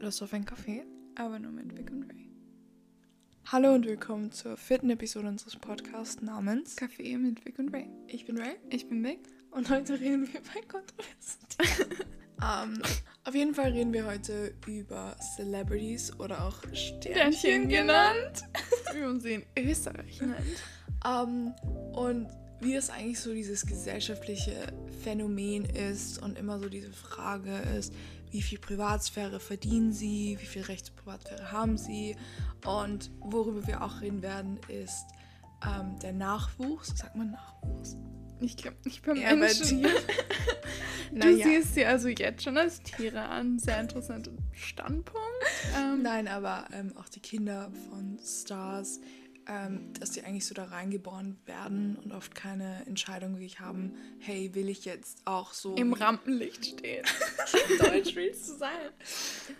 Lust 0.00 0.22
auf 0.22 0.32
ein 0.32 0.46
Kaffee, 0.46 0.82
aber 1.14 1.38
nur 1.38 1.52
mit 1.52 1.76
Vic 1.76 1.90
und 1.90 2.04
Ray. 2.10 2.30
Hallo 3.52 3.74
und 3.74 3.84
willkommen 3.84 4.32
zur 4.32 4.56
vierten 4.56 4.88
Episode 4.88 5.28
unseres 5.28 5.56
Podcasts 5.56 6.22
namens 6.22 6.74
Kaffee 6.74 7.18
mit 7.18 7.44
Vic 7.44 7.58
und 7.58 7.68
Ray. 7.74 7.86
Ich 8.06 8.24
bin 8.24 8.38
Ray 8.38 8.56
Ich 8.70 8.88
bin 8.88 9.04
Vic. 9.04 9.18
und 9.50 9.68
heute 9.68 10.00
reden 10.00 10.26
wir 10.32 10.40
bei 10.40 10.62
Kontroversen. 10.62 11.98
ähm, 12.80 12.82
auf 13.24 13.34
jeden 13.34 13.54
Fall 13.54 13.72
reden 13.72 13.92
wir 13.92 14.06
heute 14.06 14.54
über 14.66 15.14
Celebrities 15.36 16.18
oder 16.18 16.46
auch 16.46 16.62
Sternchen, 16.72 17.68
genannt, 17.68 18.44
Wie 18.94 19.00
man 19.00 19.20
sie 19.20 19.44
in 19.54 19.68
Österreich 19.68 20.18
nennt. 20.22 20.62
Ähm, 21.06 21.52
und 21.92 22.26
wie 22.60 22.74
das 22.74 22.90
eigentlich 22.90 23.20
so 23.20 23.32
dieses 23.32 23.66
gesellschaftliche 23.66 24.54
Phänomen 25.02 25.64
ist 25.64 26.22
und 26.22 26.38
immer 26.38 26.58
so 26.58 26.68
diese 26.68 26.92
Frage 26.92 27.56
ist, 27.78 27.92
wie 28.30 28.42
viel 28.42 28.58
Privatsphäre 28.58 29.40
verdienen 29.40 29.92
sie, 29.92 30.36
wie 30.40 30.46
viel 30.46 30.62
Recht 30.62 30.86
zur 30.86 30.94
Privatsphäre 30.96 31.50
haben 31.52 31.76
sie 31.78 32.16
und 32.64 33.10
worüber 33.20 33.66
wir 33.66 33.82
auch 33.82 34.00
reden 34.02 34.22
werden, 34.22 34.58
ist 34.68 35.06
ähm, 35.66 35.98
der 36.00 36.12
Nachwuchs. 36.12 36.96
Sagt 36.96 37.16
man 37.16 37.32
Nachwuchs? 37.32 37.96
Ich 38.40 38.56
glaube 38.56 38.76
nicht 38.84 39.02
beim 39.04 39.16
Ja, 39.16 39.30
bei 39.30 39.36
Menschen. 39.36 39.82
dir. 39.82 39.90
Du 41.12 41.16
Naja. 41.18 41.44
siehst 41.44 41.74
sie 41.74 41.84
also 41.84 42.06
jetzt 42.06 42.44
schon 42.44 42.56
als 42.56 42.80
Tiere 42.82 43.20
an. 43.22 43.58
Sehr 43.58 43.80
interessanter 43.80 44.30
Standpunkt. 44.52 45.18
Ähm, 45.76 46.02
Nein, 46.02 46.28
aber 46.28 46.66
ähm, 46.72 46.96
auch 46.96 47.08
die 47.08 47.18
Kinder 47.18 47.72
von 47.90 48.16
Stars, 48.24 49.00
ähm, 49.46 49.92
dass 49.98 50.12
die 50.12 50.22
eigentlich 50.22 50.46
so 50.46 50.54
da 50.54 50.64
reingeboren 50.64 51.38
werden 51.46 51.96
und 52.04 52.12
oft 52.12 52.34
keine 52.34 52.84
Entscheidung 52.86 53.32
wirklich 53.34 53.60
haben, 53.60 53.94
hey, 54.18 54.54
will 54.54 54.68
ich 54.68 54.84
jetzt 54.84 55.18
auch 55.24 55.52
so 55.52 55.74
Im 55.74 55.92
Rampenlicht 55.92 56.64
stehen. 56.66 57.04
Deutsch 57.78 58.14
willst 58.14 58.48
du 58.48 58.54
sein? 58.56 58.90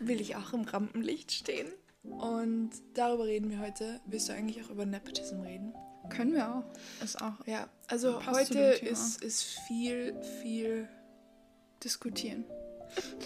Will 0.01 0.21
ich 0.21 0.37
auch 0.37 0.53
im 0.53 0.63
Rampenlicht 0.63 1.33
stehen? 1.33 1.69
Und 2.03 2.71
darüber 2.95 3.25
reden 3.27 3.51
wir 3.51 3.59
heute. 3.61 4.01
Willst 4.07 4.29
du 4.29 4.33
eigentlich 4.33 4.65
auch 4.65 4.71
über 4.71 4.87
Nepotism 4.87 5.41
reden? 5.41 5.75
Können 6.09 6.33
wir 6.33 6.49
auch. 6.55 6.65
Ist 7.05 7.21
auch 7.21 7.35
Ja, 7.47 7.69
also 7.89 8.19
Passt 8.19 8.51
heute 8.51 8.59
ist, 8.59 9.23
ist 9.23 9.43
viel, 9.69 10.15
viel, 10.43 10.89
diskutieren. 11.85 12.45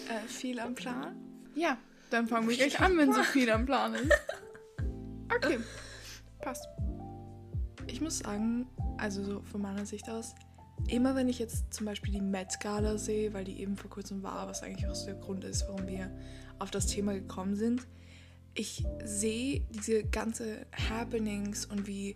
äh, 0.09 0.27
viel 0.27 0.59
am 0.59 0.75
Plan. 0.75 1.15
Ja, 1.55 1.77
dann 2.09 2.27
fangen 2.27 2.47
wir 2.49 2.55
gleich 2.57 2.79
an, 2.79 2.97
wenn 2.97 3.13
so 3.13 3.23
viel 3.23 3.49
am 3.49 3.65
Plan 3.65 3.93
ist. 3.95 4.11
Okay, 5.35 5.57
passt. 6.45 6.69
Ich 7.87 8.01
muss 8.01 8.19
sagen, 8.19 8.67
also 8.97 9.23
so 9.23 9.41
von 9.41 9.61
meiner 9.61 9.85
Sicht 9.85 10.09
aus, 10.09 10.35
immer 10.87 11.15
wenn 11.15 11.27
ich 11.27 11.39
jetzt 11.39 11.73
zum 11.73 11.87
Beispiel 11.87 12.13
die 12.13 12.21
Met 12.21 12.59
Gala 12.59 12.97
sehe, 12.97 13.33
weil 13.33 13.43
die 13.43 13.59
eben 13.59 13.75
vor 13.75 13.89
kurzem 13.89 14.21
war, 14.21 14.47
was 14.47 14.61
eigentlich 14.61 14.87
auch 14.87 14.95
so 14.95 15.07
der 15.07 15.15
Grund 15.15 15.43
ist, 15.43 15.67
warum 15.67 15.87
wir 15.87 16.11
auf 16.59 16.69
das 16.69 16.85
Thema 16.85 17.13
gekommen 17.13 17.55
sind, 17.55 17.87
ich 18.53 18.85
sehe 19.03 19.61
diese 19.71 20.03
ganze 20.03 20.65
Happenings 20.89 21.65
und 21.65 21.87
wie, 21.87 22.15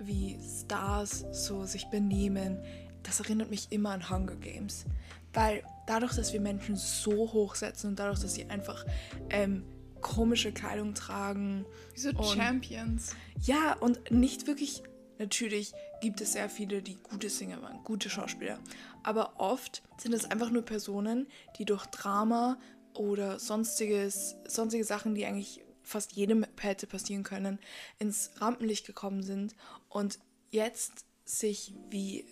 wie 0.00 0.38
Stars 0.42 1.24
so 1.32 1.64
sich 1.64 1.86
benehmen, 1.86 2.58
das 3.04 3.20
erinnert 3.20 3.48
mich 3.48 3.68
immer 3.70 3.90
an 3.90 4.10
Hunger 4.10 4.36
Games. 4.36 4.84
Weil 5.32 5.62
dadurch, 5.86 6.16
dass 6.16 6.32
wir 6.32 6.40
Menschen 6.40 6.74
so 6.76 7.32
hochsetzen 7.32 7.90
und 7.90 7.98
dadurch, 7.98 8.18
dass 8.18 8.34
sie 8.34 8.50
einfach 8.50 8.84
ähm, 9.30 9.64
komische 10.00 10.52
Kleidung 10.52 10.94
tragen, 10.94 11.64
Wie 11.94 12.00
so 12.00 12.22
Champions. 12.22 13.14
ja, 13.42 13.74
und 13.74 14.10
nicht 14.10 14.46
wirklich. 14.46 14.82
Natürlich 15.20 15.72
gibt 16.00 16.20
es 16.20 16.34
sehr 16.34 16.48
viele, 16.48 16.80
die 16.80 16.94
gute 16.94 17.28
Sänger 17.28 17.60
waren, 17.60 17.82
gute 17.82 18.08
Schauspieler. 18.08 18.60
Aber 19.02 19.40
oft 19.40 19.82
sind 19.96 20.12
es 20.14 20.24
einfach 20.30 20.50
nur 20.50 20.62
Personen, 20.62 21.26
die 21.58 21.64
durch 21.64 21.86
Drama 21.86 22.56
oder 22.94 23.40
sonstiges, 23.40 24.36
sonstige 24.46 24.84
Sachen, 24.84 25.16
die 25.16 25.26
eigentlich 25.26 25.64
fast 25.82 26.12
jedem 26.12 26.46
hätte 26.60 26.86
passieren 26.86 27.24
können, 27.24 27.58
ins 27.98 28.30
Rampenlicht 28.36 28.86
gekommen 28.86 29.24
sind 29.24 29.56
und 29.88 30.20
jetzt 30.50 31.04
sich 31.24 31.74
wie, 31.90 32.20
äh, 32.20 32.24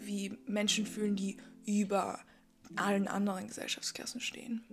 wie 0.00 0.38
Menschen 0.46 0.86
fühlen, 0.86 1.16
die 1.16 1.38
über 1.66 2.20
allen 2.76 3.08
anderen 3.08 3.48
Gesellschaftsklassen 3.48 4.20
stehen. 4.20 4.64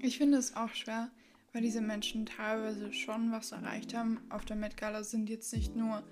Ich 0.00 0.18
finde 0.18 0.38
es 0.38 0.54
auch 0.54 0.74
schwer, 0.74 1.10
weil 1.52 1.62
diese 1.62 1.80
Menschen 1.80 2.26
teilweise 2.26 2.92
schon 2.92 3.32
was 3.32 3.52
erreicht 3.52 3.94
haben. 3.94 4.20
Auf 4.30 4.44
der 4.44 4.56
Met 4.56 4.76
Gala 4.76 5.02
sind 5.02 5.28
jetzt 5.30 5.52
nicht 5.52 5.74
nur 5.74 6.02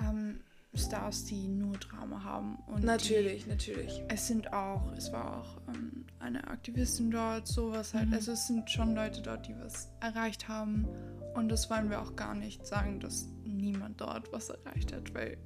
ähm, 0.00 0.40
Stars, 0.74 1.24
die 1.24 1.48
nur 1.48 1.76
Drama 1.78 2.22
haben. 2.22 2.56
Und 2.66 2.84
Natürlich, 2.84 3.46
natürlich. 3.46 3.96
Die, 3.96 4.04
es 4.14 4.26
sind 4.28 4.52
auch, 4.52 4.92
es 4.92 5.12
war 5.12 5.38
auch 5.40 5.60
ähm, 5.74 6.04
eine 6.20 6.46
Aktivistin 6.48 7.10
dort, 7.10 7.48
sowas 7.48 7.94
halt. 7.94 8.08
Mhm. 8.08 8.14
Also 8.14 8.32
es 8.32 8.46
sind 8.46 8.70
schon 8.70 8.94
Leute 8.94 9.22
dort, 9.22 9.48
die 9.48 9.54
was 9.58 9.88
erreicht 10.00 10.48
haben. 10.48 10.86
Und 11.34 11.48
das 11.48 11.70
wollen 11.70 11.88
wir 11.90 12.00
auch 12.00 12.16
gar 12.16 12.34
nicht 12.34 12.66
sagen, 12.66 13.00
dass 13.00 13.28
niemand 13.44 14.00
dort 14.00 14.32
was 14.32 14.50
erreicht 14.50 14.92
hat, 14.92 15.14
weil 15.14 15.38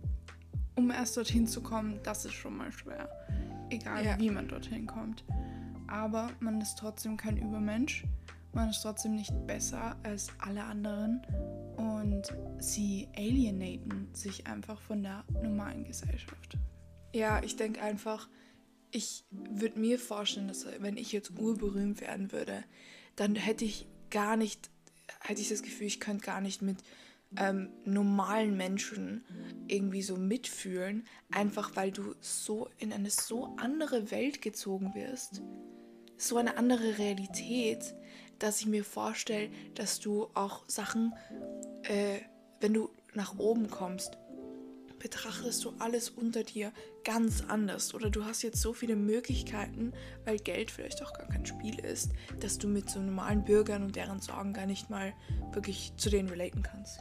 um 0.75 0.91
erst 0.91 1.17
dorthin 1.17 1.47
zu 1.47 1.63
kommen, 1.63 2.01
das 2.03 2.25
ist 2.25 2.33
schon 2.35 2.57
mal 2.57 2.73
schwer. 2.73 3.09
Egal 3.71 4.05
Ja. 4.05 4.19
wie 4.19 4.31
man 4.31 4.49
dorthin 4.49 4.87
kommt. 4.87 5.25
Aber 5.87 6.31
man 6.41 6.61
ist 6.61 6.79
trotzdem 6.79 7.17
kein 7.17 7.37
Übermensch. 7.37 8.05
Man 8.53 8.71
ist 8.71 8.83
trotzdem 8.83 9.15
nicht 9.15 9.33
besser 9.47 9.97
als 10.03 10.29
alle 10.39 10.65
anderen. 10.65 11.23
Und 11.77 12.35
sie 12.59 13.09
alienaten 13.17 14.09
sich 14.13 14.47
einfach 14.47 14.81
von 14.81 15.03
der 15.03 15.25
normalen 15.43 15.85
Gesellschaft. 15.85 16.59
Ja, 17.15 17.43
ich 17.43 17.57
denke 17.57 17.83
einfach, 17.83 18.29
ich 18.91 19.25
würde 19.31 19.81
mir 19.81 19.99
vorstellen, 19.99 20.49
dass 20.49 20.67
wenn 20.81 20.97
ich 20.97 21.13
jetzt 21.13 21.39
urberühmt 21.39 22.01
werden 22.01 22.31
würde, 22.31 22.63
dann 23.17 23.35
hätte 23.35 23.65
ich 23.65 23.87
gar 24.11 24.37
nicht, 24.37 24.71
hätte 25.21 25.41
ich 25.41 25.49
das 25.49 25.63
Gefühl, 25.63 25.87
ich 25.87 26.01
könnte 26.01 26.27
gar 26.27 26.41
nicht 26.41 26.63
mit 26.63 26.79
ähm, 27.37 27.71
normalen 27.85 28.57
Menschen 28.57 29.25
irgendwie 29.67 30.03
so 30.03 30.17
mitfühlen, 30.17 31.05
einfach 31.31 31.75
weil 31.77 31.91
du 31.91 32.15
so 32.21 32.69
in 32.79 32.93
eine 32.93 33.11
so 33.11 33.57
andere 33.57 34.11
Welt 34.11 34.43
gezogen 34.43 34.95
wirst, 34.95 35.43
so 36.19 36.37
eine 36.37 36.59
andere 36.59 36.99
Realität, 36.99 37.95
dass 38.43 38.61
ich 38.61 38.67
mir 38.67 38.85
vorstelle, 38.85 39.51
dass 39.75 40.01
du 40.01 40.29
auch 40.35 40.65
Sachen, 40.67 41.15
äh, 41.85 42.19
wenn 42.61 42.75
du 42.75 42.91
nach 43.15 43.39
oben 43.39 43.71
kommst, 43.71 44.19
betrachtest 44.99 45.65
du 45.65 45.75
alles 45.79 46.11
unter 46.11 46.45
dir 46.45 46.73
ganz 47.05 47.43
anders. 47.49 47.93
Oder 47.95 48.11
du 48.11 48.25
hast 48.25 48.43
jetzt 48.43 48.61
so 48.61 48.73
viele 48.73 48.97
Möglichkeiten, 48.97 49.93
weil 50.25 50.39
Geld 50.39 50.71
vielleicht 50.71 51.03
auch 51.03 51.13
gar 51.13 51.29
kein 51.29 51.45
Spiel 51.45 51.79
ist, 51.81 52.13
dass 52.41 52.59
du 52.59 52.69
mit 52.69 52.89
so 52.89 53.01
normalen 53.01 53.45
Bürgern 53.45 53.83
und 53.83 53.97
deren 53.97 54.21
Sorgen 54.21 54.53
gar 54.53 54.67
nicht 54.67 54.91
mal 54.91 55.13
wirklich 55.53 55.93
zu 55.97 56.09
denen 56.09 56.29
relaten 56.29 56.63
kannst. 56.63 57.01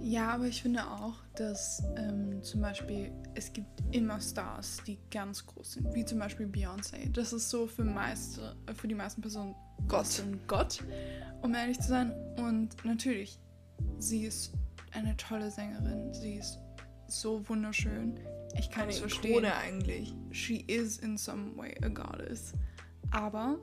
Ja, 0.00 0.34
aber 0.34 0.46
ich 0.46 0.62
finde 0.62 0.86
auch, 0.86 1.14
dass 1.36 1.82
ähm, 1.96 2.42
zum 2.42 2.60
Beispiel 2.60 3.12
es 3.34 3.52
gibt 3.52 3.82
immer 3.92 4.20
Stars, 4.20 4.82
die 4.86 4.98
ganz 5.10 5.46
groß 5.46 5.72
sind, 5.72 5.94
wie 5.94 6.04
zum 6.04 6.18
Beispiel 6.18 6.46
Beyoncé. 6.46 7.10
Das 7.12 7.32
ist 7.32 7.50
so 7.50 7.66
für, 7.66 7.84
meiste, 7.84 8.56
äh, 8.66 8.74
für 8.74 8.88
die 8.88 8.94
meisten 8.94 9.20
Personen 9.20 9.54
Gott 9.88 10.22
und 10.24 10.46
Gott, 10.48 10.82
um 11.42 11.54
ehrlich 11.54 11.80
zu 11.80 11.88
sein. 11.88 12.12
Und 12.36 12.84
natürlich, 12.84 13.38
sie 13.98 14.24
ist 14.24 14.52
eine 14.92 15.16
tolle 15.16 15.50
Sängerin. 15.50 16.12
Sie 16.12 16.34
ist 16.34 16.58
so 17.06 17.48
wunderschön. 17.48 18.18
Ich 18.58 18.70
kann 18.70 18.88
es 18.88 18.98
verstehen. 18.98 19.32
Ikone 19.32 19.54
eigentlich. 19.54 20.14
she 20.30 20.64
is 20.66 20.98
in 20.98 21.16
some 21.16 21.56
way 21.56 21.74
a 21.82 21.88
goddess. 21.88 22.52
Aber 23.10 23.58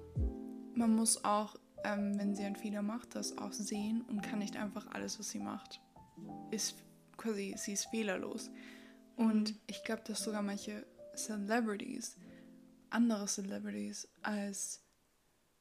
man 0.76 0.96
muss 0.96 1.24
auch, 1.24 1.56
ähm, 1.84 2.18
wenn 2.18 2.36
sie 2.36 2.44
einen 2.44 2.56
Fehler 2.56 2.82
macht, 2.82 3.16
das 3.16 3.38
auch 3.38 3.52
sehen 3.52 4.04
und 4.08 4.22
kann 4.22 4.40
nicht 4.40 4.56
einfach 4.56 4.88
alles, 4.94 5.20
was 5.20 5.30
sie 5.30 5.40
macht, 5.40 5.82
ist 6.52 6.84
quasi, 7.18 7.56
sie 7.58 7.74
ist 7.74 7.86
fehlerlos. 7.86 8.50
Und 9.16 9.56
ich 9.68 9.84
glaube, 9.84 10.04
dass 10.06 10.24
sogar 10.24 10.42
manche 10.42 10.86
Celebrities, 11.16 12.18
andere 12.90 13.26
Celebrities 13.28 14.08
als 14.22 14.82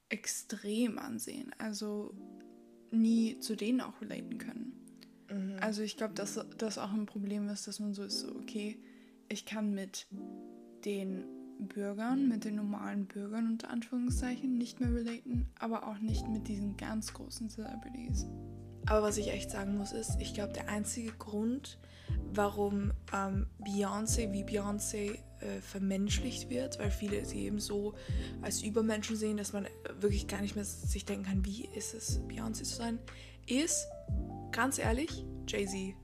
extrem 0.08 0.98
ansehen. 0.98 1.52
Also 1.58 2.14
nie 2.90 3.38
zu 3.40 3.56
denen 3.56 3.80
auch 3.80 4.00
relaten 4.00 4.38
können. 4.38 4.78
Also 5.60 5.82
ich 5.82 5.98
glaube, 5.98 6.14
dass 6.14 6.40
das 6.56 6.78
auch 6.78 6.92
ein 6.92 7.04
Problem 7.04 7.48
ist, 7.48 7.66
dass 7.66 7.80
man 7.80 7.92
so 7.92 8.04
ist, 8.04 8.20
so, 8.20 8.34
okay, 8.36 8.78
ich 9.28 9.44
kann 9.44 9.74
mit 9.74 10.06
den 10.86 11.24
Bürgern, 11.58 12.28
mit 12.28 12.44
den 12.44 12.54
normalen 12.54 13.06
Bürgern 13.06 13.46
unter 13.48 13.68
Anführungszeichen 13.68 14.56
nicht 14.56 14.80
mehr 14.80 14.94
relaten, 14.94 15.46
aber 15.58 15.86
auch 15.86 15.98
nicht 15.98 16.26
mit 16.28 16.48
diesen 16.48 16.78
ganz 16.78 17.12
großen 17.12 17.50
Celebrities. 17.50 18.26
Aber 18.88 19.02
was 19.02 19.16
ich 19.18 19.28
echt 19.32 19.50
sagen 19.50 19.76
muss, 19.76 19.92
ist, 19.92 20.16
ich 20.20 20.34
glaube, 20.34 20.52
der 20.52 20.68
einzige 20.68 21.12
Grund, 21.12 21.78
warum 22.32 22.92
ähm, 23.12 23.46
Beyoncé 23.60 24.32
wie 24.32 24.44
Beyoncé 24.44 25.18
äh, 25.40 25.60
vermenschlicht 25.60 26.50
wird, 26.50 26.78
weil 26.78 26.90
viele 26.90 27.24
sie 27.24 27.44
eben 27.44 27.60
so 27.60 27.94
als 28.42 28.62
Übermenschen 28.62 29.16
sehen, 29.16 29.36
dass 29.36 29.52
man 29.52 29.66
äh, 29.66 29.70
wirklich 30.00 30.26
gar 30.26 30.40
nicht 30.40 30.56
mehr 30.56 30.64
sich 30.64 31.04
denken 31.04 31.24
kann, 31.26 31.44
wie 31.44 31.66
ist 31.74 31.94
es, 31.94 32.20
Beyoncé 32.22 32.64
zu 32.64 32.76
sein, 32.76 32.98
ist, 33.46 33.86
ganz 34.52 34.78
ehrlich, 34.78 35.24
Jay-Z. 35.46 35.94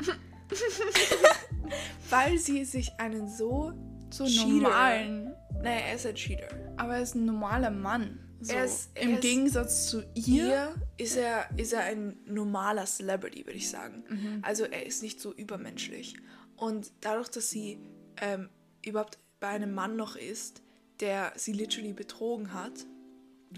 weil 2.10 2.38
sie 2.38 2.64
sich 2.64 2.92
einen 2.98 3.28
so 3.28 3.72
So 4.10 4.26
normalen. 4.26 5.34
Naja, 5.62 5.80
er 5.88 5.94
ist 5.94 6.06
ein 6.06 6.14
Cheater. 6.14 6.48
Aber 6.76 6.94
er 6.96 7.02
ist 7.02 7.14
ein 7.14 7.24
normaler 7.26 7.70
Mann. 7.70 8.18
So, 8.40 8.54
Er 8.54 8.64
ist- 8.64 8.90
er 8.94 9.02
Im 9.02 9.14
ist- 9.14 9.20
Gegensatz 9.20 9.86
zu 9.88 10.00
ihr. 10.14 10.22
Hier 10.24 10.74
ist 11.00 11.16
er, 11.16 11.48
ist 11.56 11.72
er 11.72 11.80
ein 11.80 12.18
normaler 12.26 12.84
Celebrity, 12.84 13.46
würde 13.46 13.56
ich 13.56 13.70
sagen. 13.70 14.04
Mhm. 14.08 14.38
Also 14.42 14.64
er 14.64 14.84
ist 14.84 15.02
nicht 15.02 15.18
so 15.18 15.32
übermenschlich. 15.32 16.14
Und 16.56 16.92
dadurch, 17.00 17.30
dass 17.30 17.48
sie 17.48 17.78
ähm, 18.18 18.50
überhaupt 18.84 19.18
bei 19.40 19.48
einem 19.48 19.72
Mann 19.72 19.96
noch 19.96 20.14
ist, 20.14 20.62
der 21.00 21.32
sie 21.36 21.52
literally 21.52 21.94
betrogen 21.94 22.52
hat, 22.52 22.84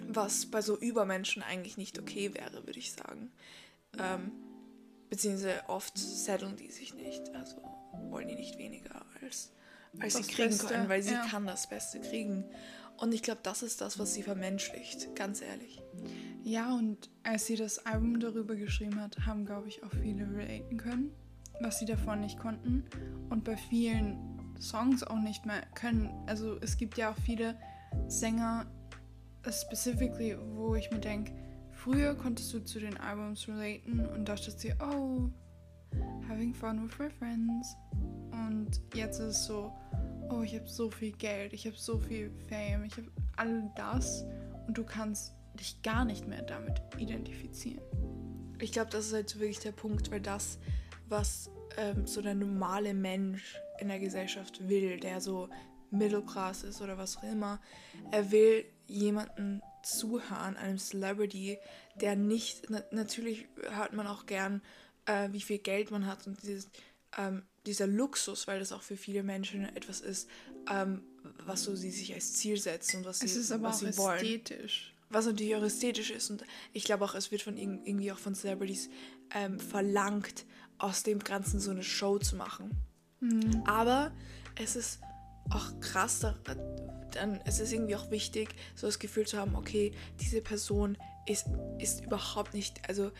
was 0.07 0.47
bei 0.47 0.63
so 0.63 0.79
Übermenschen 0.79 1.43
eigentlich 1.43 1.77
nicht 1.77 1.99
okay 1.99 2.33
wäre, 2.33 2.65
würde 2.65 2.79
ich 2.79 2.93
sagen. 2.93 3.33
Ähm, 3.99 4.31
beziehungsweise 5.11 5.63
oft 5.67 5.99
setteln 5.99 6.57
die 6.57 6.71
sich 6.71 6.95
nicht. 6.95 7.35
Also 7.35 7.57
wollen 8.09 8.29
die 8.29 8.37
nicht 8.37 8.57
weniger 8.57 9.05
als, 9.21 9.51
als 9.99 10.15
sie 10.15 10.23
kriegen 10.23 10.51
Beste, 10.51 10.67
können, 10.69 10.89
weil 10.89 11.03
sie 11.03 11.15
ja. 11.15 11.27
kann 11.27 11.45
das 11.45 11.67
Beste 11.67 12.01
kriegen. 12.01 12.45
Und 13.03 13.13
ich 13.13 13.25
glaube, 13.25 13.41
das 13.43 13.65
ist 13.65 13.81
das, 13.81 13.99
was 13.99 14.15
sie 14.15 14.23
vermenschlicht, 14.23 15.17
ganz 15.17 15.43
ehrlich. 15.43 15.83
Ja, 16.45 16.73
und 16.73 17.11
als 17.25 17.47
sie 17.47 17.57
das 17.57 17.85
Album 17.85 18.21
darüber 18.21 18.55
geschrieben 18.55 19.01
hat, 19.01 19.27
haben, 19.27 19.45
glaube 19.45 19.67
ich, 19.67 19.83
auch 19.83 19.91
viele 19.91 20.33
relaten 20.33 20.77
können, 20.77 21.11
was 21.61 21.81
sie 21.81 21.85
davon 21.85 22.21
nicht 22.21 22.39
konnten. 22.39 22.85
Und 23.29 23.43
bei 23.43 23.57
vielen 23.57 24.55
Songs 24.61 25.03
auch 25.03 25.19
nicht 25.19 25.45
mehr 25.47 25.63
können. 25.75 26.13
Also 26.29 26.57
es 26.61 26.77
gibt 26.77 26.97
ja 26.97 27.11
auch 27.11 27.17
viele 27.17 27.57
Sänger, 28.07 28.67
äh, 29.45 29.51
specifically, 29.51 30.39
wo 30.55 30.77
ich 30.77 30.89
mir 30.93 31.01
denke, 31.01 31.33
früher 31.73 32.15
konntest 32.15 32.55
du 32.55 32.61
zu 32.61 32.79
den 32.79 32.97
Albums 32.99 33.49
relaten 33.49 34.07
und 34.07 34.29
dachtest 34.29 34.63
dir, 34.63 34.77
oh, 34.81 35.29
having 36.29 36.55
fun 36.55 36.85
with 36.85 36.97
my 37.01 37.11
friends. 37.11 37.75
Und 38.31 38.81
jetzt 38.95 39.19
ist 39.19 39.27
es 39.27 39.45
so, 39.47 39.73
oh, 40.33 40.43
ich 40.43 40.55
habe 40.55 40.69
so 40.69 40.91
viel 40.91 41.13
Geld, 41.13 41.53
ich 41.53 41.67
habe 41.67 41.77
so 41.77 41.99
viel 41.99 42.31
Fame, 42.49 42.85
ich 42.85 42.97
habe 42.97 43.09
all 43.37 43.71
das 43.77 44.25
und 44.67 44.77
du 44.77 44.85
kannst 44.85 45.35
dich 45.55 45.83
gar 45.83 46.05
nicht 46.05 46.27
mehr 46.27 46.43
damit 46.43 46.81
identifizieren. 46.97 47.83
Ich 48.61 48.73
glaube, 48.73 48.91
das 48.91 49.07
ist 49.07 49.13
halt 49.13 49.35
wirklich 49.39 49.59
der 49.59 49.73
Punkt, 49.73 50.11
weil 50.11 50.21
das, 50.21 50.59
was 51.09 51.51
ähm, 51.77 52.07
so 52.07 52.23
der 52.23 52.35
normale 52.35 52.95
Mensch 52.95 53.57
in 53.81 53.89
der 53.89 53.99
Gesellschaft 53.99 54.69
will, 54.69 55.01
der 55.01 55.21
so 55.21 55.49
Middle 55.91 56.23
Class 56.23 56.63
ist 56.63 56.81
oder 56.81 56.97
was 56.97 57.19
auch 57.19 57.25
immer, 57.25 57.61
er 58.11 58.31
will 58.31 58.65
jemanden 58.87 59.61
zuhören, 59.83 60.57
einem 60.57 60.79
Celebrity, 60.79 61.59
der 61.97 62.17
nicht, 62.17 62.67
na, 62.71 62.83
natürlich 62.93 63.47
hört 63.71 63.93
man 63.93 64.07
auch 64.07 64.27
gern, 64.27 64.63
äh, 65.07 65.29
wie 65.33 65.41
viel 65.41 65.59
Geld 65.59 65.91
man 65.91 66.07
hat 66.07 66.27
und 66.27 66.43
dieses, 66.43 66.71
ähm, 67.19 67.43
dieser 67.67 67.87
Luxus, 67.87 68.47
weil 68.47 68.59
das 68.59 68.73
auch 68.73 68.83
für 68.83 68.97
viele 68.97 69.23
Menschen 69.23 69.65
etwas 69.77 70.01
ist, 70.01 70.29
ähm, 70.71 71.03
was 71.47 71.63
so 71.63 71.75
sie 71.77 71.91
sich 71.91 72.13
als 72.15 72.33
Ziel 72.35 72.59
setzen 72.61 72.99
und 72.99 73.05
was 73.07 73.21
sie, 73.21 73.27
Es 73.27 73.37
ist 73.37 73.53
aber 73.53 73.65
was 73.69 73.77
auch 73.77 73.93
sie 73.93 73.97
wollen 73.99 74.17
ästhetisch. 74.17 74.95
was 75.11 75.27
natürlich 75.27 75.55
auch 75.57 75.63
ästhetisch 75.63 76.11
ist. 76.11 76.31
Und 76.31 76.45
ich 76.73 76.85
glaube 76.85 77.05
auch, 77.05 77.15
es 77.15 77.31
wird 77.31 77.43
von 77.43 77.57
irg- 77.57 77.81
irgendwie 77.85 78.11
auch 78.13 78.19
von 78.19 78.35
Celebrities 78.35 78.89
ähm, 79.35 79.59
verlangt, 79.61 80.45
aus 80.79 81.05
dem 81.05 81.21
Ganzen 81.21 81.61
so 81.61 81.71
eine 81.71 81.85
Show 81.85 82.19
zu 82.19 82.35
machen. 82.37 82.71
Hm. 83.21 83.63
Aber 83.67 84.11
es 84.61 84.75
ist 84.75 84.99
auch 85.51 85.79
krass, 85.81 86.19
da- 86.21 86.35
dann 87.13 87.41
es 87.45 87.61
ist 87.61 87.73
irgendwie 87.73 87.95
auch 87.95 88.11
wichtig, 88.11 88.49
so 88.75 88.87
das 88.89 88.99
Gefühl 88.99 89.27
zu 89.27 89.37
haben, 89.39 89.55
okay, 89.55 89.93
diese 90.21 90.41
Person 90.41 90.97
ist, 91.27 91.47
ist 91.79 92.05
überhaupt 92.05 92.55
nicht, 92.55 92.89
also 92.89 93.11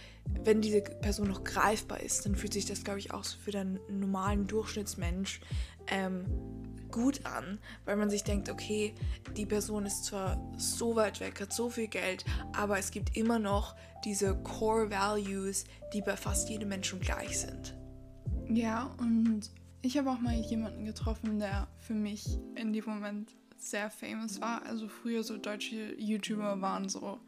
wenn 0.45 0.61
diese 0.61 0.81
Person 0.81 1.29
noch 1.29 1.45
greifbar 1.45 2.01
ist, 2.01 2.27
dann 2.27 2.35
fühlt 2.35 2.53
sich 2.53 2.67
das, 2.67 2.85
glaube 2.85 2.99
ich, 2.99 3.13
auch 3.13 3.25
so 3.25 3.39
für 3.39 3.51
den 3.51 3.79
normalen 3.89 4.47
Durchschnittsmensch 4.47 5.41
ähm, 5.89 6.25
gut 6.91 7.25
an, 7.25 7.59
weil 7.85 7.97
man 7.97 8.11
sich 8.11 8.23
denkt, 8.23 8.51
okay, 8.51 8.95
die 9.37 9.47
Person 9.47 9.87
ist 9.87 10.05
zwar 10.05 10.53
so 10.57 10.95
weit 10.95 11.21
weg, 11.21 11.41
hat 11.41 11.53
so 11.53 11.71
viel 11.71 11.89
Geld, 11.89 12.25
aber 12.53 12.79
es 12.79 12.91
gibt 12.91 13.17
immer 13.17 13.39
noch 13.39 13.75
diese 14.05 14.37
Core 14.43 14.91
Values, 14.91 15.65
die 15.93 16.03
bei 16.03 16.17
fast 16.17 16.49
jedem 16.51 16.69
Menschen 16.69 17.01
gleich 17.01 17.41
sind. 17.41 17.75
Ja, 18.49 18.95
und 18.99 19.51
ich 19.81 19.97
habe 19.97 20.11
auch 20.11 20.21
mal 20.21 20.35
jemanden 20.35 20.85
getroffen, 20.85 21.39
der 21.39 21.67
für 21.79 21.95
mich 21.95 22.39
in 22.55 22.73
dem 22.73 22.85
Moment 22.85 23.33
sehr 23.57 23.91
famous 23.91 24.41
war. 24.41 24.65
Also 24.67 24.89
früher 24.89 25.23
so 25.23 25.39
deutsche 25.39 25.95
YouTuber 25.99 26.61
waren 26.61 26.89
so, 26.89 27.21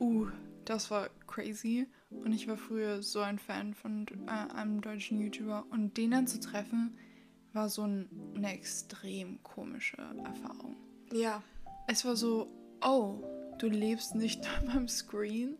uh, 0.00 0.26
das 0.64 0.90
war 0.90 1.08
crazy. 1.26 1.86
Und 2.10 2.32
ich 2.32 2.48
war 2.48 2.56
früher 2.56 3.02
so 3.02 3.20
ein 3.20 3.38
Fan 3.38 3.74
von 3.74 4.06
äh, 4.26 4.54
einem 4.54 4.80
deutschen 4.80 5.20
YouTuber. 5.20 5.66
Und 5.70 5.96
den 5.96 6.12
dann 6.12 6.26
zu 6.26 6.40
treffen, 6.40 6.96
war 7.52 7.68
so 7.68 7.82
ein, 7.82 8.08
eine 8.36 8.52
extrem 8.52 9.42
komische 9.42 9.96
Erfahrung. 10.24 10.76
Ja, 11.12 11.42
Es 11.88 12.04
war 12.04 12.16
so, 12.16 12.48
oh, 12.84 13.22
du 13.58 13.68
lebst 13.68 14.14
nicht 14.14 14.46
an 14.58 14.66
meinem 14.66 14.88
Screen 14.88 15.56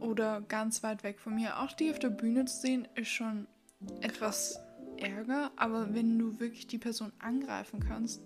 oder 0.00 0.40
ganz 0.42 0.82
weit 0.82 1.02
weg 1.02 1.18
von 1.18 1.34
mir. 1.34 1.60
Auch 1.60 1.72
die 1.72 1.90
auf 1.90 1.98
der 1.98 2.10
Bühne 2.10 2.44
zu 2.44 2.60
sehen, 2.60 2.88
ist 2.94 3.08
schon 3.08 3.46
etwas 4.00 4.58
Ärger, 4.96 5.50
aber 5.56 5.92
wenn 5.94 6.18
du 6.18 6.38
wirklich 6.38 6.66
die 6.66 6.78
Person 6.78 7.12
angreifen 7.18 7.80
kannst, 7.80 8.22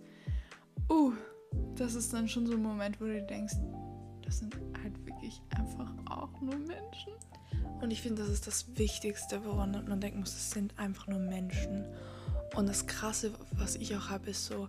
uh, 0.90 1.12
das 1.76 1.94
ist 1.94 2.12
dann 2.12 2.28
schon 2.28 2.46
so 2.46 2.52
ein 2.52 2.62
Moment, 2.62 3.00
wo 3.00 3.06
du 3.06 3.22
denkst, 3.22 3.54
das 4.28 4.40
sind 4.40 4.54
halt 4.82 5.06
wirklich 5.06 5.40
einfach 5.56 5.90
auch 6.04 6.38
nur 6.42 6.56
Menschen. 6.56 7.14
Und 7.80 7.90
ich 7.90 8.02
finde, 8.02 8.20
das 8.20 8.30
ist 8.30 8.46
das 8.46 8.76
Wichtigste, 8.76 9.42
woran 9.42 9.70
man 9.88 10.00
denken 10.02 10.20
muss, 10.20 10.34
es 10.34 10.50
sind 10.50 10.78
einfach 10.78 11.06
nur 11.06 11.18
Menschen. 11.18 11.86
Und 12.54 12.68
das 12.68 12.86
Krasse, 12.86 13.32
was 13.52 13.74
ich 13.76 13.96
auch 13.96 14.10
habe, 14.10 14.28
ist 14.28 14.44
so, 14.44 14.68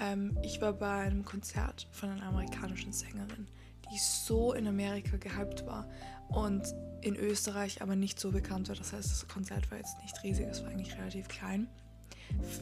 ähm, 0.00 0.36
ich 0.42 0.60
war 0.60 0.72
bei 0.72 0.90
einem 0.90 1.24
Konzert 1.24 1.86
von 1.92 2.08
einer 2.10 2.24
amerikanischen 2.24 2.92
Sängerin, 2.92 3.46
die 3.92 3.98
so 3.98 4.52
in 4.54 4.66
Amerika 4.66 5.16
gehypt 5.18 5.64
war 5.66 5.88
und 6.28 6.64
in 7.00 7.14
Österreich 7.14 7.82
aber 7.82 7.94
nicht 7.94 8.18
so 8.18 8.32
bekannt 8.32 8.68
war. 8.68 8.74
Das 8.74 8.92
heißt, 8.92 9.08
das 9.08 9.28
Konzert 9.28 9.70
war 9.70 9.78
jetzt 9.78 10.02
nicht 10.02 10.20
riesig, 10.24 10.48
es 10.48 10.64
war 10.64 10.70
eigentlich 10.70 10.98
relativ 10.98 11.28
klein, 11.28 11.68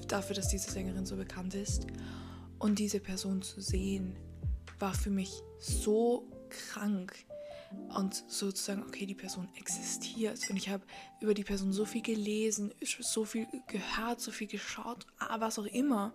dafür, 0.09 0.37
dass 0.37 0.49
diese 0.49 0.71
Sängerin 0.71 1.07
so 1.07 1.17
bekannt 1.17 1.55
ist. 1.55 1.87
Und 2.59 2.79
diese 2.79 3.01
Person 3.01 3.41
zu 3.41 3.63
sehen, 3.63 4.15
war 4.79 4.93
für 4.93 5.11
mich 5.11 5.43
so 5.59 6.29
krank 6.55 7.15
und 7.97 8.25
sozusagen, 8.29 8.83
okay, 8.83 9.07
die 9.07 9.15
Person 9.15 9.49
existiert. 9.57 10.39
Und 10.49 10.57
ich 10.57 10.69
habe 10.69 10.85
über 11.21 11.35
die 11.35 11.45
Person 11.45 11.73
so 11.73 11.85
viel 11.85 12.03
gelesen, 12.03 12.73
so 12.83 13.25
viel 13.25 13.47
gehört, 13.67 14.21
so 14.21 14.31
viel 14.31 14.47
geschaut, 14.47 15.07
ah, 15.19 15.41
was 15.41 15.59
auch 15.59 15.67
immer. 15.67 16.13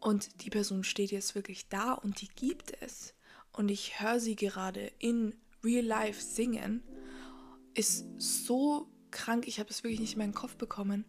Und 0.00 0.42
die 0.42 0.50
Person 0.50 0.82
steht 0.82 1.10
jetzt 1.10 1.34
wirklich 1.34 1.68
da 1.68 1.92
und 1.92 2.20
die 2.20 2.28
gibt 2.28 2.72
es. 2.82 3.14
Und 3.52 3.70
ich 3.70 4.00
höre 4.00 4.20
sie 4.20 4.36
gerade 4.36 4.92
in 4.98 5.34
Real 5.62 5.84
Life 5.84 6.20
singen. 6.22 6.82
Ist 7.74 8.06
so 8.16 8.88
krank, 9.10 9.46
ich 9.46 9.60
habe 9.60 9.70
es 9.70 9.84
wirklich 9.84 10.00
nicht 10.00 10.12
in 10.14 10.18
meinen 10.18 10.34
Kopf 10.34 10.56
bekommen. 10.56 11.04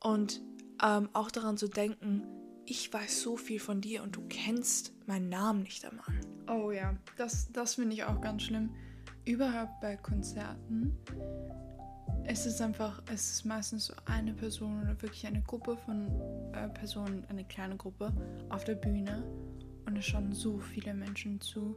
Und 0.00 0.42
ähm, 0.82 1.08
auch 1.12 1.30
daran 1.30 1.56
zu 1.56 1.68
denken, 1.68 2.26
ich 2.70 2.92
weiß 2.92 3.22
so 3.22 3.36
viel 3.36 3.58
von 3.58 3.80
dir 3.80 4.00
und 4.04 4.14
du 4.14 4.22
kennst 4.28 4.92
meinen 5.08 5.28
Namen 5.28 5.64
nicht 5.64 5.84
einmal. 5.84 6.06
Oh 6.48 6.70
ja, 6.70 6.94
das, 7.16 7.50
das 7.52 7.74
finde 7.74 7.94
ich 7.94 8.04
auch 8.04 8.20
ganz 8.20 8.44
schlimm. 8.44 8.70
Überhaupt 9.24 9.80
bei 9.80 9.96
Konzerten. 9.96 10.96
Es 12.24 12.46
ist 12.46 12.62
einfach, 12.62 13.02
es 13.12 13.32
ist 13.32 13.44
meistens 13.44 13.86
so 13.86 13.94
eine 14.04 14.32
Person 14.34 14.82
oder 14.82 15.02
wirklich 15.02 15.26
eine 15.26 15.42
Gruppe 15.42 15.76
von 15.78 16.06
äh, 16.52 16.68
Personen, 16.68 17.24
eine 17.28 17.44
kleine 17.44 17.76
Gruppe 17.76 18.12
auf 18.50 18.62
der 18.62 18.76
Bühne 18.76 19.24
und 19.86 19.96
es 19.96 20.04
schauen 20.04 20.32
so 20.32 20.60
viele 20.60 20.94
Menschen 20.94 21.40
zu. 21.40 21.74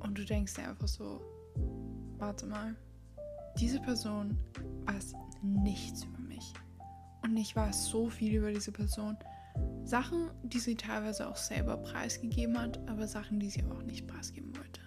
Und 0.00 0.18
du 0.18 0.24
denkst 0.24 0.54
dir 0.54 0.68
einfach 0.68 0.88
so, 0.88 1.20
warte 2.18 2.44
mal, 2.46 2.74
diese 3.56 3.80
Person 3.80 4.36
weiß 4.84 5.14
nichts 5.42 6.02
über 6.02 6.18
mich. 6.18 6.52
Und 7.22 7.36
ich 7.36 7.54
weiß 7.54 7.86
so 7.86 8.08
viel 8.08 8.34
über 8.34 8.50
diese 8.50 8.72
Person. 8.72 9.16
Sachen, 9.84 10.30
die 10.42 10.58
sie 10.58 10.74
teilweise 10.74 11.28
auch 11.28 11.36
selber 11.36 11.76
preisgegeben 11.78 12.58
hat, 12.60 12.78
aber 12.88 13.06
Sachen, 13.06 13.40
die 13.40 13.48
sie 13.50 13.64
auch 13.64 13.82
nicht 13.82 14.06
preisgeben 14.06 14.54
wollte. 14.56 14.80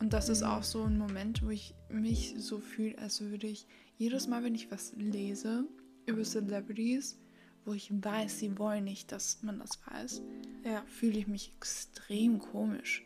Und 0.00 0.12
das 0.12 0.28
ist 0.28 0.42
auch 0.42 0.64
so 0.64 0.82
ein 0.82 0.98
Moment, 0.98 1.44
wo 1.44 1.50
ich 1.50 1.74
mich 1.88 2.34
so 2.38 2.58
fühle, 2.58 2.98
als 2.98 3.20
würde 3.20 3.46
ich 3.46 3.66
jedes 3.98 4.26
Mal, 4.26 4.42
wenn 4.42 4.54
ich 4.56 4.70
was 4.70 4.92
lese 4.96 5.64
über 6.06 6.24
Celebrities, 6.24 7.20
wo 7.64 7.72
ich 7.72 7.92
weiß, 7.92 8.40
sie 8.40 8.58
wollen 8.58 8.82
nicht, 8.84 9.12
dass 9.12 9.42
man 9.44 9.60
das 9.60 9.78
weiß, 9.86 10.22
Ja. 10.64 10.82
fühle 10.86 11.18
ich 11.18 11.28
mich 11.28 11.52
extrem 11.56 12.40
komisch. 12.40 13.04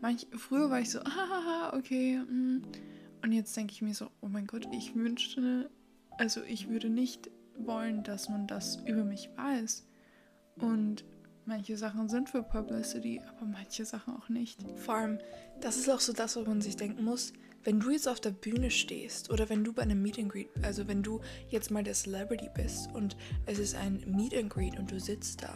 Manch, 0.00 0.26
früher 0.32 0.70
war 0.70 0.80
ich 0.80 0.90
so, 0.90 1.00
hahaha, 1.04 1.76
okay. 1.76 2.18
mm. 2.18 2.62
Und 3.22 3.32
jetzt 3.32 3.54
denke 3.56 3.72
ich 3.72 3.82
mir 3.82 3.92
so, 3.94 4.10
oh 4.22 4.28
mein 4.28 4.46
Gott, 4.46 4.66
ich 4.72 4.94
wünschte, 4.94 5.68
also 6.16 6.40
ich 6.44 6.68
würde 6.70 6.88
nicht 6.88 7.30
wollen, 7.58 8.04
dass 8.04 8.28
man 8.30 8.46
das 8.46 8.76
über 8.86 9.04
mich 9.04 9.28
weiß. 9.36 9.86
Und 10.60 11.04
manche 11.44 11.76
Sachen 11.76 12.08
sind 12.08 12.28
für 12.28 12.42
Publicity, 12.42 13.20
aber 13.28 13.46
manche 13.46 13.84
Sachen 13.84 14.16
auch 14.16 14.28
nicht. 14.28 14.64
Vor 14.76 14.94
allem, 14.94 15.18
das 15.60 15.76
ist 15.76 15.88
auch 15.90 16.00
so 16.00 16.12
das, 16.12 16.36
wo 16.36 16.42
man 16.42 16.60
sich 16.60 16.76
denken 16.76 17.04
muss, 17.04 17.32
wenn 17.64 17.80
du 17.80 17.90
jetzt 17.90 18.08
auf 18.08 18.20
der 18.20 18.30
Bühne 18.30 18.70
stehst 18.70 19.30
oder 19.30 19.48
wenn 19.48 19.64
du 19.64 19.72
bei 19.72 19.82
einem 19.82 20.02
Meet 20.02 20.18
and 20.18 20.32
Greet, 20.32 20.48
also 20.62 20.86
wenn 20.88 21.02
du 21.02 21.20
jetzt 21.48 21.70
mal 21.70 21.82
der 21.82 21.94
Celebrity 21.94 22.48
bist 22.54 22.92
und 22.94 23.16
es 23.46 23.58
ist 23.58 23.74
ein 23.74 24.02
Meet 24.06 24.34
and 24.34 24.50
Greet 24.50 24.78
und 24.78 24.90
du 24.90 25.00
sitzt 25.00 25.42
da 25.42 25.54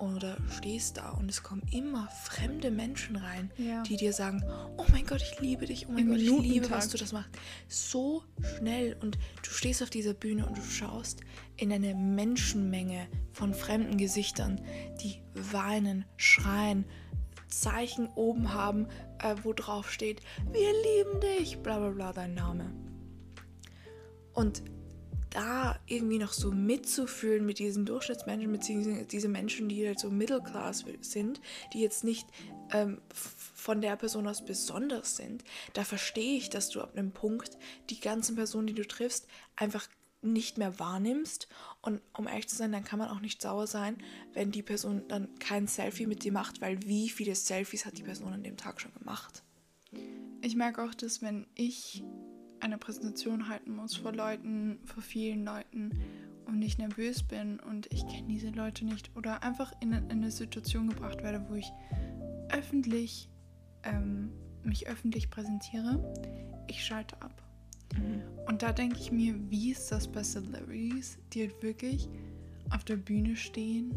oder 0.00 0.36
stehst 0.48 0.96
da 0.96 1.10
und 1.10 1.30
es 1.30 1.42
kommen 1.42 1.62
immer 1.70 2.08
fremde 2.24 2.70
Menschen 2.70 3.16
rein, 3.16 3.50
Ja. 3.56 3.82
die 3.82 3.96
dir 3.96 4.12
sagen, 4.12 4.42
oh 4.76 4.84
mein 4.90 5.06
Gott, 5.06 5.22
ich 5.22 5.40
liebe 5.40 5.66
dich, 5.66 5.86
oh 5.88 5.92
mein 5.92 6.00
Im 6.04 6.08
Gott, 6.08 6.18
ich 6.18 6.30
liebe, 6.40 6.70
was 6.70 6.88
du 6.88 6.98
das 6.98 7.12
machst. 7.12 7.30
So 7.68 8.24
schnell 8.58 8.96
und 9.00 9.18
du 9.42 9.50
stehst 9.50 9.82
auf 9.82 9.90
dieser 9.90 10.14
Bühne 10.14 10.46
und 10.46 10.56
du 10.56 10.62
schaust 10.62 11.20
in 11.56 11.72
eine 11.72 11.94
Menschenmenge 11.94 13.06
von 13.32 13.52
fremden 13.54 13.96
Gesichtern, 13.98 14.60
die 15.02 15.20
weinen, 15.34 16.04
schreien, 16.16 16.84
Zeichen 17.48 18.08
oben 18.14 18.54
haben, 18.54 18.86
äh, 19.18 19.34
wo 19.42 19.52
drauf 19.52 19.90
steht, 19.90 20.20
wir 20.52 20.70
lieben 20.70 21.20
dich, 21.20 21.58
bla 21.58 21.78
bla 21.78 21.90
bla, 21.90 22.12
dein 22.12 22.34
Name. 22.34 22.72
Und 24.32 24.62
da 25.30 25.78
irgendwie 25.86 26.18
noch 26.18 26.32
so 26.32 26.50
mitzufühlen 26.50 27.46
mit 27.46 27.58
diesen 27.58 27.86
Durchschnittsmenschen, 27.86 28.50
beziehungsweise 28.50 29.04
diese 29.06 29.28
Menschen, 29.28 29.68
die 29.68 29.86
halt 29.86 29.98
so 29.98 30.10
Middle 30.10 30.42
Class 30.42 30.84
sind, 31.00 31.40
die 31.72 31.80
jetzt 31.80 32.04
nicht 32.04 32.28
ähm, 32.72 33.00
von 33.12 33.80
der 33.80 33.96
Person 33.96 34.26
aus 34.26 34.44
besonders 34.44 35.16
sind, 35.16 35.44
da 35.72 35.84
verstehe 35.84 36.36
ich, 36.36 36.50
dass 36.50 36.68
du 36.68 36.80
ab 36.80 36.96
einem 36.96 37.12
Punkt 37.12 37.58
die 37.90 38.00
ganzen 38.00 38.36
Personen, 38.36 38.66
die 38.66 38.74
du 38.74 38.86
triffst, 38.86 39.26
einfach 39.56 39.88
nicht 40.22 40.58
mehr 40.58 40.78
wahrnimmst. 40.78 41.48
Und 41.82 42.02
um 42.16 42.26
ehrlich 42.26 42.48
zu 42.48 42.56
sein, 42.56 42.72
dann 42.72 42.84
kann 42.84 42.98
man 42.98 43.08
auch 43.08 43.20
nicht 43.20 43.40
sauer 43.40 43.66
sein, 43.66 43.96
wenn 44.32 44.50
die 44.50 44.62
Person 44.62 45.06
dann 45.08 45.28
kein 45.38 45.66
Selfie 45.66 46.06
mit 46.06 46.24
dir 46.24 46.32
macht, 46.32 46.60
weil 46.60 46.82
wie 46.86 47.08
viele 47.08 47.34
Selfies 47.34 47.86
hat 47.86 47.98
die 47.98 48.02
Person 48.02 48.32
an 48.32 48.42
dem 48.42 48.56
Tag 48.56 48.80
schon 48.80 48.92
gemacht? 48.94 49.42
Ich 50.42 50.56
merke 50.56 50.82
auch, 50.82 50.94
dass 50.94 51.22
wenn 51.22 51.46
ich 51.54 52.02
eine 52.60 52.78
Präsentation 52.78 53.48
halten 53.48 53.74
muss 53.74 53.96
vor 53.96 54.12
Leuten, 54.12 54.78
vor 54.84 55.02
vielen 55.02 55.44
Leuten 55.44 55.90
und 56.46 56.62
ich 56.62 56.78
nervös 56.78 57.22
bin 57.22 57.60
und 57.60 57.92
ich 57.92 58.06
kenne 58.06 58.26
diese 58.28 58.50
Leute 58.50 58.84
nicht 58.84 59.10
oder 59.16 59.42
einfach 59.42 59.72
in, 59.80 59.92
in 59.92 60.10
eine 60.10 60.30
Situation 60.30 60.88
gebracht 60.88 61.22
werde, 61.22 61.44
wo 61.48 61.54
ich 61.54 61.70
öffentlich 62.50 63.28
ähm, 63.84 64.30
mich 64.62 64.88
öffentlich 64.88 65.30
präsentiere, 65.30 66.02
ich 66.68 66.84
schalte 66.84 67.20
ab. 67.22 67.42
Und 68.46 68.62
da 68.62 68.72
denke 68.72 68.98
ich 68.98 69.10
mir, 69.10 69.34
wie 69.50 69.72
ist 69.72 69.90
das 69.90 70.06
bei 70.06 70.22
Celebrities, 70.22 71.18
die 71.32 71.42
halt 71.42 71.62
wirklich 71.62 72.08
auf 72.70 72.84
der 72.84 72.96
Bühne 72.96 73.34
stehen? 73.36 73.92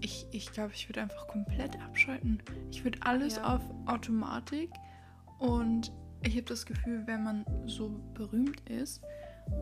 Ich 0.00 0.26
ich, 0.32 0.52
glaube, 0.52 0.72
ich 0.74 0.88
würde 0.88 1.02
einfach 1.02 1.28
komplett 1.28 1.80
abschalten. 1.80 2.42
Ich 2.72 2.82
würde 2.82 2.98
alles 3.02 3.36
Ja. 3.36 3.54
auf 3.54 3.62
Automatik 3.86 4.70
und 5.38 5.92
ich 6.26 6.34
habe 6.36 6.46
das 6.46 6.66
Gefühl, 6.66 7.06
wenn 7.06 7.22
man 7.22 7.44
so 7.66 8.00
berühmt 8.14 8.60
ist 8.68 9.00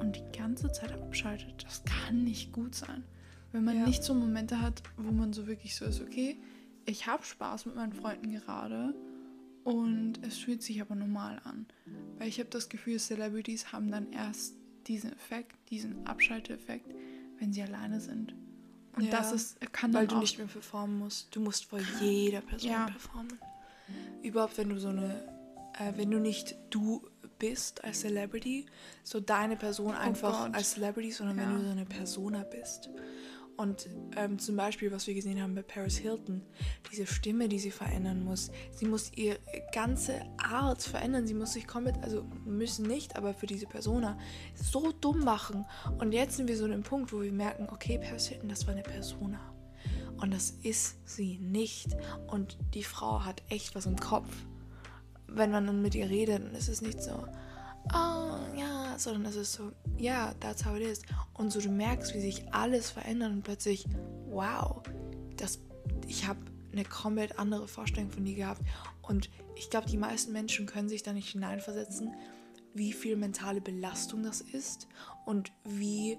und 0.00 0.16
die 0.16 0.36
ganze 0.38 0.72
Zeit 0.72 0.92
abschaltet, 0.92 1.64
das 1.64 1.82
kann 1.84 2.24
nicht 2.24 2.52
gut 2.52 2.74
sein. 2.74 3.04
Wenn 3.52 3.64
man 3.64 3.76
Ja. 3.76 3.86
nicht 3.86 4.02
so 4.02 4.14
Momente 4.14 4.60
hat, 4.60 4.82
wo 4.96 5.10
man 5.12 5.32
so 5.32 5.46
wirklich 5.46 5.76
so 5.76 5.84
ist, 5.84 6.00
okay, 6.00 6.36
ich 6.86 7.06
habe 7.06 7.22
Spaß 7.24 7.66
mit 7.66 7.76
meinen 7.76 7.92
Freunden 7.92 8.30
gerade 8.32 8.94
und 9.62 10.14
es 10.22 10.38
fühlt 10.38 10.62
sich 10.62 10.80
aber 10.80 10.94
normal 10.94 11.40
an. 11.44 11.66
Weil 12.18 12.28
ich 12.28 12.38
habe 12.38 12.50
das 12.50 12.68
Gefühl, 12.68 12.98
Celebrities 12.98 13.72
haben 13.72 13.90
dann 13.90 14.12
erst 14.12 14.54
diesen 14.86 15.12
Effekt, 15.12 15.56
diesen 15.70 16.06
Abschalteffekt, 16.06 16.94
wenn 17.38 17.52
sie 17.52 17.62
alleine 17.62 18.00
sind. 18.00 18.34
Und 18.96 19.04
Ja, 19.04 19.10
das 19.10 19.32
ist, 19.32 19.60
kann 19.72 19.92
dann 19.92 20.02
Weil 20.02 20.06
du 20.08 20.18
nicht 20.18 20.38
mehr 20.38 20.46
performen 20.46 20.98
musst. 20.98 21.34
Du 21.34 21.40
musst 21.40 21.64
vor 21.64 21.80
jeder 22.00 22.40
Person 22.42 22.70
Ja. 22.70 22.86
performen. 22.86 23.38
Überhaupt, 24.22 24.56
wenn 24.58 24.68
du 24.68 24.78
so 24.78 24.88
eine, 24.88 25.22
äh, 25.78 25.92
wenn 25.96 26.10
du 26.10 26.18
nicht 26.18 26.56
du 26.70 27.06
bist 27.38 27.82
als 27.84 28.00
Celebrity, 28.00 28.66
so 29.02 29.20
deine 29.20 29.56
Person 29.56 29.92
einfach 29.94 30.46
Gott. 30.46 30.54
als 30.54 30.72
Celebrity, 30.74 31.10
sondern 31.12 31.36
wenn 31.36 31.50
Ja. 31.50 31.58
du 31.58 31.64
so 31.64 31.70
eine 31.70 31.84
Persona 31.84 32.44
bist. 32.44 32.90
Und 33.56 33.88
ähm, 34.16 34.38
zum 34.40 34.56
Beispiel, 34.56 34.90
was 34.90 35.06
wir 35.06 35.14
gesehen 35.14 35.40
haben 35.40 35.54
bei 35.54 35.62
Paris 35.62 35.96
Hilton, 35.96 36.42
diese 36.90 37.06
Stimme, 37.06 37.48
die 37.48 37.60
sie 37.60 37.70
verändern 37.70 38.24
muss, 38.24 38.50
sie 38.72 38.84
muss 38.84 39.12
ihre 39.14 39.38
ganze 39.72 40.22
Art 40.38 40.82
verändern, 40.82 41.26
sie 41.28 41.34
muss 41.34 41.52
sich 41.52 41.66
komplett, 41.68 42.02
also 42.02 42.24
müssen 42.44 42.84
nicht, 42.86 43.14
aber 43.14 43.32
für 43.32 43.46
diese 43.46 43.66
Persona 43.66 44.18
so 44.56 44.90
dumm 44.90 45.20
machen. 45.20 45.64
Und 45.98 46.12
jetzt 46.12 46.36
sind 46.36 46.48
wir 46.48 46.56
so 46.56 46.64
an 46.64 46.72
dem 46.72 46.82
Punkt, 46.82 47.12
wo 47.12 47.22
wir 47.22 47.30
merken, 47.32 47.68
okay, 47.70 47.98
Paris 47.98 48.26
Hilton, 48.26 48.48
das 48.48 48.66
war 48.66 48.74
eine 48.74 48.82
Persona. 48.82 49.38
Und 50.16 50.32
das 50.34 50.50
ist 50.62 50.96
sie 51.08 51.38
nicht. 51.38 51.88
Und 52.26 52.58
die 52.74 52.82
Frau 52.84 53.24
hat 53.24 53.42
echt 53.50 53.76
was 53.76 53.86
im 53.86 53.96
Kopf. 53.96 54.28
Wenn 55.26 55.50
man 55.50 55.66
dann 55.66 55.82
mit 55.82 55.94
ihr 55.94 56.08
redet, 56.08 56.44
dann 56.44 56.54
ist 56.54 56.68
es 56.68 56.82
nicht 56.82 57.02
so, 57.02 57.26
oh 57.92 58.38
ja, 58.56 58.94
sondern 58.98 59.26
es 59.26 59.36
ist 59.36 59.52
so, 59.52 59.72
ja, 59.96 60.26
yeah, 60.26 60.34
that's 60.40 60.64
how 60.64 60.76
it 60.76 60.82
is. 60.82 61.02
Und 61.34 61.52
so 61.52 61.60
du 61.60 61.70
merkst, 61.70 62.14
wie 62.14 62.20
sich 62.20 62.52
alles 62.52 62.90
verändert 62.90 63.32
und 63.32 63.42
plötzlich, 63.42 63.86
wow, 64.28 64.82
das, 65.36 65.58
ich 66.06 66.26
habe 66.26 66.40
eine 66.72 66.84
komplett 66.84 67.38
andere 67.38 67.68
Vorstellung 67.68 68.10
von 68.10 68.24
dir 68.24 68.34
gehabt. 68.34 68.62
Und 69.02 69.30
ich 69.56 69.70
glaube, 69.70 69.88
die 69.88 69.96
meisten 69.96 70.32
Menschen 70.32 70.66
können 70.66 70.88
sich 70.88 71.02
da 71.02 71.12
nicht 71.12 71.30
hineinversetzen, 71.30 72.14
wie 72.74 72.92
viel 72.92 73.16
mentale 73.16 73.60
Belastung 73.60 74.22
das 74.22 74.40
ist 74.40 74.88
und 75.26 75.52
wie 75.64 76.18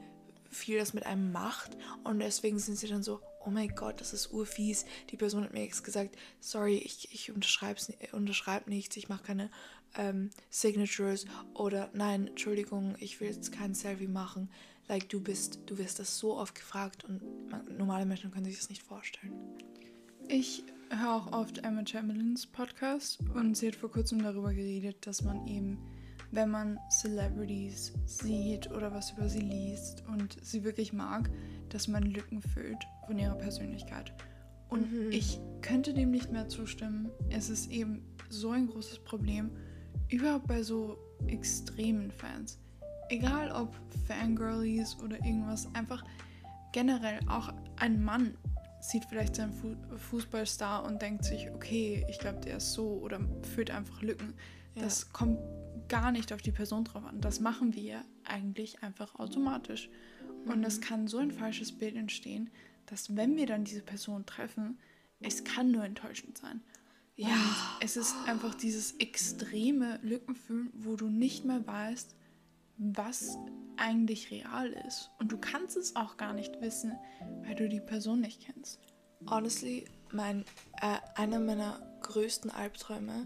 viel 0.49 0.79
das 0.79 0.93
mit 0.93 1.05
einem 1.05 1.31
macht. 1.31 1.77
Und 2.03 2.19
deswegen 2.19 2.59
sind 2.59 2.77
sie 2.77 2.87
dann 2.87 3.03
so, 3.03 3.19
oh 3.45 3.49
mein 3.49 3.69
Gott, 3.75 4.01
das 4.01 4.13
ist 4.13 4.31
urfies. 4.31 4.85
Die 5.11 5.17
Person 5.17 5.43
hat 5.43 5.53
mir 5.53 5.63
jetzt 5.63 5.83
gesagt, 5.83 6.17
sorry, 6.39 6.77
ich, 6.77 7.13
ich 7.13 7.31
unterschreibe 7.31 7.79
unterschreib 8.11 8.67
nichts, 8.67 8.97
ich 8.97 9.09
mache 9.09 9.23
keine 9.23 9.49
ähm, 9.97 10.29
Signatures 10.49 11.25
oder 11.53 11.89
nein, 11.93 12.27
Entschuldigung, 12.27 12.95
ich 12.99 13.19
will 13.19 13.29
jetzt 13.29 13.51
kein 13.51 13.73
Selfie 13.73 14.07
machen. 14.07 14.49
Like, 14.87 15.09
du 15.09 15.19
bist, 15.19 15.59
du 15.65 15.77
wirst 15.77 15.99
das 15.99 16.19
so 16.19 16.37
oft 16.37 16.53
gefragt 16.53 17.03
und 17.05 17.49
man, 17.49 17.65
normale 17.77 18.05
Menschen 18.05 18.31
können 18.31 18.45
sich 18.45 18.57
das 18.57 18.69
nicht 18.69 18.83
vorstellen. 18.83 19.33
Ich 20.27 20.63
höre 20.89 21.15
auch 21.15 21.31
oft 21.31 21.59
Emma 21.59 21.85
Chamberlains 21.85 22.45
Podcast 22.45 23.19
und 23.33 23.57
sie 23.57 23.67
hat 23.67 23.75
vor 23.75 23.91
kurzem 23.91 24.21
darüber 24.21 24.53
geredet, 24.53 25.07
dass 25.07 25.23
man 25.23 25.47
eben, 25.47 25.79
wenn 26.31 26.49
man 26.49 26.79
Celebrities 26.89 27.93
sieht 28.05 28.69
oder 28.71 28.93
was 28.93 29.11
über 29.11 29.27
sie 29.27 29.39
liest 29.39 30.03
und 30.07 30.37
sie 30.43 30.63
wirklich 30.63 30.93
mag, 30.93 31.31
dass 31.69 31.87
man 31.87 32.03
Lücken 32.03 32.41
füllt 32.41 32.83
von 33.07 33.17
ihrer 33.19 33.35
Persönlichkeit. 33.35 34.13
Und 34.69 34.91
Mhm. 34.91 35.11
ich 35.11 35.39
könnte 35.61 35.93
dem 35.93 36.11
nicht 36.11 36.31
mehr 36.31 36.47
zustimmen. 36.47 37.09
Es 37.29 37.49
ist 37.49 37.69
eben 37.71 38.03
so 38.29 38.51
ein 38.51 38.67
großes 38.67 38.99
Problem, 38.99 39.51
überhaupt 40.09 40.47
bei 40.47 40.63
so 40.63 40.97
extremen 41.27 42.11
Fans. 42.11 42.59
Egal 43.09 43.51
ob 43.51 43.75
Fangirlies 44.07 44.97
oder 45.03 45.17
irgendwas, 45.17 45.67
einfach 45.75 46.03
generell 46.73 47.19
auch 47.27 47.53
ein 47.77 48.03
Mann 48.03 48.35
sieht 48.81 49.05
vielleicht 49.05 49.35
seinen 49.35 49.53
Fu 49.53 49.75
Fußballstar 49.95 50.83
und 50.85 51.01
denkt 51.01 51.23
sich, 51.25 51.49
okay, 51.51 52.05
ich 52.09 52.19
glaube, 52.19 52.39
der 52.41 52.57
ist 52.57 52.73
so 52.73 52.99
oder 53.01 53.19
füllt 53.53 53.71
einfach 53.71 54.01
Lücken. 54.01 54.33
Ja. 54.75 54.83
Das 54.83 55.11
kommt 55.11 55.39
gar 55.87 56.11
nicht 56.11 56.33
auf 56.33 56.41
die 56.41 56.51
Person 56.51 56.83
drauf 56.83 57.05
an. 57.05 57.21
Das 57.21 57.39
machen 57.39 57.75
wir 57.75 58.01
eigentlich 58.23 58.83
einfach 58.83 59.15
automatisch. 59.15 59.89
Und 60.45 60.63
es 60.63 60.81
kann 60.81 61.07
so 61.07 61.17
ein 61.17 61.31
falsches 61.31 61.71
Bild 61.71 61.95
entstehen, 61.95 62.49
dass 62.85 63.15
wenn 63.15 63.35
wir 63.35 63.45
dann 63.45 63.63
diese 63.63 63.81
Person 63.81 64.25
treffen, 64.25 64.77
es 65.19 65.43
kann 65.43 65.71
nur 65.71 65.83
enttäuschend 65.83 66.37
sein. 66.37 66.61
Ja. 67.15 67.29
Und 67.29 67.55
es 67.81 67.97
ist 67.97 68.15
einfach 68.27 68.55
dieses 68.55 68.93
extreme 68.97 69.99
Lückenfüllen, 70.03 70.71
wo 70.73 70.95
du 70.95 71.07
nicht 71.07 71.45
mehr 71.45 71.65
weißt, 71.65 72.15
was 72.77 73.37
eigentlich 73.77 74.31
real 74.31 74.71
ist. 74.87 75.09
Und 75.19 75.31
du 75.31 75.37
kannst 75.37 75.77
es 75.77 75.95
auch 75.95 76.17
gar 76.17 76.33
nicht 76.33 76.61
wissen, 76.61 76.93
weil 77.43 77.55
du 77.55 77.69
die 77.69 77.79
Person 77.79 78.21
nicht 78.21 78.41
kennst. 78.45 78.79
Honestly, 79.29 79.85
mein, 80.11 80.43
äh, 80.81 80.97
einer 81.15 81.39
meiner 81.39 81.79
größten 82.01 82.51
Albträume, 82.51 83.25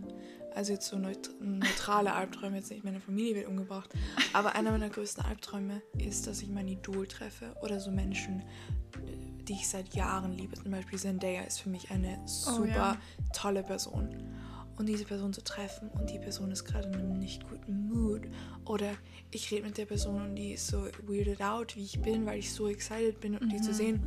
also 0.56 0.74
jetzt 0.74 0.88
so 0.88 0.98
neut 0.98 1.30
neutrale 1.42 2.14
Albträume, 2.14 2.58
jetzt 2.58 2.70
nicht 2.72 2.84
meine 2.84 3.00
Familie 3.00 3.36
wird 3.36 3.48
umgebracht, 3.48 3.90
aber 4.34 4.56
einer 4.56 4.72
meiner 4.72 4.90
größten 4.90 5.24
Albträume 5.26 5.82
ist, 5.98 6.28
dass 6.28 6.42
ich 6.42 6.50
mein 6.50 6.68
Idol 6.68 7.08
treffe 7.08 7.56
oder 7.62 7.80
so 7.80 7.92
Menschen, 7.92 8.42
äh, 8.42 9.44
die 9.44 9.54
ich 9.54 9.68
seit 9.68 9.96
Jahren 9.96 10.34
liebe. 10.34 10.56
Zum 10.56 10.72
Beispiel 10.72 11.00
Zendaya 11.00 11.44
ist 11.44 11.62
für 11.62 11.70
mich 11.70 11.92
eine 11.92 12.20
super 12.26 12.68
ja. 12.68 12.98
tolle 13.34 13.64
Person. 13.64 14.36
Und 14.78 14.86
diese 14.86 15.04
Person 15.04 15.34
zu 15.34 15.44
treffen 15.44 15.90
und 15.90 16.10
die 16.10 16.20
Person 16.20 16.52
ist 16.52 16.64
gerade 16.64 16.88
in 16.88 16.96
einem 16.96 17.20
nicht 17.20 17.44
guten 17.50 17.90
Mood. 17.90 18.28
Oder 18.70 18.96
ich 19.32 19.50
rede 19.50 19.64
mit 19.64 19.80
der 19.80 19.88
Person 19.88 20.22
und 20.22 20.36
die 20.36 20.52
ist 20.54 20.68
so 20.68 20.86
weirded 21.08 21.42
out, 21.42 21.76
wie 21.76 21.84
ich 21.84 22.00
bin, 22.04 22.28
weil 22.28 22.38
ich 22.38 22.54
so 22.54 22.68
excited 22.68 23.20
bin, 23.20 23.36
um 23.36 23.50
die 23.50 23.60
zu 23.60 23.74
sehen. 23.74 24.00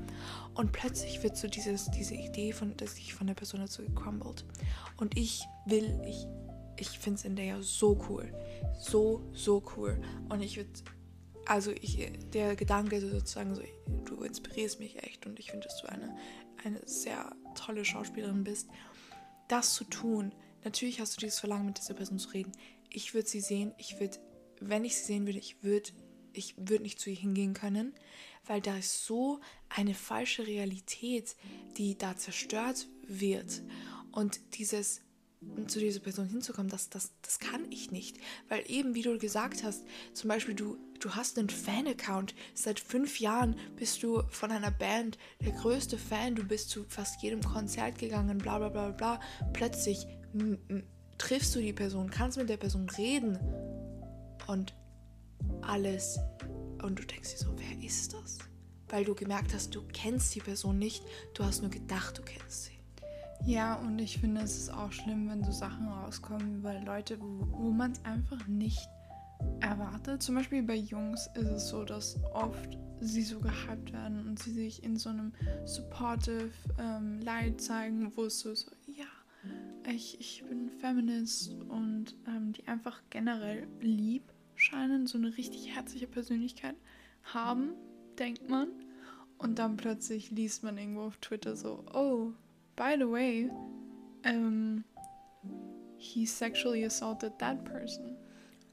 Und 0.54 0.70
plötzlich 0.70 1.20
wird 1.24 1.36
so 1.36 1.48
dieses, 1.48 1.90
diese 1.90 2.14
Idee, 2.14 2.52
von, 2.52 2.76
dass 2.76 2.96
ich 2.96 3.12
von 3.12 3.26
der 3.26 3.34
Person 3.34 3.58
dazu 3.58 3.82
gecrumbled. 3.82 4.44
Und 4.98 5.18
ich 5.18 5.42
will, 5.66 6.00
ich, 6.06 6.28
ich 6.76 6.96
finde 6.96 7.20
Zendaya 7.20 7.60
so 7.60 8.00
cool. 8.08 8.32
So, 8.78 9.28
so 9.32 9.64
cool. 9.76 10.00
Und 10.28 10.42
ich 10.42 10.56
würde, 10.56 10.70
also 11.46 11.72
ich, 11.72 12.12
der 12.32 12.54
Gedanke 12.54 13.00
sozusagen 13.00 13.56
so, 13.56 13.62
du 14.04 14.22
inspirierst 14.22 14.78
mich 14.78 15.02
echt 15.02 15.26
und 15.26 15.40
ich 15.40 15.50
finde, 15.50 15.66
dass 15.66 15.82
du 15.82 15.88
eine, 15.88 16.16
eine 16.64 16.80
sehr 16.86 17.34
tolle 17.56 17.84
Schauspielerin 17.84 18.44
bist. 18.44 18.68
Das 19.48 19.74
zu 19.74 19.82
tun, 19.82 20.32
natürlich 20.62 21.00
hast 21.00 21.16
du 21.16 21.20
dieses 21.20 21.40
Verlangen, 21.40 21.66
mit 21.66 21.78
dieser 21.78 21.94
Person 21.94 22.20
zu 22.20 22.28
reden. 22.28 22.52
Ich 22.90 23.12
würde 23.12 23.28
sie 23.28 23.40
sehen, 23.40 23.72
ich 23.76 23.98
würde, 23.98 24.18
wenn 24.68 24.84
ich 24.84 24.96
sie 24.96 25.04
sehen 25.04 25.26
würde, 25.26 25.38
ich 25.38 25.62
würde 25.62 25.90
ich 26.34 26.54
würde 26.56 26.82
nicht 26.82 27.00
zu 27.00 27.10
ihr 27.10 27.16
hingehen 27.16 27.54
können, 27.54 27.94
weil 28.46 28.60
da 28.60 28.76
ist 28.76 29.04
so 29.04 29.40
eine 29.68 29.94
falsche 29.94 30.46
Realität, 30.46 31.36
die 31.76 31.96
da 31.96 32.16
zerstört 32.16 32.88
wird. 33.06 33.62
Und 34.10 34.40
dieses 34.58 35.00
zu 35.66 35.80
dieser 35.80 35.98
Person 35.98 36.28
hinzukommen, 36.28 36.70
das, 36.70 36.88
das, 36.88 37.10
das 37.20 37.40
kann 37.40 37.66
ich 37.70 37.90
nicht. 37.90 38.16
Weil 38.48 38.62
eben, 38.68 38.94
wie 38.94 39.02
du 39.02 39.18
gesagt 39.18 39.64
hast, 39.64 39.84
zum 40.14 40.28
Beispiel 40.28 40.54
du, 40.54 40.76
du 41.00 41.16
hast 41.16 41.36
einen 41.36 41.50
Fan-Account. 41.50 42.34
Seit 42.54 42.78
fünf 42.78 43.18
Jahren 43.18 43.56
bist 43.74 44.04
du 44.04 44.22
von 44.30 44.52
einer 44.52 44.70
Band 44.70 45.18
der 45.40 45.52
größte 45.52 45.98
Fan. 45.98 46.36
Du 46.36 46.44
bist 46.44 46.70
zu 46.70 46.84
fast 46.84 47.22
jedem 47.22 47.42
Konzert 47.42 47.98
gegangen, 47.98 48.38
bla 48.38 48.58
bla 48.58 48.68
bla 48.68 48.90
bla. 48.90 49.20
Plötzlich 49.52 50.06
triffst 51.18 51.54
du 51.56 51.60
die 51.60 51.72
Person, 51.72 52.10
kannst 52.10 52.38
mit 52.38 52.48
der 52.48 52.56
Person 52.56 52.88
reden 52.90 53.36
und 54.46 54.74
alles. 55.62 56.18
Und 56.82 56.98
du 56.98 57.04
denkst 57.04 57.32
dir 57.32 57.38
so, 57.38 57.54
wer 57.56 57.86
ist 57.86 58.14
das? 58.14 58.38
Weil 58.88 59.04
du 59.04 59.14
gemerkt 59.14 59.54
hast, 59.54 59.74
du 59.74 59.82
kennst 59.92 60.34
die 60.34 60.40
Person 60.40 60.78
nicht, 60.78 61.02
du 61.34 61.44
hast 61.44 61.62
nur 61.62 61.70
gedacht, 61.70 62.18
du 62.18 62.22
kennst 62.22 62.64
sie. 62.64 62.72
Ja, 63.44 63.74
und 63.76 63.98
ich 63.98 64.18
finde, 64.18 64.42
es 64.42 64.56
ist 64.56 64.70
auch 64.70 64.92
schlimm, 64.92 65.28
wenn 65.28 65.42
so 65.42 65.50
Sachen 65.50 65.88
rauskommen 65.88 66.58
über 66.58 66.78
Leute, 66.80 67.20
wo, 67.20 67.48
wo 67.50 67.70
man 67.70 67.92
es 67.92 68.04
einfach 68.04 68.46
nicht 68.46 68.88
erwartet. 69.60 70.22
Zum 70.22 70.36
Beispiel 70.36 70.62
bei 70.62 70.76
Jungs 70.76 71.28
ist 71.34 71.48
es 71.48 71.68
so, 71.68 71.84
dass 71.84 72.22
oft 72.32 72.78
sie 73.00 73.22
so 73.22 73.40
gehypt 73.40 73.92
werden 73.92 74.26
und 74.28 74.38
sie 74.38 74.52
sich 74.52 74.84
in 74.84 74.96
so 74.96 75.08
einem 75.10 75.32
supportive 75.64 76.52
ähm, 76.78 77.20
Light 77.20 77.60
zeigen, 77.60 78.12
wo 78.14 78.24
es 78.24 78.38
so, 78.38 78.54
so 78.54 78.70
ja, 78.86 79.06
ich, 79.90 80.20
ich 80.20 80.44
bin 80.48 80.70
Feminist 80.70 81.52
und 81.68 82.14
ähm, 82.28 82.52
die 82.52 82.66
einfach 82.68 83.02
generell 83.10 83.66
lieb 83.80 84.31
scheinen, 84.62 85.06
so 85.06 85.18
eine 85.18 85.36
richtig 85.36 85.74
herzliche 85.74 86.06
Persönlichkeit 86.06 86.76
haben, 87.24 87.74
denkt 88.18 88.48
man. 88.48 88.68
Und 89.38 89.58
dann 89.58 89.76
plötzlich 89.76 90.30
liest 90.30 90.62
man 90.62 90.78
irgendwo 90.78 91.02
auf 91.02 91.16
Twitter 91.16 91.56
so, 91.56 91.84
oh, 91.92 92.32
by 92.76 92.94
the 92.96 93.10
way, 93.10 93.50
um, 94.24 94.84
he 95.96 96.24
sexually 96.24 96.84
assaulted 96.84 97.38
that 97.38 97.64
person. 97.64 98.16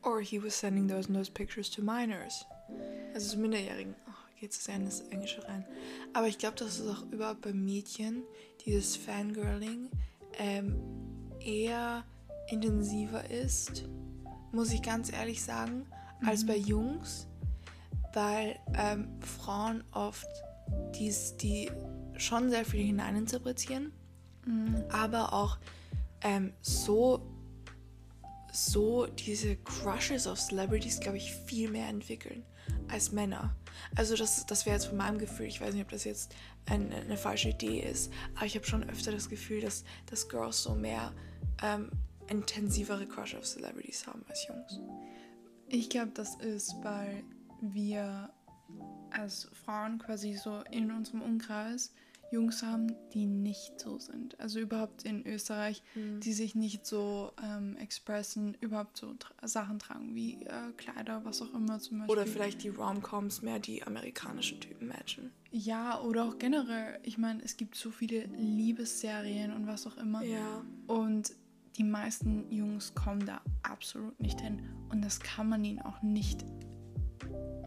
Or 0.04 0.22
he 0.22 0.42
was 0.42 0.58
sending 0.58 0.88
those 0.88 1.12
those 1.12 1.30
pictures 1.30 1.70
to 1.72 1.82
minors. 1.82 2.46
Also 3.14 3.32
zu 3.32 3.40
Minderjährigen. 3.40 3.96
Oh, 4.08 4.40
geht 4.40 4.52
es 4.52 4.64
sehr 4.64 4.76
in 4.76 4.86
das 4.86 5.02
Englische 5.02 5.46
rein. 5.48 5.66
Aber 6.14 6.28
ich 6.28 6.38
glaube, 6.38 6.56
dass 6.56 6.80
es 6.80 6.88
auch 6.88 7.04
überhaupt 7.12 7.42
bei 7.42 7.52
Mädchen, 7.52 8.24
dieses 8.66 8.96
Fangirling, 8.96 9.90
ähm, 10.38 10.80
eher 11.40 12.06
intensiver 12.50 13.30
ist, 13.30 13.86
muss 14.52 14.72
ich 14.72 14.82
ganz 14.82 15.12
ehrlich 15.12 15.44
sagen, 15.44 15.86
mhm. 16.22 16.28
als 16.28 16.46
bei 16.46 16.58
Jungs, 16.58 17.28
weil 18.14 18.58
ähm, 18.74 19.10
Frauen 19.22 19.84
oft 19.92 20.28
dies, 20.96 21.36
die 21.38 21.72
schon 22.18 22.50
sehr 22.50 22.66
viel 22.66 22.84
hineininterpretieren, 22.86 23.92
mhm. 24.46 24.84
aber 24.90 25.34
auch 25.34 25.58
ähm, 26.22 26.54
so, 26.62 27.26
so 28.52 29.06
diese 29.06 29.56
Crushes 29.58 30.28
auf 30.28 30.40
Celebrities, 30.40 31.00
glaube 31.00 31.18
ich, 31.18 31.34
viel 31.34 31.70
mehr 31.70 31.88
entwickeln 31.88 32.44
als 32.90 33.12
Männer. 33.12 33.56
Also 33.96 34.16
das, 34.16 34.46
das 34.46 34.66
wäre 34.66 34.76
jetzt 34.76 34.88
von 34.88 34.98
meinem 34.98 35.18
Gefühl, 35.18 35.46
ich 35.46 35.62
weiß 35.62 35.74
nicht, 35.74 35.84
ob 35.84 35.90
das 35.90 36.04
jetzt 36.04 36.36
eine, 36.66 36.96
eine 36.96 37.18
falsche 37.18 37.50
Idee 37.50 37.80
ist, 37.80 38.12
aber 38.36 38.46
ich 38.46 38.56
habe 38.56 38.66
schon 38.66 38.88
öfter 38.90 39.12
das 39.12 39.30
Gefühl, 39.30 39.62
dass, 39.62 39.84
dass 40.08 40.28
Girls 40.28 40.64
so 40.64 40.76
mehr 40.76 41.14
ähm, 41.64 41.92
intensivere 42.30 43.06
Crush 43.08 43.36
auf 43.36 43.46
Celebrities 43.46 44.08
haben 44.08 44.24
als 44.28 44.48
Jungs. 44.48 44.80
Ich 45.68 45.90
glaube, 45.90 46.12
das 46.14 46.36
ist, 46.38 46.76
weil 46.82 47.24
wir 47.62 48.30
als 49.12 49.50
Frauen 49.66 50.00
quasi 50.00 50.36
so 50.36 50.64
in 50.72 50.92
unserem 50.92 51.22
Umkreis 51.22 51.94
Jungs 52.32 52.62
haben, 52.62 52.96
die 53.14 53.26
nicht 53.26 53.80
so 53.80 53.98
sind. 53.98 54.40
Also 54.40 54.60
überhaupt 54.60 55.04
in 55.04 55.26
Österreich, 55.26 55.82
mhm. 55.96 56.20
die 56.20 56.34
sich 56.34 56.54
nicht 56.54 56.86
so 56.86 57.32
ähm, 57.44 57.76
expressen, 57.78 58.56
überhaupt 58.62 58.98
so 58.98 59.14
tra 59.14 59.48
Sachen 59.48 59.80
tragen 59.80 60.14
wie 60.14 60.44
äh, 60.44 60.72
Kleider, 60.78 61.26
was 61.26 61.42
auch 61.42 61.54
immer 61.54 61.80
zum 61.80 62.00
Beispiel. 62.00 62.16
Oder 62.16 62.28
vielleicht 62.28 62.64
die 62.64 62.70
Romcoms 62.70 63.42
mehr 63.42 63.60
die 63.60 63.84
amerikanischen 63.84 64.60
Typen 64.60 64.88
matchen. 64.88 65.32
Ja, 65.52 66.00
oder 66.02 66.26
auch 66.26 66.38
generell. 66.38 67.00
Ich 67.04 67.18
meine, 67.18 67.44
es 67.44 67.58
gibt 67.58 67.76
so 67.76 67.90
viele 67.90 68.26
Liebesserien 68.38 69.52
und 69.52 69.66
was 69.66 69.88
auch 69.88 69.98
immer. 69.98 70.22
Ja. 70.24 70.64
Und 70.86 71.34
die 71.80 71.86
meisten 71.86 72.52
Jungs 72.52 72.94
kommen 72.94 73.26
da 73.26 73.42
absolut 73.64 74.20
nicht 74.20 74.42
hin. 74.42 74.62
Und 74.90 75.04
das 75.04 75.20
kann 75.20 75.48
man 75.48 75.64
ihnen 75.64 75.82
auch 75.82 76.02
nicht, 76.02 76.46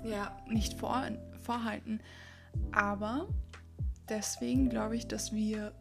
ja. 0.05 0.37
nicht 0.49 0.75
vor, 0.75 1.03
vorhalten. 1.41 1.99
Aber 2.73 3.27
deswegen 4.11 4.69
glaube 4.69 4.97
ich, 4.97 5.09
dass 5.09 5.33
wir, 5.33 5.73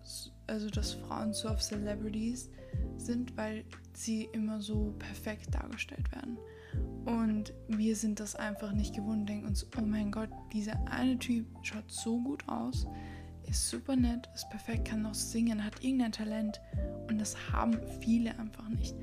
also 0.48 0.70
dass 0.70 0.94
Frauen 0.94 1.34
so 1.34 1.50
auf 1.50 1.62
Celebrities 1.62 2.50
sind, 2.96 3.36
weil 3.36 3.66
sie 3.94 4.30
immer 4.32 4.62
so 4.62 4.96
perfekt 4.98 5.54
dargestellt 5.54 6.10
werden. 6.14 6.38
Und 7.04 7.54
wir 7.68 7.98
sind 7.98 8.22
das 8.22 8.36
einfach 8.36 8.72
nicht 8.72 8.96
gewohnt, 8.96 9.28
denken 9.28 9.48
uns, 9.48 9.68
oh 9.78 9.82
mein 9.82 10.10
Gott, 10.10 10.30
dieser 10.54 10.80
eine 10.88 11.20
Typ 11.20 11.46
schaut 11.64 11.92
so 11.92 12.18
gut 12.22 12.48
aus, 12.48 12.88
ist 13.52 13.70
super 13.70 13.96
nett, 13.96 14.28
ist 14.34 14.50
perfekt, 14.50 14.88
kann 14.88 15.04
noch 15.04 15.14
singen, 15.14 15.64
hat 15.64 15.84
irgendein 15.84 16.14
Talent. 16.14 16.60
Und 17.08 17.20
das 17.20 17.52
haben 17.52 17.78
viele 18.00 18.40
einfach 18.40 18.68
nicht. 18.70 18.96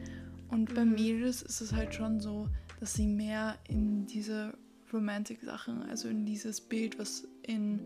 Und 0.48 0.74
bei 0.74 0.84
mhm. 0.84 0.94
Mädels 0.94 1.42
ist 1.42 1.60
es 1.60 1.72
halt 1.72 1.94
schon 1.94 2.18
so, 2.20 2.48
dass 2.80 2.94
sie 2.94 3.06
mehr 3.06 3.56
in 3.68 4.06
diese 4.06 4.58
Romantic-Sachen, 4.92 5.82
also 5.82 6.08
in 6.08 6.24
dieses 6.24 6.60
Bild, 6.62 6.98
was 6.98 7.28
in 7.42 7.80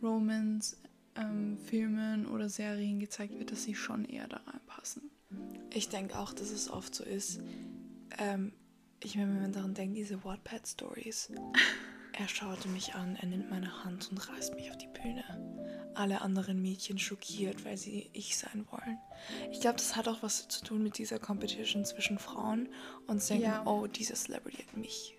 Romance-Filmen 0.00 2.24
ähm, 2.24 2.32
oder 2.32 2.48
Serien 2.48 3.00
gezeigt 3.00 3.36
wird, 3.38 3.50
dass 3.50 3.64
sie 3.64 3.74
schon 3.74 4.04
eher 4.04 4.28
da 4.28 4.36
reinpassen. 4.46 5.10
Ich 5.74 5.88
denke 5.88 6.16
auch, 6.18 6.32
dass 6.32 6.52
es 6.52 6.70
oft 6.70 6.94
so 6.94 7.02
ist. 7.02 7.40
Ähm, 8.18 8.52
ich 9.02 9.16
meine, 9.16 9.34
wenn 9.34 9.42
man 9.42 9.52
daran 9.52 9.74
denkt, 9.74 9.96
diese 9.96 10.22
Wattpad-Stories. 10.24 11.32
er 12.16 12.28
schaute 12.28 12.68
mich 12.68 12.94
an, 12.94 13.16
er 13.16 13.28
nimmt 13.28 13.50
meine 13.50 13.84
Hand 13.84 14.10
und 14.10 14.28
reißt 14.28 14.54
mich 14.54 14.70
auf 14.70 14.78
die 14.78 14.88
Bühne. 14.88 15.22
Alle 15.94 16.20
anderen 16.22 16.60
Mädchen 16.60 16.98
schockiert, 16.98 17.64
weil 17.64 17.76
sie 17.76 18.10
ich 18.12 18.36
sein 18.36 18.66
wollen. 18.70 18.98
Ich 19.50 19.60
glaube, 19.60 19.76
das 19.76 19.96
hat 19.96 20.08
auch 20.08 20.22
was 20.22 20.48
zu 20.48 20.64
tun 20.64 20.82
mit 20.82 20.98
dieser 20.98 21.18
Competition 21.18 21.84
zwischen 21.84 22.18
Frauen 22.18 22.68
und 23.06 23.26
denken, 23.28 23.44
ja. 23.44 23.66
oh, 23.66 23.86
dieser 23.86 24.14
Celebrity 24.14 24.62
hat 24.62 24.76
mich 24.76 25.14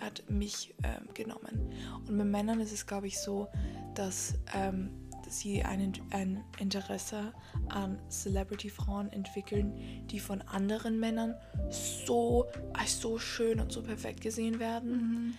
hat 0.00 0.28
mich 0.28 0.74
ähm, 0.82 1.08
genommen. 1.14 1.72
Und 2.08 2.18
bei 2.18 2.24
Männern 2.24 2.60
ist 2.60 2.72
es, 2.72 2.86
glaube 2.86 3.06
ich, 3.06 3.20
so, 3.20 3.48
dass, 3.94 4.34
ähm, 4.52 4.90
dass 5.01 5.01
sie 5.32 5.62
ein, 5.62 5.92
ein 6.10 6.44
Interesse 6.58 7.32
an 7.68 7.98
Celebrity-Frauen 8.08 9.12
entwickeln, 9.12 10.06
die 10.06 10.20
von 10.20 10.42
anderen 10.42 10.98
Männern 10.98 11.34
so 11.70 12.46
als 12.72 13.00
so 13.00 13.18
schön 13.18 13.60
und 13.60 13.72
so 13.72 13.82
perfekt 13.82 14.20
gesehen 14.20 14.58
werden, 14.58 14.90
mhm. 14.92 15.34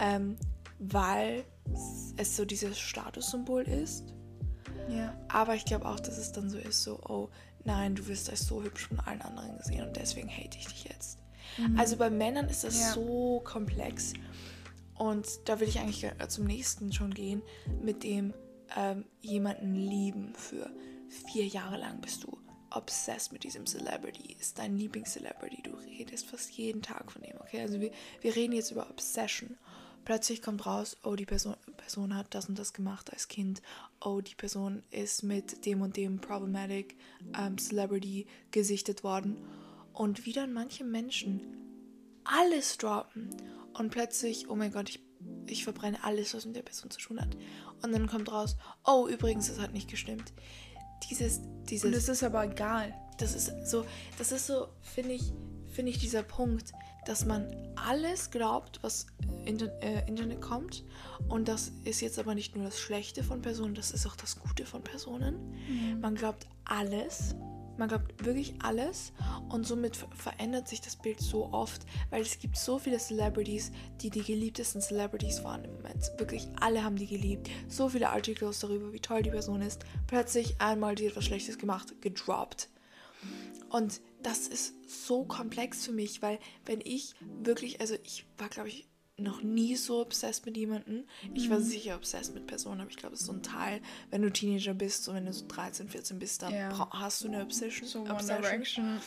ähm, 0.00 0.36
weil 0.78 1.44
es 2.16 2.36
so 2.36 2.44
dieses 2.44 2.78
Statussymbol 2.78 3.62
ist. 3.62 4.14
Ja. 4.88 5.16
Aber 5.28 5.54
ich 5.54 5.64
glaube 5.64 5.86
auch, 5.86 6.00
dass 6.00 6.18
es 6.18 6.32
dann 6.32 6.50
so 6.50 6.58
ist, 6.58 6.82
so, 6.82 7.00
oh 7.08 7.30
nein, 7.64 7.94
du 7.94 8.06
wirst 8.06 8.28
als 8.30 8.46
so 8.46 8.62
hübsch 8.62 8.88
von 8.88 9.00
allen 9.00 9.22
anderen 9.22 9.56
gesehen 9.58 9.86
und 9.86 9.96
deswegen 9.96 10.28
hate 10.28 10.58
ich 10.58 10.66
dich 10.66 10.84
jetzt. 10.84 11.18
Mhm. 11.58 11.78
Also 11.78 11.96
bei 11.96 12.10
Männern 12.10 12.48
ist 12.48 12.64
das 12.64 12.80
ja. 12.80 12.92
so 12.92 13.40
komplex. 13.44 14.14
Und 14.96 15.26
da 15.46 15.58
will 15.58 15.68
ich 15.68 15.80
eigentlich 15.80 16.06
zum 16.28 16.44
nächsten 16.44 16.92
schon 16.92 17.12
gehen, 17.12 17.42
mit 17.82 18.04
dem 18.04 18.32
ähm, 18.74 19.04
jemanden 19.20 19.74
lieben 19.74 20.34
für 20.34 20.70
vier 21.08 21.46
Jahre 21.46 21.78
lang 21.78 22.00
bist 22.00 22.24
du 22.24 22.38
obsessed 22.70 23.32
mit 23.32 23.44
diesem 23.44 23.66
Celebrity, 23.66 24.36
ist 24.38 24.58
dein 24.58 24.76
Lieblings-Celebrity, 24.76 25.62
du 25.62 25.74
redest 25.76 26.26
fast 26.26 26.50
jeden 26.52 26.82
Tag 26.82 27.12
von 27.12 27.22
ihm, 27.22 27.36
okay? 27.40 27.60
Also 27.60 27.80
wir, 27.80 27.92
wir 28.20 28.34
reden 28.34 28.52
jetzt 28.52 28.72
über 28.72 28.90
Obsession. 28.90 29.56
Plötzlich 30.04 30.42
kommt 30.42 30.66
raus, 30.66 30.98
oh, 31.02 31.14
die 31.14 31.24
Person, 31.24 31.56
Person 31.78 32.14
hat 32.14 32.34
das 32.34 32.48
und 32.48 32.58
das 32.58 32.74
gemacht 32.74 33.10
als 33.12 33.28
Kind, 33.28 33.62
oh, 34.02 34.20
die 34.20 34.34
Person 34.34 34.82
ist 34.90 35.22
mit 35.22 35.64
dem 35.64 35.80
und 35.80 35.96
dem 35.96 36.20
problematic 36.20 36.96
ähm, 37.38 37.56
Celebrity 37.56 38.26
gesichtet 38.50 39.02
worden 39.02 39.36
und 39.94 40.26
wie 40.26 40.32
dann 40.32 40.52
manche 40.52 40.84
Menschen 40.84 41.40
alles 42.24 42.76
droppen 42.76 43.30
und 43.72 43.90
plötzlich, 43.90 44.48
oh 44.50 44.56
mein 44.56 44.72
Gott, 44.72 44.90
ich, 44.90 45.00
ich 45.46 45.64
verbrenne 45.64 46.02
alles, 46.02 46.34
was 46.34 46.46
mit 46.46 46.56
der 46.56 46.62
Person 46.62 46.90
zu 46.90 47.00
tun 47.00 47.20
hat. 47.20 47.36
Und 47.82 47.92
dann 47.92 48.06
kommt 48.06 48.30
raus, 48.30 48.56
oh, 48.84 49.08
übrigens, 49.08 49.48
das 49.48 49.58
hat 49.58 49.72
nicht 49.72 49.90
gestimmt. 49.90 50.32
Dieses, 51.10 51.40
dieses. 51.68 51.84
Und 51.84 51.92
das 51.92 52.08
ist 52.08 52.22
aber 52.22 52.44
egal. 52.44 52.94
Das 53.18 53.34
ist 53.34 53.52
so, 53.68 53.84
das 54.18 54.32
ist 54.32 54.46
so, 54.46 54.68
finde 54.80 55.12
ich, 55.12 55.32
finde 55.68 55.90
ich 55.90 55.98
dieser 55.98 56.22
Punkt, 56.22 56.72
dass 57.04 57.26
man 57.26 57.54
alles 57.76 58.30
glaubt, 58.30 58.82
was 58.82 59.06
in 59.44 59.58
den 59.58 59.68
äh, 59.82 60.06
Internet 60.08 60.40
kommt. 60.40 60.84
Und 61.28 61.48
das 61.48 61.72
ist 61.84 62.00
jetzt 62.00 62.18
aber 62.18 62.34
nicht 62.34 62.56
nur 62.56 62.64
das 62.64 62.78
Schlechte 62.78 63.22
von 63.22 63.42
Personen, 63.42 63.74
das 63.74 63.90
ist 63.90 64.06
auch 64.06 64.16
das 64.16 64.40
Gute 64.40 64.64
von 64.64 64.82
Personen. 64.82 65.50
Mhm. 65.68 66.00
Man 66.00 66.14
glaubt 66.14 66.46
alles 66.64 67.34
Man 67.76 67.88
glaubt 67.88 68.24
wirklich 68.24 68.54
alles 68.62 69.12
und 69.48 69.66
somit 69.66 69.96
ver- 69.96 70.08
verändert 70.14 70.68
sich 70.68 70.80
das 70.80 70.96
Bild 70.96 71.20
so 71.20 71.52
oft, 71.52 71.82
weil 72.10 72.22
es 72.22 72.38
gibt 72.38 72.56
so 72.56 72.78
viele 72.78 72.98
Celebrities, 72.98 73.72
die 74.00 74.10
die 74.10 74.22
geliebtesten 74.22 74.80
Celebrities 74.80 75.42
waren 75.42 75.64
im 75.64 75.74
Moment. 75.74 76.12
Wirklich 76.18 76.48
alle 76.60 76.84
haben 76.84 76.96
die 76.96 77.06
geliebt. 77.06 77.50
So 77.68 77.88
viele 77.88 78.10
Articles 78.10 78.60
darüber, 78.60 78.92
wie 78.92 79.00
toll 79.00 79.22
die 79.22 79.30
Person 79.30 79.60
ist. 79.60 79.84
Plötzlich 80.06 80.60
einmal, 80.60 80.94
die 80.94 81.08
hat 81.08 81.16
was 81.16 81.24
Schlechtes 81.24 81.58
gemacht, 81.58 82.00
gedroppt. 82.00 82.68
Und 83.70 84.00
das 84.22 84.46
ist 84.46 84.74
so 85.06 85.24
komplex 85.24 85.84
für 85.84 85.92
mich, 85.92 86.22
weil 86.22 86.38
wenn 86.64 86.80
ich 86.80 87.14
wirklich, 87.42 87.80
also 87.80 87.96
ich 88.04 88.24
war, 88.38 88.48
glaube 88.48 88.68
ich, 88.68 88.86
noch 89.16 89.42
nie 89.42 89.76
so 89.76 90.00
obsessed 90.00 90.44
mit 90.46 90.56
jemandem. 90.56 91.04
Ich 91.34 91.48
war 91.48 91.60
sicher 91.60 91.94
obsessed 91.94 92.34
mit 92.34 92.46
Personen, 92.46 92.80
aber 92.80 92.90
ich 92.90 92.96
glaube, 92.96 93.14
es 93.14 93.20
ist 93.20 93.26
so 93.26 93.32
ein 93.32 93.42
Teil, 93.42 93.80
wenn 94.10 94.22
du 94.22 94.30
Teenager 94.30 94.74
bist, 94.74 95.04
so 95.04 95.14
wenn 95.14 95.26
du 95.26 95.32
so 95.32 95.46
13, 95.46 95.88
14 95.88 96.18
bist, 96.18 96.42
dann 96.42 96.52
bra- 96.70 96.90
hast 96.92 97.22
du 97.22 97.28
eine 97.28 97.42
Obsession. 97.42 97.88
So 97.88 98.00
One 98.00 98.12
Obsession. 98.14 98.42
Direction. 98.42 99.00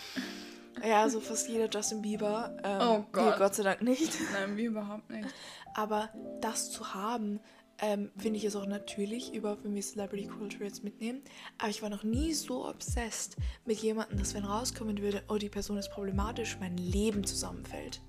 Ja, 0.88 1.10
so 1.10 1.20
fast 1.20 1.50
jeder 1.50 1.68
Justin 1.70 2.02
Bieber. 2.02 2.56
Ähm, 2.64 2.80
Oh 2.82 3.06
Gott. 3.12 3.38
Gott 3.38 3.56
sei 3.56 3.64
Dank 3.64 3.82
nicht. 3.82 4.14
Nein, 4.32 4.56
wir 4.56 4.68
überhaupt 4.70 5.10
nicht. 5.10 5.28
Aber 5.74 6.10
das 6.40 6.72
zu 6.72 6.94
haben, 6.94 7.40
ähm, 7.80 8.12
finde 8.18 8.38
ich 8.38 8.46
ist 8.46 8.56
auch 8.56 8.66
natürlich, 8.66 9.34
überhaupt 9.34 9.64
wenn 9.64 9.76
wir 9.76 9.82
Celebrity 9.82 10.28
Culture 10.28 10.64
jetzt 10.64 10.84
mitnehmen. 10.84 11.22
Aber 11.58 11.70
ich 11.70 11.82
war 11.82 11.90
noch 11.90 12.04
nie 12.04 12.34
so 12.34 12.68
obsessed 12.68 13.36
mit 13.66 13.80
jemandem, 13.80 14.20
dass 14.20 14.34
wenn 14.36 14.46
rauskommen 14.46 15.00
würde, 15.02 15.24
oh, 15.28 15.36
die 15.38 15.50
Person 15.50 15.78
ist 15.78 15.90
problematisch, 15.92 16.58
mein 16.60 16.78
Leben 16.78 17.24
zusammenfällt. 17.26 18.00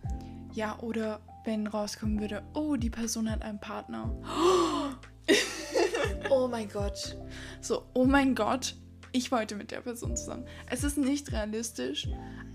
Ja, 0.54 0.78
oder 0.80 1.20
wenn 1.48 1.66
rauskommen 1.66 2.20
würde, 2.20 2.42
oh, 2.52 2.76
die 2.76 2.90
Person 2.90 3.30
hat 3.30 3.40
einen 3.42 3.58
Partner. 3.58 4.14
Oh 6.30 6.46
mein 6.48 6.68
Gott. 6.68 7.16
So, 7.60 7.84
oh 7.94 8.04
mein 8.04 8.34
Gott, 8.34 8.74
ich 9.12 9.32
wollte 9.32 9.56
mit 9.56 9.70
der 9.70 9.80
Person 9.80 10.14
zusammen. 10.16 10.44
Es 10.70 10.84
ist 10.84 10.98
nicht 10.98 11.32
realistisch, 11.32 12.06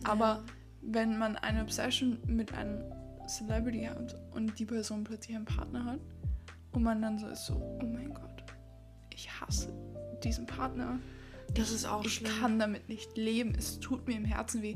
aber 0.03 0.43
wenn 0.82 1.17
man 1.17 1.36
eine 1.38 1.62
Obsession 1.63 2.19
mit 2.27 2.53
einem 2.53 2.84
Celebrity 3.27 3.86
hat 3.86 4.15
und 4.34 4.58
die 4.60 4.65
Person 4.65 5.03
plötzlich 5.03 5.36
einen 5.36 5.45
Partner 5.45 5.86
hat 5.86 5.99
und 6.73 6.84
man 6.84 7.01
dann 7.01 7.17
so 7.17 7.27
ist 7.27 7.45
so, 7.45 7.56
oh 7.82 7.86
mein 7.86 8.13
Gott, 8.13 8.43
ich 9.12 9.29
hasse 9.41 9.73
diesen 10.23 10.45
Partner. 10.45 10.99
Das 11.56 11.71
ist 11.71 11.86
auch 11.86 12.06
Ich 12.06 12.15
schlimm. 12.15 12.32
kann 12.39 12.60
damit 12.60 12.89
nicht 12.89 13.17
leben. 13.17 13.53
Es 13.58 13.79
tut 13.79 14.08
mir 14.08 14.15
im 14.17 14.25
Herzen 14.25 14.62
weh. 14.62 14.75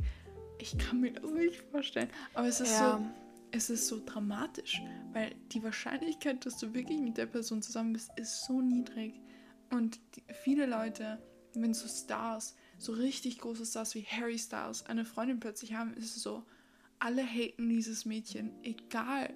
Ich 0.60 0.78
kann 0.78 1.02
mir 1.02 1.14
das 1.14 1.32
nicht 1.32 1.62
vorstellen. 1.72 2.10
Aber 2.34 2.48
es 2.48 2.60
ist 2.62 2.72
Ja. 2.72 2.98
so, 2.98 3.06
es 3.52 3.70
ist 3.70 3.88
so 3.88 4.02
dramatisch, 4.06 4.82
weil 5.14 5.36
die 5.52 5.64
Wahrscheinlichkeit, 5.64 6.46
dass 6.46 6.58
du 6.58 6.74
wirklich 6.74 7.00
mit 7.00 7.18
der 7.18 7.26
Person 7.26 7.62
zusammen 7.62 7.94
bist, 7.94 8.10
ist 8.18 8.46
so 8.46 8.62
niedrig. 8.62 9.20
Und 9.72 10.00
die, 10.16 10.24
viele 10.44 10.66
Leute, 10.66 11.22
wenn 11.54 11.74
so 11.74 11.88
Stars, 11.88 12.56
so 12.78 12.94
richtig 12.94 13.40
große 13.40 13.66
Stars 13.66 13.96
wie 13.96 14.04
Harry 14.04 14.38
Styles, 14.38 14.86
eine 14.86 15.06
Freundin 15.06 15.40
plötzlich 15.40 15.74
haben, 15.74 15.94
ist 15.94 16.16
es 16.16 16.24
so, 16.24 16.46
alle 17.00 17.24
haten 17.24 17.70
dieses 17.70 18.06
Mädchen, 18.06 18.52
egal, 18.64 19.34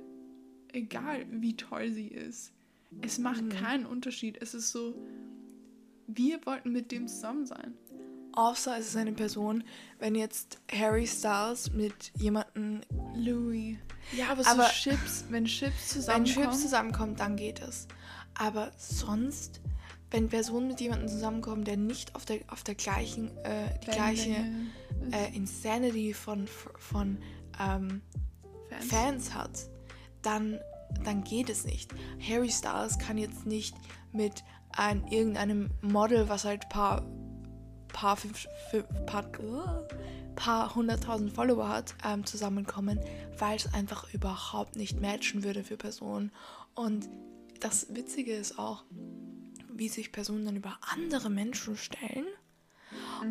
egal 0.72 1.26
wie 1.30 1.56
toll 1.56 1.92
sie 1.92 2.08
ist. 2.08 2.54
Es 3.02 3.20
macht 3.20 3.50
keinen 3.50 3.86
Unterschied. 3.86 4.38
Es 4.42 4.54
ist 4.54 4.72
so, 4.72 4.96
wir 6.08 6.46
wollten 6.46 6.72
mit 6.72 6.92
dem 6.92 7.08
zusammen 7.08 7.46
sein. 7.46 7.74
Außer 8.34 8.78
es 8.78 8.88
ist 8.88 8.96
eine 8.96 9.12
Person, 9.14 9.64
wenn 10.00 10.16
jetzt 10.16 10.60
Harry 10.72 11.06
Styles 11.08 11.72
mit 11.72 12.12
jemandem, 12.18 12.82
Louis. 13.16 13.78
Ja, 14.16 14.30
aber, 14.32 14.48
Aber- 14.48 14.64
so 14.66 14.70
Chips, 14.72 15.26
wenn 15.30 15.46
Chips 15.46 15.96
wenn 15.96 16.02
zusammenkommen. 16.26 16.46
Chips 16.50 16.62
zusammenkommen, 16.62 17.16
dann 17.16 17.36
geht 17.36 17.62
es. 17.62 17.88
Aber 18.34 18.72
sonst, 18.78 19.62
wenn 20.10 20.30
Personen 20.30 20.68
mit 20.68 20.80
jemandem 20.82 21.08
zusammenkommen, 21.10 21.64
der 21.64 21.78
nicht 21.78 22.16
auf 22.16 22.26
der, 22.26 22.40
auf 22.48 22.64
der 22.64 22.76
gleichen, 22.76 23.36
äh, 23.44 23.78
die 23.86 23.92
gleiche 23.92 24.36
äh, 25.12 25.36
Insanity 25.36 26.14
von, 26.14 26.48
von 26.78 27.18
ähm, 27.60 28.02
Fans. 28.70 28.86
Fans 28.90 29.34
hat, 29.34 29.52
dann, 30.22 30.60
dann 31.04 31.24
geht 31.24 31.50
es 31.50 31.66
nicht. 31.66 31.94
Harry 32.28 32.50
Styles 32.50 32.98
kann 32.98 33.18
jetzt 33.18 33.46
nicht 33.46 33.76
mit 34.14 34.44
ein, 34.72 35.06
irgendeinem 35.08 35.72
Model, 35.82 36.30
was 36.30 36.46
halt 36.46 36.70
paar, 36.70 37.04
paar, 37.94 38.18
fünf, 38.18 38.48
fünf, 38.70 38.86
paar, 39.06 39.32
paar 40.36 40.76
hunderttausend 40.76 41.34
Follower 41.34 41.68
hat, 41.68 41.96
ähm, 42.06 42.26
zusammenkommen, 42.26 43.00
weil 43.38 43.56
es 43.56 43.74
einfach 43.74 44.12
überhaupt 44.14 44.76
nicht 44.76 45.00
matchen 45.02 45.44
würde 45.44 45.64
für 45.64 45.78
Personen. 45.78 46.32
Und 46.74 47.10
das 47.60 47.94
Witzige 47.94 48.34
ist 48.34 48.58
auch, 48.58 48.84
wie 49.74 49.90
sich 49.90 50.12
Personen 50.12 50.46
dann 50.46 50.56
über 50.56 50.78
andere 50.82 51.30
Menschen 51.30 51.78
stellen. 51.78 52.26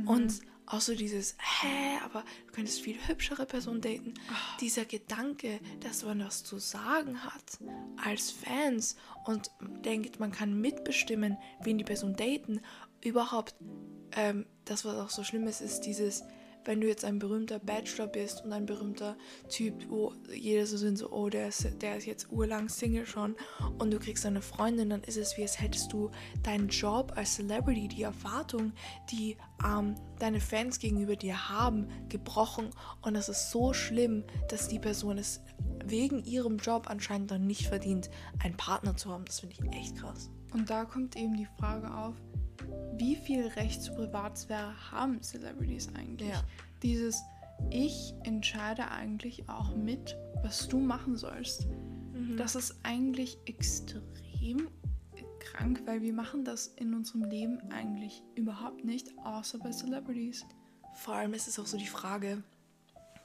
Und 0.07 0.40
auch 0.66 0.81
so 0.81 0.94
dieses, 0.94 1.37
hä, 1.38 1.99
aber 2.05 2.25
du 2.46 2.53
könntest 2.53 2.81
viel 2.81 2.96
hübschere 3.09 3.44
Personen 3.44 3.81
daten. 3.81 4.14
Dieser 4.61 4.85
Gedanke, 4.85 5.59
dass 5.81 6.05
man 6.05 6.25
was 6.25 6.44
zu 6.44 6.59
sagen 6.59 7.25
hat 7.25 7.59
als 8.05 8.31
Fans 8.31 8.96
und 9.25 9.51
denkt, 9.85 10.20
man 10.20 10.31
kann 10.31 10.61
mitbestimmen, 10.61 11.37
wen 11.62 11.79
die 11.79 11.85
Person 11.85 12.14
daten. 12.14 12.61
Überhaupt, 13.02 13.54
ähm, 14.12 14.46
das, 14.64 14.84
was 14.84 14.96
auch 14.96 15.10
so 15.10 15.24
schlimm 15.24 15.46
ist, 15.46 15.60
ist 15.60 15.80
dieses, 15.80 16.24
wenn 16.64 16.80
du 16.80 16.86
jetzt 16.86 17.04
ein 17.04 17.18
berühmter 17.18 17.58
Bachelor 17.58 18.06
bist 18.06 18.44
und 18.44 18.52
ein 18.52 18.66
berühmter 18.66 19.16
Typ, 19.48 19.88
wo 19.88 20.12
jeder 20.32 20.66
so 20.66 20.76
sind, 20.76 20.96
so, 20.96 21.10
oh, 21.10 21.28
der 21.28 21.48
ist, 21.48 21.66
der 21.80 21.96
ist 21.96 22.06
jetzt 22.06 22.30
urlang 22.30 22.68
Single 22.68 23.06
schon 23.06 23.36
und 23.78 23.90
du 23.90 23.98
kriegst 23.98 24.26
eine 24.26 24.42
Freundin, 24.42 24.90
dann 24.90 25.02
ist 25.02 25.16
es 25.16 25.36
wie, 25.36 25.42
als 25.42 25.60
hättest 25.60 25.92
du 25.92 26.10
deinen 26.42 26.68
Job 26.68 27.12
als 27.16 27.36
Celebrity, 27.36 27.88
die 27.88 28.02
Erwartung, 28.02 28.72
die 29.10 29.36
ähm, 29.64 29.94
deine 30.18 30.40
Fans 30.40 30.78
gegenüber 30.78 31.16
dir 31.16 31.48
haben, 31.48 31.88
gebrochen 32.08 32.70
und 33.02 33.14
das 33.14 33.28
ist 33.28 33.50
so 33.50 33.72
schlimm, 33.72 34.24
dass 34.48 34.68
die 34.68 34.78
Person 34.78 35.18
es 35.18 35.40
wegen 35.84 36.22
ihrem 36.24 36.58
Job 36.58 36.88
anscheinend 36.88 37.30
dann 37.30 37.46
nicht 37.46 37.66
verdient, 37.66 38.10
einen 38.38 38.56
Partner 38.56 38.96
zu 38.96 39.10
haben. 39.10 39.24
Das 39.24 39.40
finde 39.40 39.56
ich 39.58 39.76
echt 39.76 39.96
krass. 39.96 40.30
Und 40.52 40.68
da 40.68 40.84
kommt 40.84 41.16
eben 41.16 41.36
die 41.36 41.48
Frage 41.58 41.92
auf, 41.94 42.14
wie 42.96 43.16
viel 43.16 43.46
Recht 43.46 43.83
zur 43.83 43.96
Privatsphäre 43.96 44.75
haben 44.90 45.23
Celebrities 45.23 45.88
eigentlich? 45.94 46.31
Ja. 46.31 46.42
Dieses, 46.83 47.23
ich 47.70 48.14
entscheide 48.25 48.90
eigentlich 48.90 49.49
auch 49.49 49.75
mit, 49.75 50.16
was 50.42 50.68
du 50.68 50.79
machen 50.79 51.16
sollst. 51.16 51.66
Das 52.37 52.55
ist 52.55 52.77
eigentlich 52.83 53.38
extrem 53.46 54.68
krank, 55.40 55.83
weil 55.85 56.03
wir 56.03 56.12
machen 56.12 56.44
das 56.44 56.68
in 56.68 56.94
unserem 56.94 57.25
Leben 57.25 57.61
eigentlich 57.70 58.23
überhaupt 58.35 58.85
nicht, 58.85 59.09
außer 59.25 59.59
bei 59.59 59.73
Celebrities. 59.73 60.46
Vor 60.94 61.14
allem 61.14 61.35
ist 61.35 61.49
es 61.49 61.59
auch 61.59 61.66
so 61.66 61.77
die 61.77 61.87
Frage, 61.87 62.42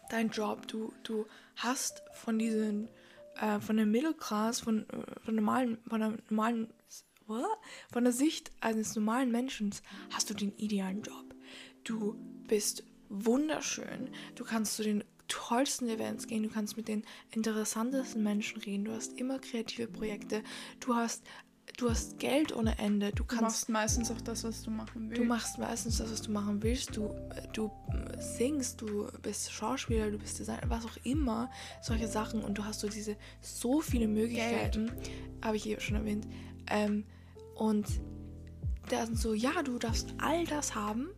dein 0.09 0.29
Job, 0.29 0.67
du, 0.67 0.93
du 1.03 1.25
hast 1.55 2.03
von 2.13 2.39
diesen, 2.39 2.87
äh, 3.39 3.59
von 3.59 3.77
der 3.77 3.85
Mittelklasse, 3.85 4.63
von, 4.63 4.89
äh, 4.89 5.19
von 5.23 5.35
normalen, 5.35 5.77
von 5.87 5.99
der 5.99 6.17
normalen, 6.29 6.67
what? 7.27 7.45
von 7.91 8.03
der 8.03 8.13
Sicht 8.13 8.51
eines 8.61 8.95
normalen 8.95 9.31
Menschen, 9.31 9.73
hast 10.11 10.29
du 10.29 10.33
den 10.33 10.55
idealen 10.57 11.01
Job. 11.01 11.35
Du 11.83 12.15
bist 12.47 12.83
wunderschön, 13.09 14.09
du 14.35 14.43
kannst 14.43 14.75
zu 14.75 14.83
den 14.83 15.03
tollsten 15.27 15.89
Events 15.89 16.27
gehen, 16.27 16.43
du 16.43 16.49
kannst 16.49 16.77
mit 16.77 16.87
den 16.87 17.03
interessantesten 17.31 18.23
Menschen 18.23 18.61
reden, 18.61 18.85
du 18.85 18.93
hast 18.93 19.19
immer 19.19 19.39
kreative 19.39 19.87
Projekte, 19.87 20.43
du 20.79 20.95
hast, 20.95 21.23
du 21.77 21.89
hast 21.89 22.19
Geld 22.19 22.55
ohne 22.55 22.77
Ende, 22.77 23.09
du 23.09 23.17
Du 23.17 23.25
kannst 23.25 23.41
machst 23.41 23.69
meistens 23.69 24.11
auch 24.11 24.21
das, 24.21 24.43
was 24.43 24.61
du 24.61 24.71
machen 24.71 25.09
willst. 25.09 25.21
Du 25.21 25.25
machst 25.25 25.57
meistens 25.57 25.97
das, 25.97 26.11
was 26.11 26.21
du 26.21 26.31
machen 26.31 26.61
willst. 26.61 26.95
Du, 26.95 27.09
du 27.53 27.71
singst, 28.19 28.81
du 28.81 29.07
bist 29.21 29.51
Schauspieler, 29.51 30.11
du 30.11 30.19
bist 30.19 30.39
Designer, 30.39 30.69
was 30.69 30.85
auch 30.85 30.97
immer. 31.03 31.49
Solche 31.81 32.07
Sachen. 32.07 32.43
Und 32.43 32.57
du 32.57 32.65
hast 32.65 32.81
so 32.81 32.87
diese 32.87 33.17
so 33.41 33.81
viele 33.81 34.07
Möglichkeiten. 34.07 34.91
Habe 35.43 35.57
ich 35.57 35.67
eben 35.67 35.81
schon 35.81 35.95
erwähnt. 35.95 36.27
Ähm, 36.69 37.05
und 37.55 37.85
dann 38.89 39.15
so, 39.15 39.33
ja, 39.33 39.63
du 39.63 39.79
darfst 39.79 40.13
all 40.19 40.45
das 40.45 40.75
haben. 40.75 41.09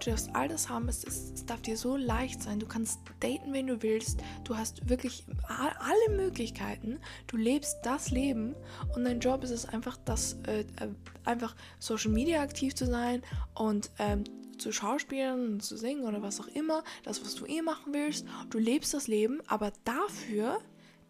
Du 0.00 0.10
darfst 0.10 0.34
all 0.34 0.48
das 0.48 0.68
haben. 0.68 0.88
Es, 0.88 1.04
ist, 1.04 1.34
es 1.34 1.46
darf 1.46 1.62
dir 1.62 1.76
so 1.76 1.96
leicht 1.96 2.42
sein. 2.42 2.58
Du 2.58 2.66
kannst 2.66 3.00
daten, 3.20 3.52
wen 3.52 3.66
du 3.66 3.82
willst. 3.82 4.20
Du 4.44 4.56
hast 4.56 4.88
wirklich 4.88 5.24
alle 5.48 6.16
Möglichkeiten. 6.16 6.98
Du 7.26 7.36
lebst 7.36 7.78
das 7.82 8.10
Leben. 8.10 8.54
Und 8.94 9.04
dein 9.04 9.20
Job 9.20 9.44
ist 9.44 9.50
es 9.50 9.66
einfach, 9.66 9.96
das, 10.04 10.36
äh, 10.46 10.60
äh, 10.60 10.88
einfach 11.24 11.54
Social 11.78 12.10
Media 12.10 12.42
aktiv 12.42 12.74
zu 12.74 12.86
sein 12.86 13.22
und 13.54 13.90
ähm, 13.98 14.24
zu 14.58 14.72
schauspielen 14.72 15.60
zu 15.60 15.76
singen 15.76 16.04
oder 16.04 16.22
was 16.22 16.40
auch 16.40 16.48
immer. 16.48 16.84
Das, 17.02 17.22
was 17.22 17.34
du 17.34 17.46
eh 17.46 17.62
machen 17.62 17.92
willst. 17.92 18.26
Du 18.50 18.58
lebst 18.58 18.94
das 18.94 19.08
Leben. 19.08 19.40
Aber 19.46 19.72
dafür 19.84 20.60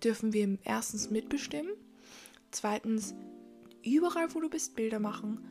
dürfen 0.03 0.33
wir 0.33 0.59
erstens 0.65 1.11
mitbestimmen. 1.11 1.73
Zweitens, 2.51 3.15
überall, 3.85 4.35
wo 4.35 4.41
du 4.41 4.49
bist, 4.49 4.75
Bilder 4.75 4.99
machen. 4.99 5.47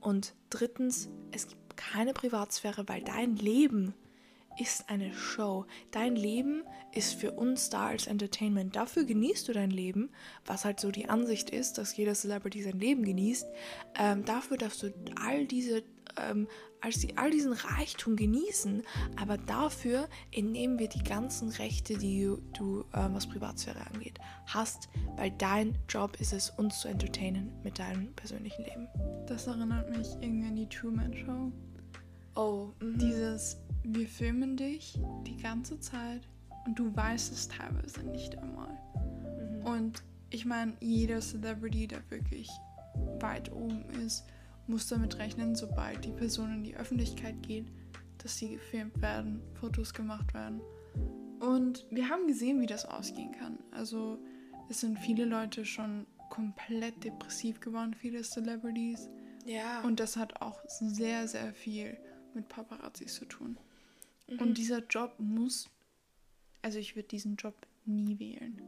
Und 0.00 0.34
drittens, 0.50 1.08
es 1.30 1.46
gibt 1.46 1.76
keine 1.76 2.12
Privatsphäre, 2.12 2.88
weil 2.88 3.02
dein 3.02 3.36
Leben 3.36 3.94
ist 4.58 4.90
eine 4.90 5.14
Show. 5.14 5.66
Dein 5.90 6.16
Leben 6.16 6.64
ist 6.92 7.14
für 7.14 7.32
uns 7.32 7.70
da 7.70 7.86
als 7.86 8.06
Entertainment. 8.06 8.76
Dafür 8.76 9.04
genießt 9.04 9.48
du 9.48 9.52
dein 9.52 9.70
Leben, 9.70 10.10
was 10.44 10.64
halt 10.64 10.80
so 10.80 10.90
die 10.90 11.08
Ansicht 11.08 11.50
ist, 11.50 11.78
dass 11.78 11.96
jeder 11.96 12.14
Celebrity 12.14 12.62
sein 12.62 12.78
Leben 12.78 13.04
genießt. 13.04 13.46
Ähm, 13.98 14.24
dafür 14.24 14.58
darfst 14.58 14.82
du 14.82 14.92
all 15.16 15.46
diese 15.46 15.82
ähm, 16.18 16.46
als 16.80 17.00
sie 17.00 17.16
all 17.16 17.30
diesen 17.30 17.52
Reichtum 17.52 18.16
genießen, 18.16 18.82
aber 19.20 19.38
dafür 19.38 20.08
entnehmen 20.32 20.78
wir 20.78 20.88
die 20.88 21.02
ganzen 21.02 21.48
Rechte, 21.50 21.96
die 21.96 22.28
du, 22.58 22.80
äh, 22.92 23.08
was 23.12 23.28
Privatsphäre 23.28 23.86
angeht, 23.86 24.18
hast, 24.46 24.88
weil 25.16 25.30
dein 25.38 25.78
Job 25.88 26.16
ist 26.20 26.32
es, 26.32 26.50
uns 26.50 26.80
zu 26.80 26.88
entertainen 26.88 27.52
mit 27.62 27.78
deinem 27.78 28.12
persönlichen 28.14 28.64
Leben. 28.64 28.88
Das 29.26 29.46
erinnert 29.46 29.96
mich 29.96 30.08
irgendwie 30.20 30.48
an 30.48 30.56
die 30.56 30.68
Truman 30.68 31.14
Show. 31.14 31.52
Oh, 32.34 32.72
mhm. 32.80 32.98
Dieses, 32.98 33.58
wir 33.84 34.08
filmen 34.08 34.56
dich 34.56 34.98
die 35.26 35.36
ganze 35.36 35.78
Zeit 35.78 36.26
und 36.66 36.78
du 36.78 36.94
weißt 36.96 37.32
es 37.32 37.48
teilweise 37.48 38.02
nicht 38.02 38.36
einmal. 38.38 38.76
Mhm. 38.96 39.66
Und 39.66 40.02
ich 40.30 40.44
meine, 40.44 40.72
jeder 40.80 41.20
Celebrity, 41.20 41.86
der 41.86 42.02
wirklich 42.10 42.48
weit 43.20 43.52
oben 43.52 43.84
ist, 44.04 44.24
muss 44.66 44.86
damit 44.88 45.18
rechnen, 45.18 45.54
sobald 45.54 46.04
die 46.04 46.12
Person 46.12 46.52
in 46.52 46.64
die 46.64 46.76
Öffentlichkeit 46.76 47.42
geht, 47.42 47.66
dass 48.18 48.36
sie 48.36 48.50
gefilmt 48.50 49.00
werden, 49.02 49.40
Fotos 49.54 49.92
gemacht 49.92 50.32
werden. 50.34 50.60
Und 51.40 51.86
wir 51.90 52.08
haben 52.08 52.28
gesehen, 52.28 52.60
wie 52.60 52.66
das 52.66 52.84
ausgehen 52.84 53.32
kann. 53.32 53.58
Also 53.72 54.18
es 54.68 54.80
sind 54.80 54.98
viele 54.98 55.24
Leute 55.24 55.64
schon 55.64 56.06
komplett 56.30 57.02
depressiv 57.04 57.60
geworden, 57.60 57.94
viele 57.94 58.22
Celebrities. 58.22 59.08
Ja. 59.44 59.82
Und 59.82 59.98
das 60.00 60.16
hat 60.16 60.40
auch 60.40 60.60
sehr, 60.68 61.26
sehr 61.26 61.52
viel 61.52 61.98
mit 62.34 62.48
Paparazzis 62.48 63.14
zu 63.14 63.24
tun. 63.24 63.58
Mhm. 64.28 64.38
Und 64.38 64.58
dieser 64.58 64.84
Job 64.86 65.14
muss, 65.18 65.68
also 66.62 66.78
ich 66.78 66.94
würde 66.96 67.08
diesen 67.08 67.36
Job 67.36 67.54
nie 67.84 68.18
wählen. 68.18 68.62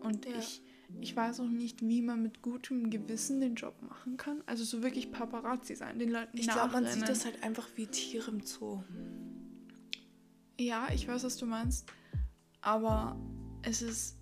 Und 0.00 0.24
Ja. 0.24 0.38
ich, 0.38 0.62
ich 1.00 1.16
weiß 1.16 1.40
auch 1.40 1.48
nicht, 1.48 1.82
wie 1.82 2.02
man 2.02 2.22
mit 2.22 2.42
gutem 2.42 2.90
Gewissen 2.90 3.40
den 3.40 3.54
Job 3.56 3.74
machen 3.82 4.16
kann. 4.16 4.42
Also 4.46 4.64
so 4.64 4.82
wirklich 4.82 5.10
Paparazzi 5.10 5.74
sein, 5.74 5.98
den 5.98 6.10
Leuten 6.10 6.36
ich 6.38 6.48
glaube, 6.48 6.72
man 6.72 6.86
sieht 6.86 7.08
das 7.08 7.24
halt 7.24 7.42
einfach 7.42 7.66
wie 7.76 7.86
Tiere 7.86 8.30
im 8.30 8.40
Zoo. 8.42 8.82
Ja, 10.58 10.88
ich 10.94 11.08
weiß, 11.08 11.24
was 11.24 11.36
du 11.36 11.46
meinst. 11.46 11.86
Aber 12.60 13.18
es 13.62 13.82
ist 13.82 14.16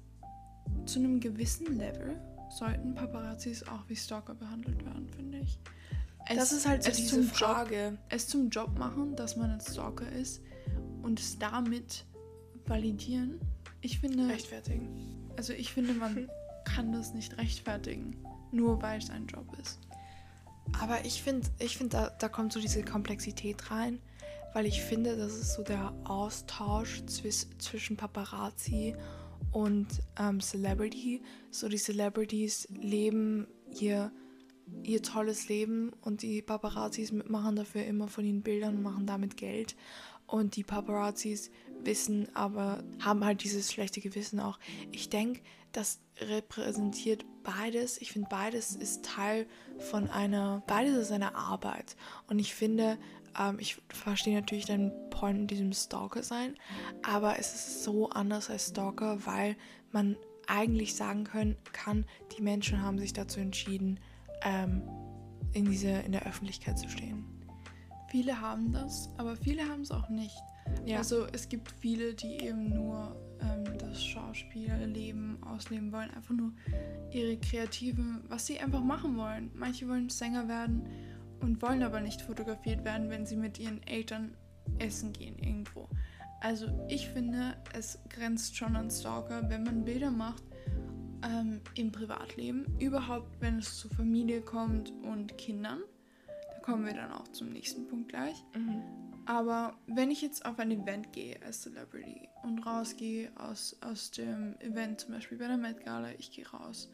zu 0.86 0.98
einem 0.98 1.20
gewissen 1.20 1.76
Level 1.76 2.18
sollten 2.50 2.94
Paparazzis 2.94 3.62
auch 3.64 3.88
wie 3.88 3.94
Stalker 3.96 4.34
behandelt 4.34 4.84
werden, 4.84 5.08
finde 5.10 5.38
ich. 5.40 5.58
Es- 6.28 6.36
das 6.36 6.52
ist 6.52 6.66
halt 6.68 6.82
so 6.82 6.90
es 6.90 6.96
diese 6.96 7.08
zum 7.16 7.22
Job 7.24 7.34
Frage. 7.36 7.98
es 8.08 8.26
zum 8.28 8.48
Job 8.50 8.78
machen, 8.78 9.14
dass 9.16 9.36
man 9.36 9.50
ein 9.50 9.60
Stalker 9.60 10.10
ist 10.12 10.42
und 11.02 11.20
es 11.20 11.38
damit 11.38 12.06
validieren. 12.66 13.40
Ich 13.82 14.00
finde, 14.00 14.28
Rechtfertigen. 14.28 14.88
also 15.36 15.52
ich 15.52 15.72
finde, 15.72 15.92
man 15.94 16.28
kann 16.74 16.92
das 16.92 17.14
nicht 17.14 17.36
rechtfertigen, 17.38 18.16
nur 18.52 18.82
weil 18.82 18.98
es 18.98 19.10
ein 19.10 19.26
Job 19.26 19.46
ist. 19.60 19.80
Aber 20.80 21.04
ich 21.04 21.22
finde, 21.22 21.48
ich 21.58 21.76
find, 21.76 21.94
da, 21.94 22.10
da 22.10 22.28
kommt 22.28 22.52
so 22.52 22.60
diese 22.60 22.82
Komplexität 22.82 23.70
rein, 23.70 24.00
weil 24.54 24.66
ich 24.66 24.82
finde, 24.82 25.16
das 25.16 25.34
ist 25.34 25.54
so 25.54 25.62
der 25.62 25.92
Austausch 26.04 27.04
zwis, 27.06 27.48
zwischen 27.58 27.96
Paparazzi 27.96 28.94
und 29.52 29.86
ähm, 30.18 30.40
Celebrity. 30.40 31.22
So 31.50 31.68
die 31.68 31.78
Celebrities 31.78 32.68
leben 32.70 33.46
ihr, 33.78 34.12
ihr 34.82 35.02
tolles 35.02 35.48
Leben 35.48 35.92
und 36.00 36.22
die 36.22 36.42
Paparazzis 36.42 37.12
machen 37.12 37.56
dafür 37.56 37.84
immer 37.84 38.08
von 38.08 38.24
ihnen 38.24 38.42
Bildern 38.42 38.76
und 38.76 38.82
machen 38.82 39.06
damit 39.06 39.36
Geld. 39.36 39.76
Und 40.26 40.54
die 40.54 40.64
Paparazzis 40.64 41.50
wissen 41.84 42.28
aber, 42.34 42.82
haben 43.00 43.24
halt 43.24 43.42
dieses 43.42 43.72
schlechte 43.72 44.00
Gewissen 44.00 44.40
auch. 44.40 44.58
Ich 44.92 45.08
denke, 45.10 45.40
das 45.72 46.00
repräsentiert 46.20 47.24
beides. 47.42 47.98
Ich 47.98 48.12
finde, 48.12 48.28
beides 48.30 48.74
ist 48.74 49.04
Teil 49.04 49.46
von 49.78 50.10
einer, 50.10 50.62
beides 50.66 50.96
ist 50.96 51.12
eine 51.12 51.34
Arbeit. 51.34 51.96
Und 52.28 52.38
ich 52.38 52.54
finde, 52.54 52.98
ähm, 53.38 53.58
ich 53.58 53.80
verstehe 53.88 54.34
natürlich 54.34 54.66
deinen 54.66 54.92
Point 55.10 55.38
in 55.38 55.46
diesem 55.46 55.72
Stalker 55.72 56.22
sein, 56.22 56.54
aber 57.02 57.38
es 57.38 57.54
ist 57.54 57.84
so 57.84 58.10
anders 58.10 58.50
als 58.50 58.68
Stalker, 58.68 59.24
weil 59.26 59.56
man 59.92 60.16
eigentlich 60.46 60.96
sagen 60.96 61.24
können 61.24 61.56
kann, 61.72 62.04
die 62.36 62.42
Menschen 62.42 62.82
haben 62.82 62.98
sich 62.98 63.12
dazu 63.12 63.38
entschieden, 63.38 64.00
ähm, 64.42 64.82
in, 65.52 65.64
diese, 65.64 65.90
in 65.90 66.12
der 66.12 66.26
Öffentlichkeit 66.26 66.78
zu 66.78 66.88
stehen. 66.88 67.24
Viele 68.08 68.40
haben 68.40 68.72
das, 68.72 69.08
aber 69.18 69.36
viele 69.36 69.68
haben 69.68 69.82
es 69.82 69.92
auch 69.92 70.08
nicht. 70.08 70.36
Ja. 70.86 70.98
Also 70.98 71.26
es 71.32 71.48
gibt 71.48 71.72
viele, 71.80 72.14
die 72.14 72.44
eben 72.44 72.70
nur 72.74 73.16
ähm, 73.40 73.64
das 73.78 74.02
Schauspielleben 74.04 75.42
ausleben 75.42 75.92
wollen, 75.92 76.10
einfach 76.10 76.34
nur 76.34 76.52
ihre 77.10 77.36
kreativen, 77.38 78.22
was 78.28 78.46
sie 78.46 78.58
einfach 78.58 78.82
machen 78.82 79.16
wollen. 79.16 79.50
Manche 79.54 79.88
wollen 79.88 80.08
Sänger 80.08 80.48
werden 80.48 80.88
und 81.40 81.62
wollen 81.62 81.82
aber 81.82 82.00
nicht 82.00 82.22
fotografiert 82.22 82.84
werden, 82.84 83.10
wenn 83.10 83.26
sie 83.26 83.36
mit 83.36 83.58
ihren 83.58 83.82
Eltern 83.86 84.36
essen 84.78 85.12
gehen 85.12 85.38
irgendwo. 85.38 85.88
Also 86.40 86.66
ich 86.88 87.08
finde, 87.08 87.54
es 87.74 87.98
grenzt 88.08 88.56
schon 88.56 88.76
an 88.76 88.90
Stalker, 88.90 89.48
wenn 89.50 89.62
man 89.62 89.84
Bilder 89.84 90.10
macht 90.10 90.42
ähm, 91.22 91.60
im 91.74 91.92
Privatleben, 91.92 92.64
überhaupt 92.78 93.40
wenn 93.40 93.58
es 93.58 93.76
zur 93.78 93.90
Familie 93.90 94.40
kommt 94.40 94.92
und 95.02 95.36
Kindern. 95.36 95.80
Da 96.26 96.60
kommen 96.60 96.86
wir 96.86 96.94
dann 96.94 97.12
auch 97.12 97.28
zum 97.28 97.50
nächsten 97.50 97.86
Punkt 97.88 98.08
gleich. 98.08 98.42
Mhm. 98.56 98.82
Aber 99.26 99.78
wenn 99.86 100.10
ich 100.10 100.22
jetzt 100.22 100.44
auf 100.44 100.58
ein 100.58 100.70
Event 100.70 101.12
gehe 101.12 101.40
als 101.42 101.62
Celebrity 101.62 102.28
und 102.42 102.60
rausgehe 102.60 103.30
aus, 103.36 103.76
aus 103.80 104.10
dem 104.10 104.58
Event, 104.60 105.00
zum 105.00 105.14
Beispiel 105.14 105.38
bei 105.38 105.46
der 105.46 105.56
Met 105.56 105.84
Gala, 105.84 106.12
ich 106.18 106.32
gehe 106.32 106.48
raus 106.48 106.90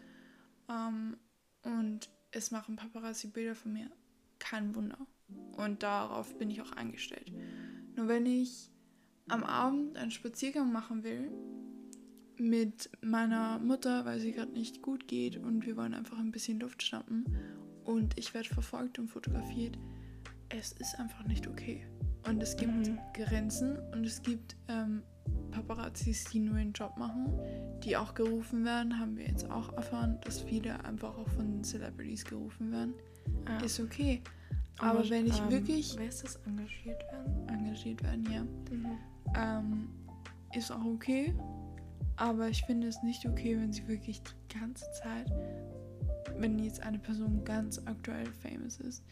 ähm, 0.68 1.16
und 1.62 2.10
es 2.32 2.50
machen 2.50 2.76
Paparazzi 2.76 3.28
Bilder 3.28 3.54
von 3.54 3.72
mir, 3.72 3.90
kein 4.38 4.74
Wunder. 4.74 4.98
Und 5.56 5.82
darauf 5.82 6.36
bin 6.38 6.50
ich 6.50 6.60
auch 6.60 6.72
eingestellt. 6.72 7.32
Nur 7.96 8.08
wenn 8.08 8.26
ich 8.26 8.70
am 9.28 9.42
Abend 9.42 9.96
einen 9.96 10.10
Spaziergang 10.10 10.70
machen 10.70 11.02
will 11.02 11.30
mit 12.38 12.90
meiner 13.00 13.58
Mutter, 13.58 14.04
weil 14.04 14.20
sie 14.20 14.32
gerade 14.32 14.52
nicht 14.52 14.82
gut 14.82 15.08
geht 15.08 15.36
und 15.38 15.64
wir 15.66 15.76
wollen 15.76 15.94
einfach 15.94 16.18
ein 16.18 16.30
bisschen 16.30 16.60
Luft 16.60 16.82
schnappen 16.82 17.24
und 17.84 18.18
ich 18.18 18.34
werde 18.34 18.48
verfolgt 18.48 18.98
und 18.98 19.08
fotografiert, 19.08 19.78
es 20.50 20.72
ist 20.72 20.98
einfach 20.98 21.24
nicht 21.26 21.46
okay. 21.46 21.87
Und 22.28 22.42
es 22.42 22.56
gibt 22.56 22.72
Mhm. 22.88 22.98
Grenzen 23.12 23.78
und 23.92 24.04
es 24.04 24.20
gibt 24.22 24.56
ähm, 24.68 25.02
Paparazzis, 25.52 26.24
die 26.24 26.40
nur 26.40 26.56
ihren 26.59 26.72
Job 26.72 26.96
machen, 26.96 27.32
die 27.85 27.96
auch 27.96 28.14
gerufen 28.14 28.64
werden, 28.64 28.98
haben 28.98 29.16
wir 29.16 29.26
jetzt 29.26 29.48
auch 29.50 29.72
erfahren, 29.74 30.18
dass 30.24 30.40
viele 30.40 30.85
einfach 30.85 31.16
auch 31.16 31.28
von 31.30 31.62
Celebrities 31.62 32.24
gerufen 32.24 32.72
werden. 32.72 32.94
Ja. 33.48 33.59
Ist 33.64 33.78
okay. 33.80 34.22
Aber 34.78 35.09
wenn 35.09 35.26
ich 35.26 35.40
ähm, 35.40 35.50
wirklich 35.50 35.94
Wer 35.96 36.09
ist 36.09 36.22
das 36.24 36.37
engagiert 36.46 37.02
werden? 37.11 37.48
engagiert 37.48 38.02
werden, 38.02 38.24
ja, 38.30 38.42
Mhm. 38.74 38.98
ähm, 39.37 39.88
ist 40.54 40.70
auch 40.70 40.85
okay. 40.85 41.35
Aber 42.16 42.48
ich 42.48 42.62
finde 42.64 42.88
es 42.88 43.02
nicht 43.02 43.26
okay, 43.26 43.56
wenn 43.59 43.72
sie 43.72 43.87
wirklich 43.88 44.22
die 44.22 44.59
ganze 44.59 44.85
Zeit, 45.02 45.30
wenn 46.38 46.59
jetzt 46.59 46.82
eine 46.82 46.98
Person 46.98 47.44
ganz 47.44 47.80
aktuell 47.87 48.26
famous 48.42 48.78
ist, 48.80 49.02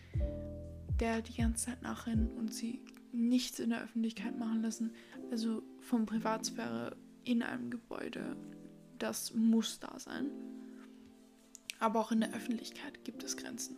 der 1.00 1.22
die 1.22 1.34
ganze 1.36 1.66
Zeit 1.66 1.82
nachrennen 1.82 2.30
und 2.38 2.52
sie 2.52 2.80
nichts 3.12 3.58
in 3.60 3.70
der 3.70 3.82
Öffentlichkeit 3.82 4.38
machen 4.38 4.62
lassen. 4.62 4.90
Also 5.30 5.62
von 5.80 6.06
Privatsphäre 6.06 6.96
in 7.24 7.42
einem 7.42 7.70
Gebäude, 7.70 8.36
das 8.98 9.34
muss 9.34 9.78
da 9.80 9.98
sein. 9.98 10.26
Aber 11.78 12.00
auch 12.00 12.12
in 12.12 12.20
der 12.20 12.32
Öffentlichkeit 12.34 13.04
gibt 13.04 13.22
es 13.24 13.36
Grenzen. 13.36 13.76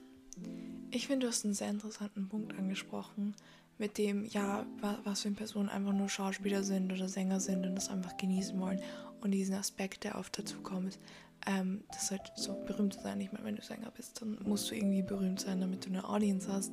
Ich 0.90 1.07
finde, 1.07 1.26
du 1.26 1.33
hast 1.33 1.44
einen 1.44 1.55
sehr 1.55 1.70
interessanten 1.70 2.29
Punkt 2.29 2.57
angesprochen, 2.59 3.35
mit 3.79 3.98
dem, 3.98 4.24
ja, 4.24 4.66
wa- 4.81 4.98
was 5.05 5.22
für 5.22 5.31
Personen 5.31 5.68
einfach 5.68 5.92
nur 5.92 6.09
Schauspieler 6.09 6.62
sind 6.62 6.92
oder 6.92 7.09
Sänger 7.09 7.40
sind 7.40 7.66
und 7.66 7.74
das 7.74 7.88
einfach 7.90 8.16
genießen 8.16 8.59
wollen. 8.61 8.81
Und 9.20 9.33
diesen 9.33 9.55
Aspekt, 9.55 10.05
der 10.05 10.16
oft 10.18 10.38
dazu 10.38 10.61
kommt, 10.61 10.98
ähm, 11.47 11.85
das 11.93 12.11
halt 12.11 12.33
so 12.37 12.55
berühmt 12.67 12.95
sein. 12.95 13.21
Ich 13.21 13.33
meine, 13.33 13.45
wenn 13.45 13.57
du 13.57 13.63
Sänger 13.63 13.91
bist, 13.91 14.21
dann 14.21 14.39
musst 14.45 14.71
du 14.71 14.75
irgendwie 14.75 15.03
berühmt 15.03 15.41
sein, 15.41 15.61
damit 15.61 15.85
du 15.87 15.91
eine 15.91 16.09
Audience 16.09 16.53
hast. 16.53 16.73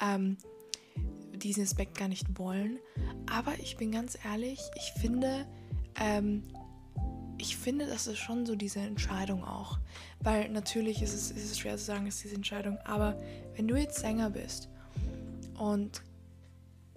Ähm, 0.00 0.36
diesen 1.34 1.64
Aspekt 1.64 1.98
gar 1.98 2.08
nicht 2.08 2.38
wollen. 2.38 2.78
Aber 3.30 3.58
ich 3.58 3.76
bin 3.76 3.92
ganz 3.92 4.16
ehrlich, 4.24 4.60
ich 4.76 5.00
finde, 5.00 5.46
ähm, 6.00 6.42
ich 7.38 7.56
finde, 7.56 7.86
das 7.86 8.06
ist 8.06 8.18
schon 8.18 8.46
so 8.46 8.56
diese 8.56 8.80
Entscheidung 8.80 9.44
auch. 9.44 9.78
Weil 10.20 10.48
natürlich 10.48 11.02
ist 11.02 11.14
es, 11.14 11.30
ist 11.30 11.50
es 11.50 11.58
schwer 11.58 11.76
zu 11.76 11.84
sagen, 11.84 12.06
ist 12.06 12.22
diese 12.24 12.34
Entscheidung. 12.34 12.78
Aber 12.84 13.18
wenn 13.54 13.68
du 13.68 13.76
jetzt 13.76 13.98
Sänger 13.98 14.30
bist 14.30 14.68
und 15.58 16.02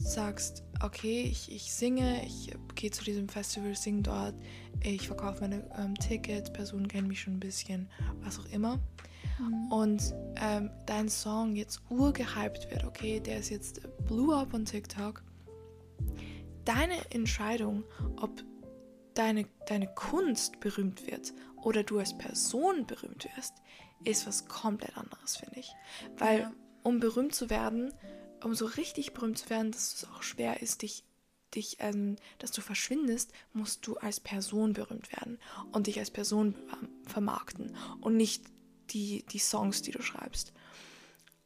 sagst, 0.02 0.64
okay, 0.84 1.24
ich, 1.24 1.52
ich 1.52 1.74
singe, 1.74 2.26
ich 2.26 2.52
gehe 2.76 2.92
zu 2.92 3.04
diesem 3.04 3.28
Festival, 3.30 3.76
singe 3.76 4.02
dort, 4.02 4.36
ich 4.82 5.08
verkaufe 5.08 5.42
meine 5.42 5.70
ähm, 5.78 5.96
Tickets, 5.96 6.52
Personen 6.52 6.88
kennen 6.88 7.08
mich 7.08 7.22
schon 7.22 7.34
ein 7.34 7.40
bisschen, 7.40 7.90
was 8.22 8.40
auch 8.40 8.46
immer. 8.52 8.80
Und 9.70 10.14
ähm, 10.42 10.70
dein 10.86 11.08
Song 11.10 11.56
jetzt 11.56 11.82
urgehypt 11.90 12.70
wird, 12.72 12.84
okay, 12.84 13.20
der 13.20 13.40
ist 13.40 13.50
jetzt 13.50 13.82
blew 14.06 14.34
up 14.34 14.54
on 14.54 14.66
TikTok. 14.66 15.24
Deine 16.66 16.96
Entscheidung, 17.12 17.84
ob 18.18 18.44
deine, 19.14 19.46
deine 19.68 19.88
Kunst 19.96 20.60
berühmt 20.60 21.08
wird 21.08 21.34
oder 21.64 21.84
du 21.84 22.00
als 22.00 22.18
Person 22.18 22.86
berühmt 22.86 23.28
wirst, 23.36 23.54
ist 24.04 24.28
was 24.28 24.48
komplett 24.48 24.98
anderes, 24.98 25.38
finde 25.38 25.60
ich. 25.60 25.74
Weil 26.18 26.40
Ja. 26.42 26.52
um 26.84 27.00
berühmt 27.00 27.36
zu 27.36 27.50
werden, 27.50 27.94
um 28.44 28.56
so 28.56 28.66
richtig 28.66 29.14
berühmt 29.14 29.38
zu 29.38 29.50
werden, 29.50 29.72
dass 29.72 29.94
es 29.94 30.08
auch 30.10 30.24
schwer 30.24 30.62
ist, 30.62 30.82
dich, 30.82 31.04
dich 31.56 31.78
ähm, 31.80 32.16
dass 32.38 32.52
du 32.52 32.62
verschwindest, 32.62 33.32
musst 33.54 33.86
du 33.86 33.98
als 33.98 34.20
Person 34.20 34.74
berühmt 34.74 35.12
werden 35.12 35.40
und 35.72 35.88
dich 35.88 36.00
als 36.00 36.12
Person 36.12 36.56
ähm, 36.74 36.90
vermarkten 37.06 37.76
und 38.02 38.18
nicht 38.18 38.44
die, 38.92 39.24
die 39.32 39.40
Songs, 39.40 39.82
die 39.82 39.92
du 39.92 40.02
schreibst. 40.02 40.54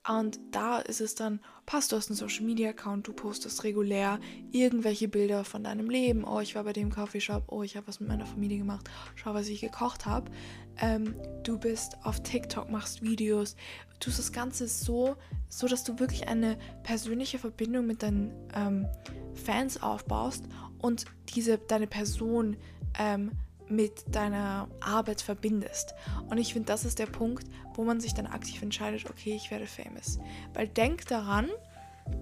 Und 0.08 0.40
da 0.52 0.80
ist 0.80 1.00
es 1.00 1.16
dann, 1.16 1.40
passt, 1.66 1.92
du 1.92 1.96
hast 1.96 2.10
einen 2.10 2.18
Social 2.18 2.44
Media 2.44 2.72
Account, 2.72 3.08
du 3.08 3.14
postest 3.14 3.64
regulär 3.64 4.20
irgendwelche 4.52 5.08
Bilder 5.08 5.46
von 5.46 5.64
deinem 5.64 5.90
Leben. 5.90 6.26
Oh, 6.26 6.42
ich 6.42 6.56
war 6.56 6.66
bei 6.66 6.74
dem 6.74 6.92
Coffeeshop, 6.92 7.44
oh, 7.48 7.64
ich 7.64 7.78
habe 7.78 7.88
was 7.88 8.02
mit 8.02 8.10
meiner 8.10 8.26
Familie 8.26 8.58
gemacht, 8.58 8.90
schau, 9.16 9.34
was 9.34 9.48
ich 9.48 9.62
gekocht 9.62 10.06
habe. 10.06 10.30
Ähm, 10.78 11.16
du 11.44 11.58
bist 11.58 11.96
auf 12.04 12.22
TikTok, 12.22 12.70
machst 12.70 13.02
Videos, 13.02 13.56
tust 14.02 14.20
das 14.20 14.34
Ganze 14.34 14.68
so, 14.68 15.16
so 15.48 15.68
dass 15.68 15.86
du 15.86 15.98
wirklich 16.00 16.28
eine 16.28 16.58
persönliche 16.84 17.40
Verbindung 17.40 17.88
mit 17.88 18.04
deinen 18.04 18.34
ähm, 18.54 18.86
Fans 19.36 19.82
aufbaust 19.82 20.44
und 20.80 21.06
diese, 21.34 21.60
deine 21.60 21.88
Person 21.88 22.58
ähm, 23.00 23.32
mit 23.76 24.16
deiner 24.16 24.68
Arbeit 24.80 25.22
verbindest. 25.22 25.94
Und 26.30 26.38
ich 26.38 26.54
finde, 26.54 26.68
das 26.68 26.86
ist 26.86 27.00
der 27.00 27.06
Punkt, 27.06 27.48
wo 27.76 27.84
man 27.84 28.00
sich 28.00 28.14
dann 28.14 28.28
aktiv 28.28 28.62
entscheidet, 28.62 29.10
okay, 29.10 29.34
ich 29.36 29.52
werde 29.52 29.68
famous. 29.68 30.20
Weil 30.54 30.68
denk 30.68 31.08
daran, 31.08 31.50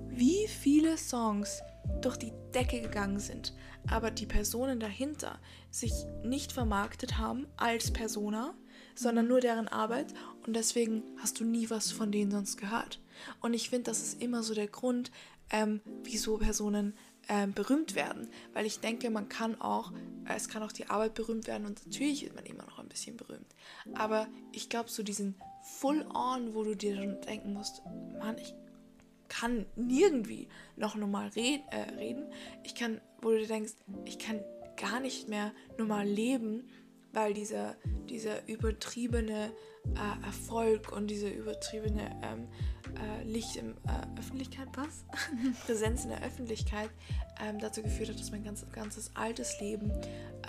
wie 0.09 0.47
viele 0.47 0.97
Songs 0.97 1.61
durch 2.01 2.17
die 2.17 2.33
Decke 2.53 2.81
gegangen 2.81 3.19
sind, 3.19 3.53
aber 3.89 4.11
die 4.11 4.25
Personen 4.25 4.79
dahinter 4.79 5.39
sich 5.71 5.93
nicht 6.23 6.51
vermarktet 6.51 7.17
haben 7.17 7.47
als 7.57 7.91
Persona, 7.91 8.53
sondern 8.95 9.27
nur 9.27 9.39
deren 9.39 9.67
Arbeit 9.67 10.13
und 10.45 10.55
deswegen 10.55 11.03
hast 11.17 11.39
du 11.39 11.43
nie 11.43 11.69
was 11.69 11.91
von 11.91 12.11
denen 12.11 12.31
sonst 12.31 12.57
gehört. 12.57 13.01
Und 13.39 13.53
ich 13.53 13.69
finde, 13.69 13.85
das 13.85 14.01
ist 14.01 14.21
immer 14.21 14.43
so 14.43 14.53
der 14.53 14.67
Grund, 14.67 15.11
ähm, 15.49 15.81
wieso 16.03 16.37
Personen 16.37 16.95
ähm, 17.29 17.53
berühmt 17.53 17.95
werden. 17.95 18.29
Weil 18.53 18.65
ich 18.65 18.79
denke, 18.79 19.09
man 19.09 19.29
kann 19.29 19.59
auch, 19.59 19.91
äh, 20.27 20.35
es 20.35 20.49
kann 20.49 20.63
auch 20.63 20.71
die 20.71 20.87
Arbeit 20.87 21.13
berühmt 21.13 21.47
werden 21.47 21.65
und 21.65 21.85
natürlich 21.85 22.23
wird 22.23 22.35
man 22.35 22.45
immer 22.45 22.63
noch 22.65 22.79
ein 22.79 22.89
bisschen 22.89 23.17
berühmt. 23.17 23.55
Aber 23.93 24.27
ich 24.51 24.69
glaube, 24.69 24.89
so 24.89 25.03
diesen 25.03 25.35
Full-On, 25.79 26.53
wo 26.53 26.63
du 26.63 26.75
dir 26.75 26.95
dann 26.95 27.21
denken 27.21 27.53
musst, 27.53 27.81
Mann, 28.19 28.37
ich 28.37 28.53
kann 29.29 29.65
nirgendwie 29.75 30.49
noch 30.75 30.95
normal 30.95 31.29
red, 31.29 31.61
äh, 31.71 31.93
reden. 31.95 32.25
Ich 32.63 32.75
kann, 32.75 32.99
wo 33.21 33.29
du 33.29 33.39
dir 33.39 33.47
denkst, 33.47 33.73
ich 34.05 34.19
kann 34.19 34.41
gar 34.75 34.99
nicht 34.99 35.29
mehr 35.29 35.53
normal 35.77 36.05
leben, 36.05 36.67
weil 37.13 37.33
dieser, 37.33 37.75
dieser 38.09 38.47
übertriebene 38.47 39.51
äh, 39.95 40.25
Erfolg 40.25 40.91
und 40.91 41.07
diese 41.07 41.29
übertriebene 41.29 42.11
ähm, 42.23 42.47
äh, 42.95 43.23
Licht 43.23 43.55
in 43.55 43.71
äh, 43.71 44.19
Öffentlichkeit, 44.19 44.67
was? 44.75 45.05
Präsenz 45.65 46.03
in 46.03 46.09
der 46.09 46.23
Öffentlichkeit 46.23 46.89
ähm, 47.41 47.59
dazu 47.59 47.81
geführt 47.81 48.09
hat, 48.09 48.19
dass 48.19 48.31
mein 48.31 48.43
ganz, 48.43 48.65
ganzes 48.71 49.11
altes 49.15 49.59
Leben 49.59 49.91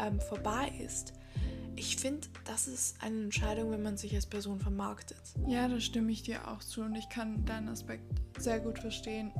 ähm, 0.01 0.21
vorbei 0.21 0.73
ist. 0.85 1.15
Ich 1.75 1.97
finde, 1.97 2.29
das 2.45 2.69
ist 2.69 3.03
eine 3.03 3.23
Entscheidung, 3.23 3.71
wenn 3.71 3.83
man 3.83 3.97
sich 3.97 4.15
als 4.15 4.27
Person 4.27 4.61
vermarktet. 4.61 5.19
Ja, 5.47 5.67
da 5.69 5.81
stimme 5.81 6.13
ich 6.13 6.23
dir 6.23 6.49
auch 6.49 6.59
zu 6.59 6.83
und 6.83 6.95
ich 6.95 7.09
kann 7.09 7.45
deinen 7.47 7.69
Aspekt 7.69 8.05
sehr 8.39 8.61
gut 8.61 8.79
verstehen. 8.79 9.33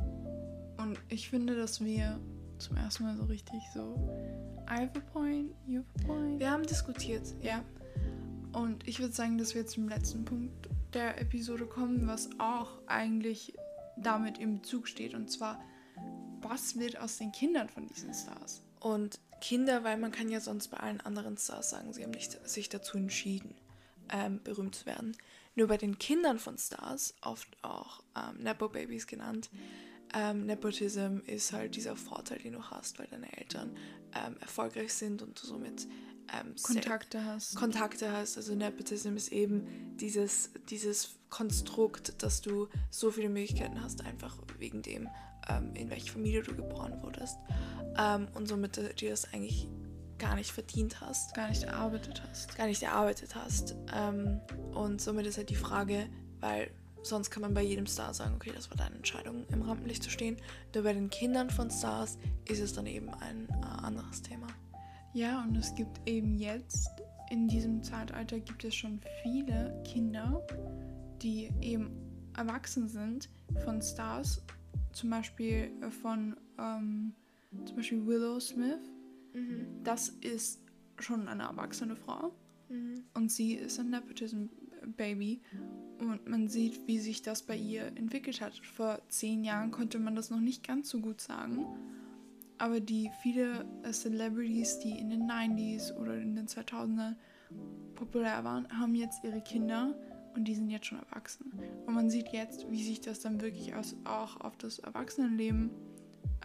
Und 0.79 0.99
ich 1.09 1.29
finde, 1.29 1.55
dass 1.55 1.85
wir 1.85 2.19
zum 2.63 2.77
ersten 2.77 3.05
Mal 3.05 3.17
so 3.17 3.25
richtig 3.25 3.63
so 3.75 3.95
I 4.71 4.83
have 4.83 4.93
a 4.97 5.01
point, 5.13 5.53
you 5.67 5.81
have 5.81 6.05
a 6.05 6.07
point. 6.07 6.41
Wir 6.41 6.51
haben 6.51 6.63
diskutiert, 6.63 7.35
ja. 7.43 7.65
Und 8.53 8.87
ich 8.87 9.01
würde 9.01 9.13
sagen, 9.13 9.39
dass 9.39 9.55
wir 9.55 9.67
zum 9.67 9.89
letzten 9.89 10.25
Punkt 10.25 10.69
der 10.93 11.21
Episode 11.21 11.67
kommen, 11.67 12.07
was 12.07 12.29
auch 12.39 12.79
eigentlich 12.87 13.55
damit 13.97 14.39
im 14.39 14.61
Bezug 14.61 14.89
steht. 14.89 15.15
Und 15.15 15.31
zwar, 15.31 15.61
was 16.41 16.79
wird 16.79 16.99
aus 16.99 17.19
den 17.19 17.33
Kindern 17.33 17.69
von 17.69 17.87
diesen 17.87 18.15
Stars? 18.15 18.63
Und 18.81 19.19
Kinder, 19.41 19.85
weil 19.85 19.97
man 19.97 20.13
kann 20.13 20.29
ja 20.29 20.41
sonst 20.41 20.69
bei 20.69 20.77
allen 20.79 21.01
anderen 21.01 21.37
Stars 21.37 21.71
sagen, 21.71 21.93
sie 21.93 22.05
haben 22.05 22.13
nicht 22.13 22.49
sich 22.49 22.69
dazu 22.69 22.97
entschieden, 22.97 23.55
ähm, 24.11 24.41
berühmt 24.45 24.75
zu 24.75 24.87
werden. 24.87 25.17
Nur 25.55 25.67
bei 25.67 25.77
den 25.77 25.99
Kindern 25.99 26.39
von 26.39 26.57
Stars, 26.57 27.15
oft 27.23 27.49
auch 27.63 28.03
ähm, 28.17 28.43
Nepo-Babys 28.43 29.07
genannt, 29.07 29.51
ähm, 30.15 30.47
Nepotism 30.47 31.19
ist 31.27 31.53
halt 31.53 31.77
dieser 31.77 31.97
Vorteil, 31.97 32.39
den 32.39 32.53
du 32.53 32.63
hast, 32.63 32.99
weil 32.99 33.07
deine 33.07 33.37
Eltern 33.39 33.77
ähm, 34.15 34.37
erfolgreich 34.41 34.93
sind 34.93 35.23
und 35.23 35.41
du 35.41 35.47
somit 35.47 35.87
ähm, 36.33 36.55
Kontakte 36.63 37.25
hast. 37.25 37.57
Kontakte 37.57 38.13
hast. 38.13 38.37
Also 38.37 38.55
Nepotism 38.55 39.17
ist 39.17 39.33
eben 39.33 39.97
dieses, 39.97 40.51
dieses 40.69 41.17
Konstrukt, 41.31 42.23
dass 42.23 42.41
du 42.41 42.69
so 42.91 43.11
viele 43.11 43.29
Möglichkeiten 43.29 43.83
hast, 43.83 44.05
einfach 44.05 44.37
wegen 44.59 44.83
dem, 44.83 45.09
ähm, 45.49 45.75
in 45.75 45.91
welche 45.91 46.13
Familie 46.13 46.43
du 46.43 46.55
geboren 46.55 47.03
wurdest. 47.03 47.39
Ähm, 47.99 48.29
und 48.35 48.47
somit 48.47 48.79
äh, 48.79 48.95
dir 48.95 49.11
das 49.11 49.33
eigentlich 49.33 49.69
gar 50.19 50.37
nicht 50.37 50.53
verdient 50.53 51.01
hast. 51.01 51.35
Gar 51.35 51.49
nicht 51.49 51.65
erarbeitet 51.65 52.23
hast. 52.29 52.57
Gar 52.57 52.67
nicht 52.67 52.83
erarbeitet 52.83 53.35
hast. 53.35 53.75
Ähm, 53.93 54.41
und 54.73 55.01
somit 55.01 55.27
ist 55.27 55.37
halt 55.37 55.51
die 55.51 55.57
Frage, 55.57 56.09
weil 56.39 56.71
sonst 57.03 57.31
kann 57.31 57.43
man 57.43 57.55
bei 57.55 57.63
jedem 57.63 57.87
Star 57.87 58.15
sagen, 58.15 58.35
okay, 58.37 58.53
das 58.55 58.71
war 58.71 58.77
deine 58.77 58.97
Entscheidung, 58.97 59.45
im 59.53 59.63
Rampenlicht 59.63 60.03
zu 60.03 60.11
stehen. 60.11 60.37
Nur 60.75 60.85
bei 60.85 60.93
den 60.93 61.11
Kindern 61.11 61.51
von 61.51 61.71
Stars 61.71 62.19
ist 62.49 62.61
es 62.61 62.73
dann 62.73 62.87
eben 62.87 63.09
ein 63.11 63.49
äh, 63.49 63.85
anderes 63.85 64.23
Thema. 64.23 64.47
Ja, 65.15 65.43
und 65.43 65.57
es 65.57 65.75
gibt 65.75 66.01
eben 66.07 66.37
jetzt, 66.37 66.89
in 67.31 67.49
diesem 67.49 67.83
Zeitalter 67.83 68.41
gibt 68.41 68.65
es 68.65 68.75
schon 68.75 69.01
viele 69.23 69.83
Kinder, 69.85 70.47
die 71.23 71.51
eben 71.61 71.91
erwachsen 72.37 72.89
sind 72.89 73.29
von 73.65 73.83
Stars, 73.83 74.43
zum 74.93 75.11
Beispiel 75.11 75.71
äh, 75.83 75.91
von 75.91 76.37
ähm, 76.59 77.15
zum 77.67 77.77
Beispiel 77.77 78.07
Willow 78.07 78.41
Smith. 78.41 78.91
Mhm. 79.35 79.67
Das 79.85 80.09
ist 80.09 80.63
schon 80.99 81.29
eine 81.29 81.45
erwachsene 81.45 81.97
Frau 81.97 82.33
mhm. 82.69 83.05
und 83.15 83.31
sie 83.31 83.55
ist 83.55 83.79
ein 83.79 83.91
Nepotism-Baby 83.91 85.43
und 86.11 86.29
man 86.29 86.49
sieht, 86.49 86.87
wie 86.87 86.99
sich 86.99 87.23
das 87.23 87.43
bei 87.43 87.57
ihr 87.57 87.87
entwickelt 87.87 88.41
hat. 88.41 88.55
Vor 88.59 89.01
zehn 89.09 89.45
Jahren 89.45 89.71
konnte 89.71 89.99
man 89.99 90.15
das 90.15 90.31
noch 90.31 90.41
nicht 90.41 90.67
ganz 90.67 90.89
so 90.89 91.01
gut 91.01 91.21
sagen 91.21 91.67
aber 92.63 92.79
die 92.79 93.11
viele 93.23 93.67
äh, 93.83 93.91
Celebrities, 93.91 94.79
die 94.79 94.93
in 94.93 95.11
den 95.11 95.29
90s 95.29 95.93
oder 95.97 96.17
in 96.17 96.37
den 96.37 96.47
2000ern 96.47 97.17
populär 97.97 98.45
waren, 98.45 98.69
haben 98.79 98.95
jetzt 98.95 99.25
ihre 99.25 99.41
Kinder 99.41 99.97
und 100.37 100.45
die 100.45 100.55
sind 100.55 100.71
jetzt 100.71 100.87
schon 100.87 101.01
erwachsen. 101.01 101.53
Und 101.87 101.95
man 101.95 102.09
sieht 102.09 102.29
jetzt, 102.29 102.71
wie 102.71 102.85
sich 102.85 103.01
das 103.01 103.19
dann 103.19 103.41
wirklich 103.41 103.75
auch 103.75 104.41
auf 104.41 104.57
das 104.59 104.79
Erwachsenenleben 104.79 105.71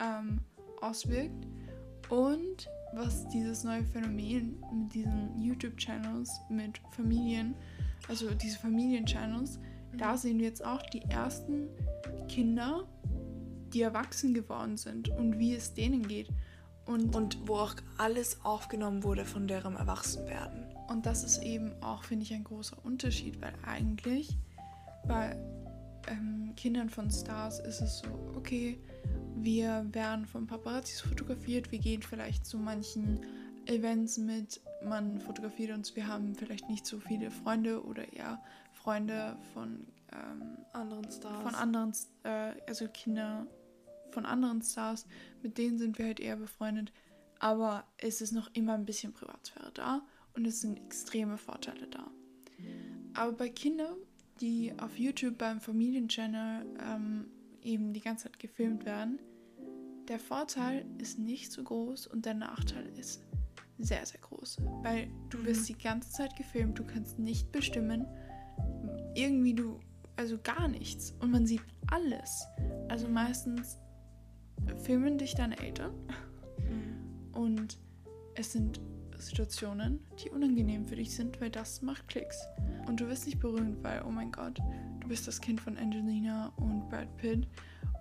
ähm, 0.01 0.39
auswirkt 0.81 1.45
und 2.09 2.67
was 2.93 3.27
dieses 3.27 3.63
neue 3.63 3.83
Phänomen 3.83 4.59
mit 4.73 4.95
diesen 4.95 5.39
YouTube-Channels, 5.39 6.31
mit 6.49 6.81
Familien, 6.93 7.53
also 8.07 8.29
diese 8.31 8.59
Familien-Channels, 8.59 9.57
mhm. 9.57 9.97
da 9.97 10.17
sehen 10.17 10.39
wir 10.39 10.45
jetzt 10.45 10.63
auch 10.63 10.81
die 10.83 11.01
ersten 11.03 11.67
Kinder 12.27 12.87
die 13.73 13.81
erwachsen 13.81 14.33
geworden 14.33 14.77
sind 14.77 15.09
und 15.09 15.39
wie 15.39 15.53
es 15.53 15.73
denen 15.73 16.07
geht. 16.07 16.29
Und, 16.85 17.13
und 17.17 17.37
wo 17.45 17.55
auch 17.55 17.75
alles 17.97 18.45
aufgenommen 18.45 19.03
wurde 19.03 19.25
von 19.25 19.45
deren 19.45 19.75
Erwachsenwerden. 19.75 20.63
Und 20.87 21.05
das 21.05 21.25
ist 21.25 21.43
eben 21.43 21.73
auch, 21.83 22.05
finde 22.05 22.23
ich, 22.23 22.33
ein 22.33 22.45
großer 22.45 22.77
Unterschied, 22.85 23.41
weil 23.41 23.51
eigentlich 23.65 24.37
bei 25.05 25.37
ähm, 26.07 26.53
Kindern 26.55 26.89
von 26.89 27.11
Stars 27.11 27.59
ist 27.59 27.81
es 27.81 27.99
so, 27.99 28.07
okay, 28.37 28.79
wir 29.35 29.85
werden 29.91 30.25
von 30.25 30.47
Paparazzis 30.47 31.01
fotografiert, 31.01 31.73
wir 31.73 31.79
gehen 31.79 32.01
vielleicht 32.01 32.45
zu 32.45 32.57
manchen 32.57 33.19
Events 33.69 34.17
mit, 34.17 34.61
man 34.83 35.19
fotografiert 35.19 35.71
uns, 35.71 35.95
wir 35.95 36.07
haben 36.07 36.35
vielleicht 36.35 36.69
nicht 36.69 36.85
so 36.85 36.99
viele 36.99 37.31
Freunde 37.31 37.83
oder 37.83 38.11
eher 38.13 38.41
Freunde 38.73 39.37
von 39.53 39.87
ähm, 40.11 40.57
anderen 40.73 41.11
Stars. 41.11 41.43
Von 41.43 41.55
anderen, 41.55 41.93
äh, 42.23 42.53
also 42.67 42.87
Kinder 42.87 43.47
von 44.11 44.25
anderen 44.25 44.61
Stars, 44.61 45.05
mit 45.41 45.57
denen 45.57 45.77
sind 45.77 45.97
wir 45.97 46.05
halt 46.05 46.19
eher 46.19 46.37
befreundet. 46.37 46.91
Aber 47.39 47.83
es 47.97 48.21
ist 48.21 48.31
noch 48.31 48.49
immer 48.53 48.73
ein 48.73 48.85
bisschen 48.85 49.13
Privatsphäre 49.13 49.71
da 49.73 50.01
und 50.33 50.45
es 50.45 50.61
sind 50.61 50.79
extreme 50.79 51.37
Vorteile 51.37 51.87
da. 51.87 52.09
Aber 53.13 53.33
bei 53.33 53.49
Kindern, 53.49 53.95
die 54.41 54.73
auf 54.79 54.97
YouTube 54.97 55.37
beim 55.37 55.59
Familienchannel 55.59 56.65
ähm, 56.79 57.27
eben 57.61 57.93
die 57.93 58.01
ganze 58.01 58.25
Zeit 58.25 58.39
gefilmt 58.39 58.85
werden, 58.85 59.19
der 60.07 60.19
Vorteil 60.19 60.85
ist 60.99 61.19
nicht 61.19 61.51
so 61.51 61.63
groß 61.63 62.07
und 62.07 62.25
der 62.25 62.33
Nachteil 62.33 62.87
ist 62.97 63.21
sehr, 63.77 64.05
sehr 64.05 64.19
groß. 64.21 64.57
Weil 64.83 65.09
du 65.29 65.43
wirst 65.45 65.61
mhm. 65.61 65.65
die 65.65 65.83
ganze 65.83 66.09
Zeit 66.09 66.35
gefilmt, 66.35 66.79
du 66.79 66.83
kannst 66.83 67.19
nicht 67.19 67.51
bestimmen, 67.51 68.05
irgendwie 69.15 69.53
du, 69.53 69.79
also 70.15 70.37
gar 70.41 70.67
nichts. 70.67 71.13
Und 71.19 71.31
man 71.31 71.45
sieht 71.45 71.63
alles. 71.87 72.45
Also 72.89 73.07
meistens 73.07 73.77
filmen 74.83 75.17
dich 75.17 75.35
deine 75.35 75.57
Eltern 75.59 75.93
mhm. 76.57 77.33
und 77.33 77.77
es 78.35 78.51
sind 78.51 78.79
Situationen, 79.17 79.99
die 80.23 80.29
unangenehm 80.29 80.85
für 80.85 80.95
dich 80.95 81.15
sind, 81.15 81.41
weil 81.41 81.49
das 81.49 81.81
macht 81.81 82.07
Klicks. 82.07 82.39
Und 82.87 82.99
du 82.99 83.07
wirst 83.07 83.25
nicht 83.25 83.39
berühmt, 83.39 83.83
weil, 83.83 84.03
oh 84.03 84.11
mein 84.11 84.31
Gott, 84.31 84.59
du 84.99 85.07
bist 85.07 85.27
das 85.27 85.41
Kind 85.41 85.59
von 85.59 85.77
Angelina 85.77 86.53
und 86.57 86.87
Brad 86.89 87.15
Pitt 87.17 87.47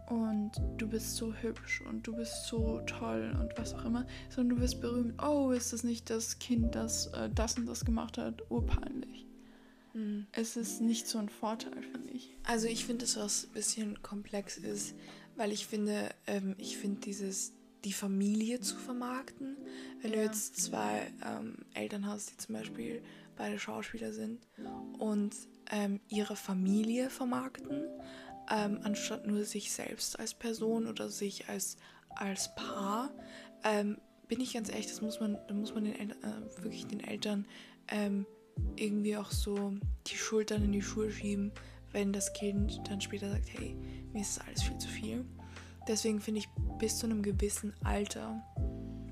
und 0.09 0.53
du 0.77 0.89
bist 0.89 1.17
so 1.17 1.35
hübsch 1.35 1.83
und 1.83 2.07
du 2.07 2.15
bist 2.15 2.47
so 2.47 2.81
toll 2.87 3.37
und 3.41 3.57
was 3.59 3.75
auch 3.75 3.85
immer, 3.85 4.07
sondern 4.29 4.57
du 4.57 4.63
wirst 4.63 4.81
berühmt. 4.81 5.21
Oh, 5.23 5.51
ist 5.51 5.73
das 5.73 5.83
nicht 5.83 6.11
das 6.11 6.39
Kind, 6.39 6.75
das 6.75 7.09
äh, 7.09 7.29
das 7.35 7.57
und 7.59 7.67
das 7.67 7.85
gemacht 7.85 8.19
hat? 8.19 8.43
Urpeinlich. 8.51 9.27
Mhm. 9.95 10.27
Es 10.33 10.57
ist 10.57 10.81
nicht 10.81 11.09
so 11.09 11.19
ein 11.19 11.29
Vorteil, 11.29 11.83
finde 11.83 12.11
ich. 12.11 12.37
Also 12.45 12.69
ich 12.69 12.85
finde, 12.85 13.05
dass 13.05 13.15
das 13.15 13.47
ein 13.47 13.53
bisschen 13.53 14.03
komplex 14.03 14.59
ist, 14.59 14.95
weil 15.37 15.53
ich 15.53 15.67
finde, 15.67 16.11
ähm, 16.27 16.55
ich 16.59 16.77
finde 16.77 17.01
dieses 17.01 17.53
die 17.85 17.93
Familie 17.93 18.61
zu 18.61 18.77
vermarkten. 18.77 19.57
Wenn 20.03 20.11
ja. 20.11 20.19
du 20.19 20.25
jetzt 20.25 20.57
zwei 20.57 21.13
ähm, 21.25 21.59
Eltern 21.75 22.07
hast, 22.07 22.33
die 22.33 22.37
zum 22.37 22.55
Beispiel 22.57 23.03
beide 23.37 23.59
Schauspieler 23.59 24.13
sind 24.13 24.47
und 24.99 25.35
ähm, 25.71 26.01
ihre 26.09 26.37
Familie 26.37 27.11
vermarkten, 27.11 27.85
ähm, 28.51 28.81
anstatt 28.83 29.27
nur 29.27 29.45
sich 29.45 29.73
selbst 29.73 30.19
als 30.19 30.35
Person 30.35 30.87
oder 30.87 31.09
sich 31.09 31.49
als, 31.49 31.77
als 32.11 32.55
Paar, 32.55 33.11
ähm, 33.65 33.99
bin 34.29 34.41
ich 34.41 34.55
ganz 34.55 34.69
ehrlich, 34.69 34.87
das 34.87 35.01
muss 35.01 35.21
man, 35.21 35.39
da 35.49 35.55
muss 35.55 35.75
man 35.75 35.85
den 35.85 35.95
El 35.95 36.11
äh, 36.11 36.63
wirklich 36.63 36.87
den 36.87 37.01
Eltern 37.01 37.47
ähm, 37.89 38.27
irgendwie 38.77 39.17
auch 39.17 39.31
so 39.31 39.75
die 40.07 40.17
Schultern 40.17 40.65
in 40.65 40.73
die 40.73 40.83
Schuhe 40.83 41.11
schieben, 41.11 41.53
wenn 41.93 42.13
das 42.13 42.33
Kind 42.33 42.81
dann 42.89 43.01
später 43.01 43.31
sagt, 43.31 43.49
hey, 43.53 43.77
mir 44.13 44.23
ist 44.23 44.37
das 44.37 44.47
alles 44.47 44.63
viel 44.63 44.79
zu 44.79 44.89
viel. 44.89 45.25
Deswegen 45.89 46.21
finde 46.21 46.41
ich, 46.41 46.49
bis 46.79 46.99
zu 46.99 47.07
einem 47.07 47.23
gewissen 47.23 47.73
Alter 47.85 48.43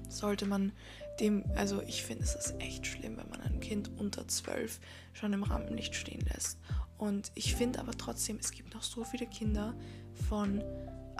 sollte 0.08 0.46
man 0.46 0.72
dem, 1.20 1.44
also 1.56 1.82
ich 1.82 2.02
finde 2.02 2.24
es 2.24 2.34
ist 2.34 2.54
echt 2.58 2.86
schlimm, 2.86 3.16
wenn 3.16 3.28
man 3.28 3.40
ein 3.40 3.60
Kind 3.60 3.90
unter 3.98 4.26
zwölf 4.28 4.80
schon 5.12 5.32
im 5.32 5.42
Rampenlicht 5.42 5.94
stehen 5.94 6.24
lässt. 6.32 6.58
Und 6.98 7.32
ich 7.34 7.54
finde 7.54 7.80
aber 7.80 7.92
trotzdem, 7.92 8.38
es 8.38 8.50
gibt 8.52 8.74
noch 8.74 8.82
so 8.82 9.04
viele 9.04 9.26
Kinder 9.26 9.74
von 10.28 10.62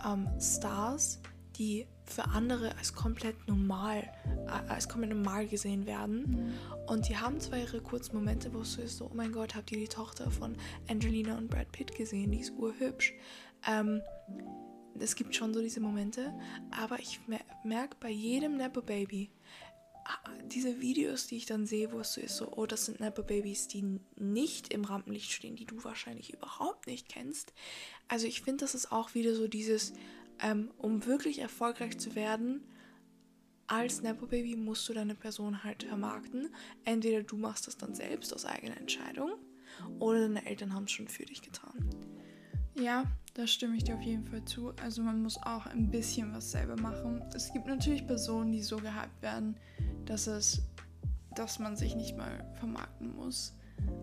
ähm, 0.05 0.29
Stars, 0.41 1.21
die 1.57 1.87
für 2.05 2.25
andere 2.27 2.77
als 2.77 2.95
komplett 2.95 3.49
normal, 3.49 4.11
äh, 4.47 4.71
als 4.71 4.89
komplett 4.89 5.13
normal 5.13 5.47
gesehen 5.47 5.87
werden. 5.87 6.53
Und 6.87 7.09
die 7.09 7.17
haben 7.17 7.41
zwar 7.41 7.59
ihre 7.59 7.81
kurzen 7.81 8.15
Momente, 8.15 8.53
wo 8.53 8.61
es 8.61 8.75
so 8.75 8.83
ist, 8.83 8.99
so, 8.99 9.07
oh 9.07 9.15
mein 9.15 9.33
Gott, 9.33 9.55
habt 9.55 9.73
ihr 9.73 9.79
die 9.79 9.89
Tochter 9.89 10.31
von 10.31 10.57
Angelina 10.89 11.37
und 11.39 11.49
Brad 11.49 11.71
Pitt 11.73 11.95
gesehen? 11.95 12.31
Die 12.33 12.41
ist 12.41 12.53
urhübsch. 12.53 13.15
Ähm, 13.67 14.03
es 14.99 15.17
gibt 15.17 15.35
schon 15.35 15.53
so 15.53 15.61
diese 15.61 15.81
Momente, 15.81 16.33
aber 16.71 16.99
ich 17.01 17.21
merke 17.65 17.97
bei 17.99 18.11
jedem 18.11 18.57
Nepo 18.57 18.81
Baby, 18.81 19.31
diese 20.47 20.81
Videos, 20.81 21.27
die 21.27 21.37
ich 21.37 21.47
dann 21.47 21.67
sehe, 21.67 21.93
wo 21.93 22.01
es 22.01 22.13
so 22.13 22.21
ist, 22.21 22.37
so, 22.37 22.53
oh, 22.53 22.67
das 22.67 22.87
sind 22.87 23.01
Nepo-Babys, 23.01 23.69
die 23.69 24.01
nicht 24.17 24.73
im 24.73 24.85
Rampenlicht 24.85 25.33
stehen, 25.33 25.57
die 25.57 25.65
du 25.65 25.83
wahrscheinlich 25.85 26.33
überhaupt 26.33 26.87
nicht 26.87 27.09
kennst. 27.09 27.53
Also 28.09 28.27
ich 28.27 28.43
finde, 28.43 28.65
das 28.65 28.75
ist 28.75 28.93
auch 28.93 29.15
wieder 29.15 29.35
so 29.35 29.49
dieses, 29.49 29.95
ähm, 30.41 30.71
um 30.79 31.07
wirklich 31.07 31.39
erfolgreich 31.39 31.99
zu 31.99 32.15
werden, 32.15 32.63
als 33.67 34.03
Nepo-Baby 34.03 34.57
musst 34.57 34.89
du 34.89 34.93
deine 34.93 35.15
Person 35.15 35.65
halt 35.65 35.85
vermarkten. 35.85 36.55
Entweder 36.85 37.23
du 37.23 37.37
machst 37.37 37.67
das 37.67 37.79
dann 37.79 37.95
selbst 37.95 38.35
aus 38.35 38.45
eigener 38.45 38.77
Entscheidung 38.77 39.33
oder 39.99 40.21
deine 40.21 40.47
Eltern 40.47 40.75
haben 40.75 40.85
es 40.85 40.93
schon 40.93 41.09
für 41.09 41.25
dich 41.25 41.41
getan. 41.41 41.89
Ja, 42.77 43.05
da 43.35 43.47
stimme 43.47 43.77
ich 43.77 43.85
dir 43.85 43.95
auf 43.95 44.03
jeden 44.03 44.25
Fall 44.25 44.45
zu. 44.45 44.73
Also 44.83 45.03
man 45.03 45.23
muss 45.23 45.37
auch 45.43 45.67
ein 45.67 45.91
bisschen 45.91 46.33
was 46.33 46.51
selber 46.51 46.77
machen. 46.77 47.23
Es 47.35 47.53
gibt 47.53 47.67
natürlich 47.67 48.07
Personen, 48.07 48.53
die 48.53 48.63
so 48.63 48.77
gehypt 48.77 49.23
werden, 49.23 49.57
dass 50.07 50.27
es, 50.27 50.63
dass 51.35 51.59
man 51.59 51.77
sich 51.77 51.95
nicht 51.95 52.17
mal 52.17 52.45
vermarkten 52.55 53.15
muss. 53.15 53.55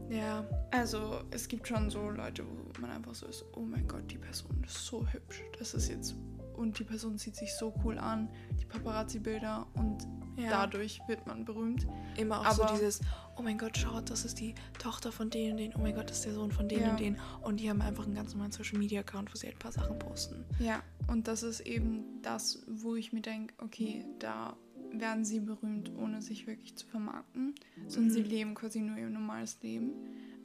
Ja. 0.10 0.46
Also 0.72 1.22
es 1.32 1.48
gibt 1.48 1.68
schon 1.68 1.90
so 1.90 2.10
Leute, 2.10 2.46
wo 2.46 2.82
man 2.82 2.92
einfach 2.92 3.16
so 3.16 3.26
ist, 3.26 3.46
oh 3.56 3.62
mein 3.62 3.88
Gott, 3.88 4.10
die 4.12 4.18
Person 4.18 4.64
ist 4.66 4.86
so 4.86 5.06
hübsch. 5.08 5.42
Das 5.58 5.74
ist 5.74 5.90
jetzt 5.90 6.16
und 6.62 6.78
die 6.78 6.84
Person 6.84 7.18
sieht 7.18 7.36
sich 7.36 7.54
so 7.56 7.74
cool 7.84 7.98
an, 7.98 8.30
die 8.60 8.66
Paparazzi-Bilder 8.66 9.66
und 9.74 10.08
ja. 10.38 10.50
dadurch 10.50 11.00
wird 11.08 11.28
man 11.28 11.46
berühmt. 11.46 11.88
Immer 12.18 12.42
auch 12.42 12.46
Aber 12.46 12.68
so 12.70 12.74
dieses, 12.76 13.02
oh 13.38 13.42
mein 13.42 13.58
Gott, 13.58 13.78
schaut, 13.78 14.10
das 14.10 14.26
ist 14.26 14.40
die 14.40 14.56
Tochter 14.80 15.12
von 15.12 15.30
denen 15.30 15.52
und 15.52 15.58
denen, 15.58 15.74
oh 15.76 15.80
mein 15.80 15.96
Gott, 15.96 16.10
das 16.10 16.18
ist 16.18 16.26
der 16.26 16.34
Sohn 16.34 16.52
von 16.52 16.68
denen 16.68 16.84
ja. 16.84 16.92
und 16.92 17.00
denen. 17.00 17.20
Und 17.42 17.60
die 17.60 17.70
haben 17.70 17.82
einfach 17.82 18.06
einen 18.06 18.16
ganz 18.16 18.34
normalen 18.34 18.52
Social-Media-Account, 18.52 19.32
wo 19.32 19.38
sie 19.38 19.48
halt 19.48 19.56
ein 19.56 19.60
paar 19.60 19.72
Sachen 19.72 19.98
posten. 20.00 20.46
Ja, 20.60 20.82
und 21.08 21.28
das 21.28 21.44
ist 21.44 21.62
eben 21.62 22.22
das, 22.22 22.64
wo 22.68 22.96
ich 22.96 23.14
mir 23.14 23.22
denke, 23.22 23.54
okay, 23.60 24.06
da 24.20 24.56
werden 24.94 25.24
sie 25.24 25.40
berühmt, 25.40 25.92
ohne 25.98 26.22
sich 26.22 26.48
wirklich 26.48 26.76
zu 26.76 26.86
vermarkten, 26.86 27.56
sondern 27.88 28.12
mhm. 28.12 28.14
sie 28.14 28.24
leben 28.24 28.56
quasi 28.56 28.82
nur 28.82 28.98
ihr 28.98 29.10
normales 29.10 29.58
Leben. 29.62 29.92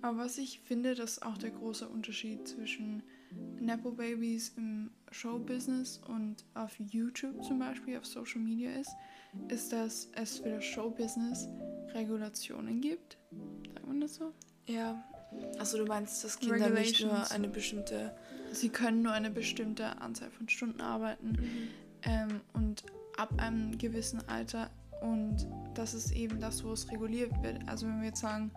Aber 0.03 0.19
was 0.19 0.39
ich 0.39 0.61
finde, 0.61 0.95
dass 0.95 1.23
auch 1.23 1.39
der 1.39 1.51
große 1.51 1.89
Unterschied 1.89 2.47
zwischen 2.47 3.03
Nepo-Babys 3.61 4.53
im 4.57 4.91
Showbusiness 5.11 6.01
und 6.09 6.45
auf 6.55 6.79
YouTube 6.79 7.43
zum 7.45 7.59
Beispiel, 7.59 7.99
auf 7.99 8.07
Social 8.07 8.41
Media 8.41 8.71
ist, 8.73 8.91
ist, 9.49 9.73
dass 9.73 10.09
es 10.15 10.39
für 10.39 10.51
das 10.51 10.65
Showbusiness 10.65 11.49
Regulationen 11.93 12.81
gibt. 12.81 13.19
Sagt 13.75 13.87
man 13.87 14.01
das 14.01 14.15
so? 14.15 14.33
Ja. 14.67 15.03
Also 15.59 15.79
du 15.79 15.85
meinst, 15.87 16.23
dass 16.25 16.39
Kinder 16.39 16.71
nicht 16.71 17.01
nur 17.01 17.31
eine 17.31 17.49
bestimmte... 17.49 18.17
Sie 18.53 18.69
können 18.69 19.03
nur 19.03 19.13
eine 19.13 19.31
bestimmte 19.31 20.01
Anzahl 20.01 20.31
von 20.31 20.49
Stunden 20.49 20.81
arbeiten. 20.81 21.33
Mhm. 21.33 21.69
Ähm, 22.03 22.41
und 22.53 22.85
ab 23.17 23.35
einem 23.39 23.77
gewissen 23.77 24.27
Alter 24.29 24.71
und 25.01 25.47
das 25.75 25.95
ist 25.95 26.13
eben 26.13 26.41
das, 26.41 26.65
wo 26.65 26.73
es 26.73 26.91
reguliert 26.91 27.31
wird. 27.43 27.69
Also 27.69 27.87
wenn 27.87 28.01
wir 28.01 28.09
jetzt 28.09 28.21
sagen, 28.21 28.51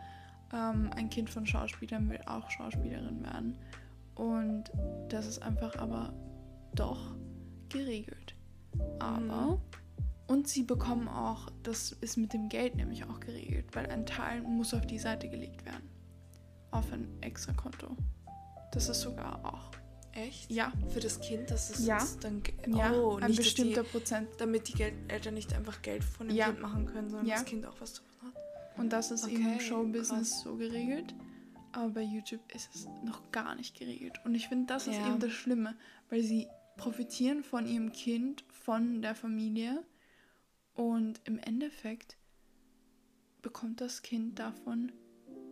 ähm, 0.53 0.89
ein 0.95 1.09
Kind 1.09 1.29
von 1.29 1.45
Schauspielern 1.45 2.09
will 2.09 2.19
auch 2.25 2.49
Schauspielerin 2.49 3.23
werden 3.23 3.57
und 4.15 4.65
das 5.09 5.27
ist 5.27 5.41
einfach 5.41 5.77
aber 5.77 6.13
doch 6.73 7.15
geregelt. 7.69 8.35
Aber 8.99 9.57
mhm. 9.57 9.61
und 10.27 10.47
sie 10.47 10.63
bekommen 10.63 11.07
auch, 11.07 11.49
das 11.63 11.91
ist 11.91 12.17
mit 12.17 12.33
dem 12.33 12.49
Geld 12.49 12.75
nämlich 12.75 13.03
auch 13.05 13.19
geregelt, 13.19 13.67
weil 13.73 13.87
ein 13.87 14.05
Teil 14.05 14.41
muss 14.41 14.73
auf 14.73 14.85
die 14.85 14.99
Seite 14.99 15.29
gelegt 15.29 15.65
werden. 15.65 15.89
Auf 16.71 16.91
ein 16.93 17.07
extra 17.21 17.53
Konto. 17.53 17.95
Das 18.71 18.89
ist 18.89 19.01
sogar 19.01 19.43
auch 19.43 19.71
Echt? 20.13 20.51
Ja. 20.51 20.71
Für 20.89 20.99
das 20.99 21.19
Kind, 21.19 21.51
das 21.51 21.69
ist 21.69 21.85
ja. 21.85 21.99
dann 22.21 22.41
ja, 22.67 22.91
oh, 22.93 23.17
ein 23.17 23.29
nicht, 23.29 23.37
bestimmter 23.37 23.83
die, 23.83 23.89
Prozent. 23.89 24.29
Damit 24.37 24.67
die 24.67 24.73
Geld 24.73 24.93
Eltern 25.07 25.35
nicht 25.35 25.53
einfach 25.53 25.81
Geld 25.81 26.03
von 26.03 26.27
dem 26.27 26.35
ja. 26.35 26.47
Kind 26.47 26.61
machen 26.61 26.85
können, 26.87 27.09
sondern 27.09 27.27
ja. 27.27 27.35
das 27.35 27.45
Kind 27.45 27.65
auch 27.65 27.79
was 27.79 27.93
davon 27.93 28.27
hat. 28.27 28.48
Und 28.77 28.93
das 28.93 29.11
ist 29.11 29.25
okay, 29.25 29.35
im 29.35 29.59
Showbusiness 29.59 30.31
krass. 30.31 30.41
so 30.43 30.55
geregelt. 30.55 31.13
Aber 31.71 31.89
bei 31.89 32.01
YouTube 32.01 32.41
ist 32.53 32.73
es 32.73 32.87
noch 33.03 33.31
gar 33.31 33.55
nicht 33.55 33.77
geregelt. 33.77 34.19
Und 34.25 34.35
ich 34.35 34.47
finde, 34.47 34.67
das 34.67 34.87
ist 34.87 34.95
ja. 34.95 35.07
eben 35.07 35.19
das 35.19 35.31
Schlimme, 35.31 35.75
weil 36.09 36.23
sie 36.23 36.47
profitieren 36.77 37.43
von 37.43 37.67
ihrem 37.67 37.91
Kind, 37.91 38.43
von 38.49 39.01
der 39.01 39.15
Familie. 39.15 39.83
Und 40.73 41.21
im 41.25 41.37
Endeffekt 41.39 42.17
bekommt 43.41 43.81
das 43.81 44.01
Kind 44.01 44.39
davon 44.39 44.91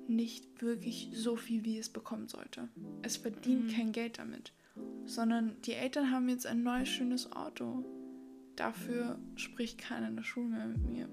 nicht 0.07 0.61
wirklich 0.61 1.09
so 1.13 1.35
viel, 1.35 1.65
wie 1.65 1.77
es 1.77 1.89
bekommen 1.89 2.27
sollte. 2.27 2.69
Es 3.01 3.17
verdient 3.17 3.65
mhm. 3.65 3.71
kein 3.71 3.91
Geld 3.91 4.19
damit, 4.19 4.53
sondern 5.05 5.61
die 5.63 5.73
Eltern 5.73 6.11
haben 6.11 6.29
jetzt 6.29 6.45
ein 6.45 6.63
neues 6.63 6.89
schönes 6.89 7.31
Auto. 7.31 7.83
Dafür 8.55 9.19
spricht 9.35 9.77
keiner 9.77 10.07
in 10.07 10.15
der 10.15 10.23
Schule 10.23 10.47
mehr 10.47 10.67
mit 10.67 10.89
mir. 10.89 11.09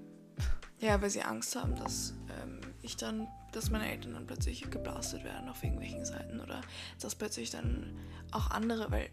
Ja, 0.85 1.01
weil 1.01 1.09
sie 1.09 1.23
Angst 1.23 1.55
haben, 1.55 1.75
dass 1.75 2.13
ähm, 2.43 2.61
ich 2.83 2.95
dann, 2.95 3.27
dass 3.51 3.71
meine 3.71 3.89
Eltern 3.89 4.13
dann 4.13 4.27
plötzlich 4.27 4.69
geblastet 4.69 5.23
werden 5.23 5.49
auf 5.49 5.63
irgendwelchen 5.63 6.05
Seiten 6.05 6.39
oder 6.39 6.61
dass 6.99 7.15
plötzlich 7.15 7.49
dann 7.49 7.97
auch 8.29 8.51
andere, 8.51 8.91
weil 8.91 9.09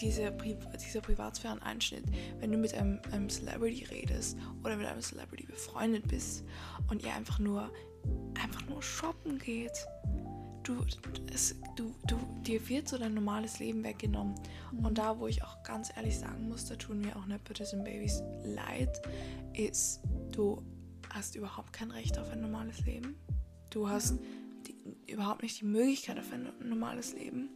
diese 0.00 0.30
Pri 0.30 0.56
dieser 0.80 1.00
Privatsphären-Einschnitt, 1.00 2.04
wenn 2.38 2.52
du 2.52 2.58
mit 2.58 2.74
einem, 2.74 3.00
einem 3.10 3.28
Celebrity 3.28 3.86
redest 3.86 4.38
oder 4.62 4.76
mit 4.76 4.86
einem 4.86 5.00
Celebrity 5.00 5.46
befreundet 5.46 6.06
bist 6.06 6.44
und 6.90 7.02
ihr 7.02 7.12
einfach 7.12 7.40
nur 7.40 7.72
einfach 8.40 8.64
nur 8.68 8.80
shoppen 8.80 9.40
geht. 9.40 9.84
Du, 10.62 10.84
es, 11.32 11.56
du, 11.74 11.92
du, 12.06 12.18
dir 12.42 12.68
wird 12.68 12.88
so 12.88 12.98
dein 12.98 13.14
normales 13.14 13.58
Leben 13.58 13.82
weggenommen. 13.82 14.36
Mhm. 14.70 14.84
Und 14.84 14.98
da, 14.98 15.18
wo 15.18 15.26
ich 15.26 15.42
auch 15.42 15.60
ganz 15.64 15.90
ehrlich 15.96 16.18
sagen 16.18 16.48
muss, 16.48 16.66
da 16.66 16.76
tun 16.76 17.00
mir 17.00 17.16
auch 17.16 17.26
Nepotism 17.26 17.82
Babys 17.82 18.22
leid, 18.44 19.00
ist, 19.54 20.02
du 20.30 20.62
hast 21.16 21.34
überhaupt 21.34 21.72
kein 21.72 21.90
Recht 21.90 22.18
auf 22.18 22.30
ein 22.30 22.40
normales 22.40 22.84
Leben. 22.84 23.16
Du 23.70 23.88
hast 23.88 24.18
die, 24.66 25.12
überhaupt 25.12 25.42
nicht 25.42 25.60
die 25.60 25.64
Möglichkeit 25.64 26.18
auf 26.18 26.32
ein 26.32 26.52
normales 26.60 27.14
Leben. 27.14 27.50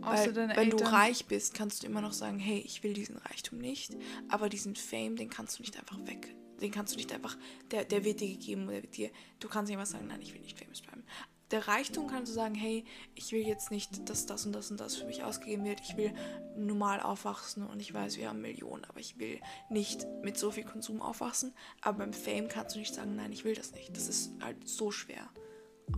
Weil, 0.00 0.34
wenn 0.36 0.50
Eltern. 0.50 0.78
du 0.78 0.84
reich 0.84 1.26
bist, 1.26 1.54
kannst 1.54 1.82
du 1.82 1.86
immer 1.86 2.00
noch 2.00 2.12
sagen, 2.12 2.38
hey, 2.38 2.58
ich 2.58 2.82
will 2.82 2.92
diesen 2.92 3.16
Reichtum 3.16 3.58
nicht, 3.58 3.96
aber 4.28 4.48
diesen 4.48 4.76
Fame, 4.76 5.16
den 5.16 5.30
kannst 5.30 5.58
du 5.58 5.62
nicht 5.62 5.78
einfach 5.78 5.98
weg 6.06 6.34
den 6.60 6.70
kannst 6.70 6.92
du 6.92 6.96
nicht 6.96 7.12
einfach, 7.12 7.36
der, 7.70 7.84
der 7.84 8.04
wird 8.04 8.20
dir 8.20 8.28
gegeben 8.28 8.68
oder 8.68 8.82
wird 8.82 8.96
dir, 8.96 9.10
du 9.40 9.48
kannst 9.48 9.70
nicht 9.70 9.78
einfach 9.78 9.90
sagen, 9.90 10.06
nein, 10.06 10.20
ich 10.20 10.34
will 10.34 10.40
nicht 10.40 10.58
famous 10.58 10.82
bleiben. 10.82 11.04
Der 11.50 11.66
Reichtum 11.66 12.06
kannst 12.06 12.30
du 12.30 12.34
sagen, 12.34 12.54
hey, 12.54 12.84
ich 13.14 13.32
will 13.32 13.40
jetzt 13.40 13.70
nicht, 13.70 14.08
dass 14.08 14.26
das 14.26 14.46
und 14.46 14.52
das 14.52 14.70
und 14.70 14.78
das 14.78 14.96
für 14.96 15.06
mich 15.06 15.24
ausgegeben 15.24 15.64
wird. 15.64 15.80
Ich 15.80 15.96
will 15.96 16.12
normal 16.56 17.00
aufwachsen 17.00 17.66
und 17.66 17.80
ich 17.80 17.92
weiß, 17.92 18.18
wir 18.18 18.28
haben 18.28 18.40
Millionen, 18.40 18.84
aber 18.84 19.00
ich 19.00 19.18
will 19.18 19.40
nicht 19.68 20.06
mit 20.22 20.38
so 20.38 20.50
viel 20.52 20.64
Konsum 20.64 21.02
aufwachsen. 21.02 21.52
Aber 21.82 21.98
beim 21.98 22.12
Fame 22.12 22.48
kannst 22.48 22.76
du 22.76 22.78
nicht 22.78 22.94
sagen, 22.94 23.16
nein, 23.16 23.32
ich 23.32 23.44
will 23.44 23.54
das 23.54 23.72
nicht. 23.72 23.96
Das 23.96 24.08
ist 24.08 24.32
halt 24.40 24.68
so 24.68 24.90
schwer. 24.92 25.28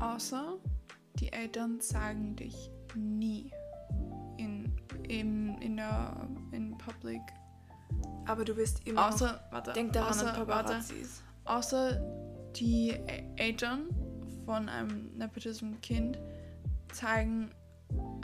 Außer 0.01 0.59
die 1.17 1.33
Eltern 1.33 1.81
sagen 1.81 2.37
dich 2.37 2.71
nie 2.95 3.53
in, 4.39 4.75
in, 5.07 5.59
in 5.61 5.77
der 5.77 6.29
in 6.53 6.77
Public. 6.79 7.21
Aber 8.27 8.45
du 8.45 8.55
bist 8.55 8.87
immer 8.87 9.09
Außer, 9.09 9.45
warte, 9.51 9.73
denk 9.73 9.93
daran 9.93 10.11
außer, 10.11 10.35
an 10.35 10.47
warte, 10.47 10.69
Paparazzis. 10.69 11.23
außer 11.45 12.01
die 12.57 12.91
Eltern 13.37 13.89
von 14.45 14.69
einem 14.69 15.11
Nepotism-Kind 15.17 16.19
zeigen 16.93 17.51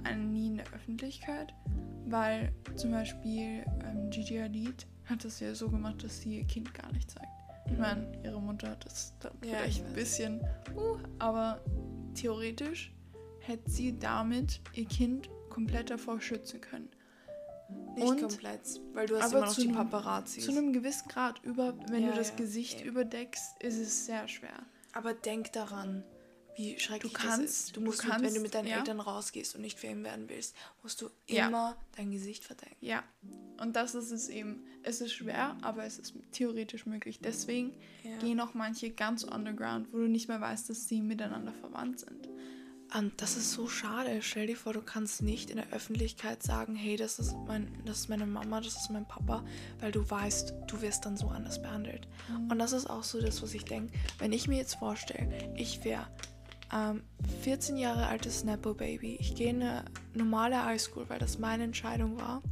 einen 0.05 0.33
nie 0.33 0.49
in 0.49 0.57
der 0.57 0.67
Öffentlichkeit, 0.75 1.53
weil 2.07 2.53
zum 2.77 2.91
Beispiel 2.93 3.65
ähm, 3.85 4.11
Gigi 4.11 4.39
Hadid 4.39 4.87
hat 5.07 5.25
das 5.25 5.41
ja 5.41 5.55
so 5.55 5.69
gemacht, 5.69 6.03
dass 6.05 6.21
sie 6.21 6.39
ihr 6.39 6.45
Kind 6.45 6.73
gar 6.75 6.91
nicht 6.93 7.11
zeigt. 7.11 7.27
Ich 7.71 7.77
meine, 7.79 8.11
ihre 8.25 8.41
Mutter 8.41 8.71
hat 8.71 8.85
das 8.87 9.13
dann 9.21 9.33
Mhm. 9.43 9.49
Ja, 9.49 9.57
vielleicht 9.59 9.79
ich 9.81 9.85
ein 9.85 9.93
bisschen, 9.93 10.41
uh, 10.75 10.97
aber 11.19 11.61
theoretisch 12.15 12.93
hätte 13.41 13.71
sie 13.71 13.99
damit 13.99 14.61
ihr 14.75 14.87
Kind 14.87 15.29
komplett 15.51 15.91
davor 15.91 16.21
schützen 16.21 16.61
können. 16.61 16.89
Nicht 17.95 18.07
Und- 18.07 18.21
komplett, 18.23 18.81
weil 18.95 19.07
du 19.07 19.17
hast 19.17 19.25
aber 19.27 19.39
immer 19.39 19.47
noch 19.47 19.53
zu 19.55 19.61
die 19.63 19.69
Paparazzis. 19.73 20.45
Zu 20.47 20.53
einem 20.53 20.73
gewissen 20.73 21.09
Grad 21.09 21.43
über, 21.45 21.75
wenn 21.91 22.05
Ja, 22.05 22.11
du 22.13 22.17
das 22.17 22.31
ja, 22.31 22.37
Gesicht 22.37 22.83
überdeckst, 22.85 23.63
ist 23.63 23.79
es 23.79 24.07
sehr 24.07 24.27
schwer. 24.29 24.55
Aber 24.99 25.15
denk 25.15 25.53
daran, 25.53 26.03
wie 26.57 26.77
schrecklich 26.81 27.13
Du 27.13 27.19
kannst- 27.19 27.39
das 27.39 27.51
ist. 27.51 27.77
Du 27.77 27.81
du 27.81 27.87
musst, 27.87 28.03
wenn 28.03 28.11
kannst, 28.11 28.37
du 28.37 28.41
mit 28.41 28.53
deinen 28.55 28.67
ja. 28.67 28.79
Eltern 28.79 28.99
rausgehst 28.99 29.55
und 29.55 29.61
nicht 29.61 29.79
Fame 29.79 30.03
werden 30.03 30.29
willst, 30.29 30.57
musst 30.83 31.01
du 31.01 31.09
Ja. 31.29 31.47
immer 31.47 31.77
dein 31.97 32.11
Gesicht 32.11 32.43
verdecken. 32.45 32.75
Ja, 32.81 33.05
und 33.61 33.77
das 33.77 33.95
ist 33.95 34.11
es 34.11 34.29
eben. 34.29 34.65
Es 34.83 35.01
ist 35.01 35.13
schwer, 35.13 35.57
aber 35.63 35.85
es 35.85 35.99
ist 36.01 36.15
theoretisch 36.33 36.85
möglich. 36.85 37.21
Deswegen 37.21 37.75
Ja. 38.03 38.17
gehen 38.19 38.41
auch 38.41 38.55
manche 38.55 38.91
ganz 38.91 39.23
underground, 39.23 39.93
wo 39.93 39.99
du 39.99 40.09
nicht 40.09 40.27
mehr 40.29 40.41
weißt, 40.41 40.69
dass 40.69 40.89
sie 40.89 41.01
miteinander 41.01 41.53
verwandt 41.53 42.01
sind. 42.01 42.29
Und 42.97 43.21
das 43.21 43.37
ist 43.37 43.53
so 43.53 43.69
schade. 43.69 44.23
Stell 44.23 44.47
dir 44.47 44.57
vor, 44.57 44.73
du 44.73 44.81
kannst 44.81 45.21
nicht 45.21 45.51
in 45.51 45.57
der 45.57 45.71
Öffentlichkeit 45.73 46.43
sagen, 46.43 46.75
hey, 46.75 46.97
das 46.97 47.19
ist, 47.19 47.37
mein, 47.47 47.69
das 47.85 48.01
ist 48.01 48.09
meine 48.09 48.27
Mama, 48.27 48.61
das 48.61 48.77
ist 48.77 48.91
mein 48.91 49.07
Papa, 49.07 49.45
weil 49.81 49.93
du 49.93 50.09
weißt, 50.09 50.55
du 50.67 50.81
wirst 50.81 51.05
dann 51.05 51.17
so 51.17 51.29
anders 51.29 51.61
behandelt. 51.61 52.09
Und 52.51 52.59
das 52.59 52.73
ist 52.73 52.89
auch 52.89 53.05
so 53.05 53.21
das, 53.21 53.43
was 53.43 53.53
ich 53.53 53.65
denke. 53.65 53.93
Wenn 54.19 54.33
ich 54.33 54.49
mir 54.49 54.57
jetzt 54.57 54.77
vorstelle, 54.77 55.53
ich 55.55 55.85
wäre 55.85 56.07
ähm, 56.73 57.03
14 57.43 57.77
Jahre 57.77 58.07
altes 58.07 58.45
Nepo-Baby, 58.45 59.19
ich 59.21 59.35
gehe 59.35 59.51
in 59.51 59.63
eine 59.63 59.85
normale 60.15 60.65
Highschool, 60.65 61.09
weil 61.09 61.19
das 61.19 61.39
meine 61.39 61.65
Entscheidung 61.65 62.19
war. 62.19 62.43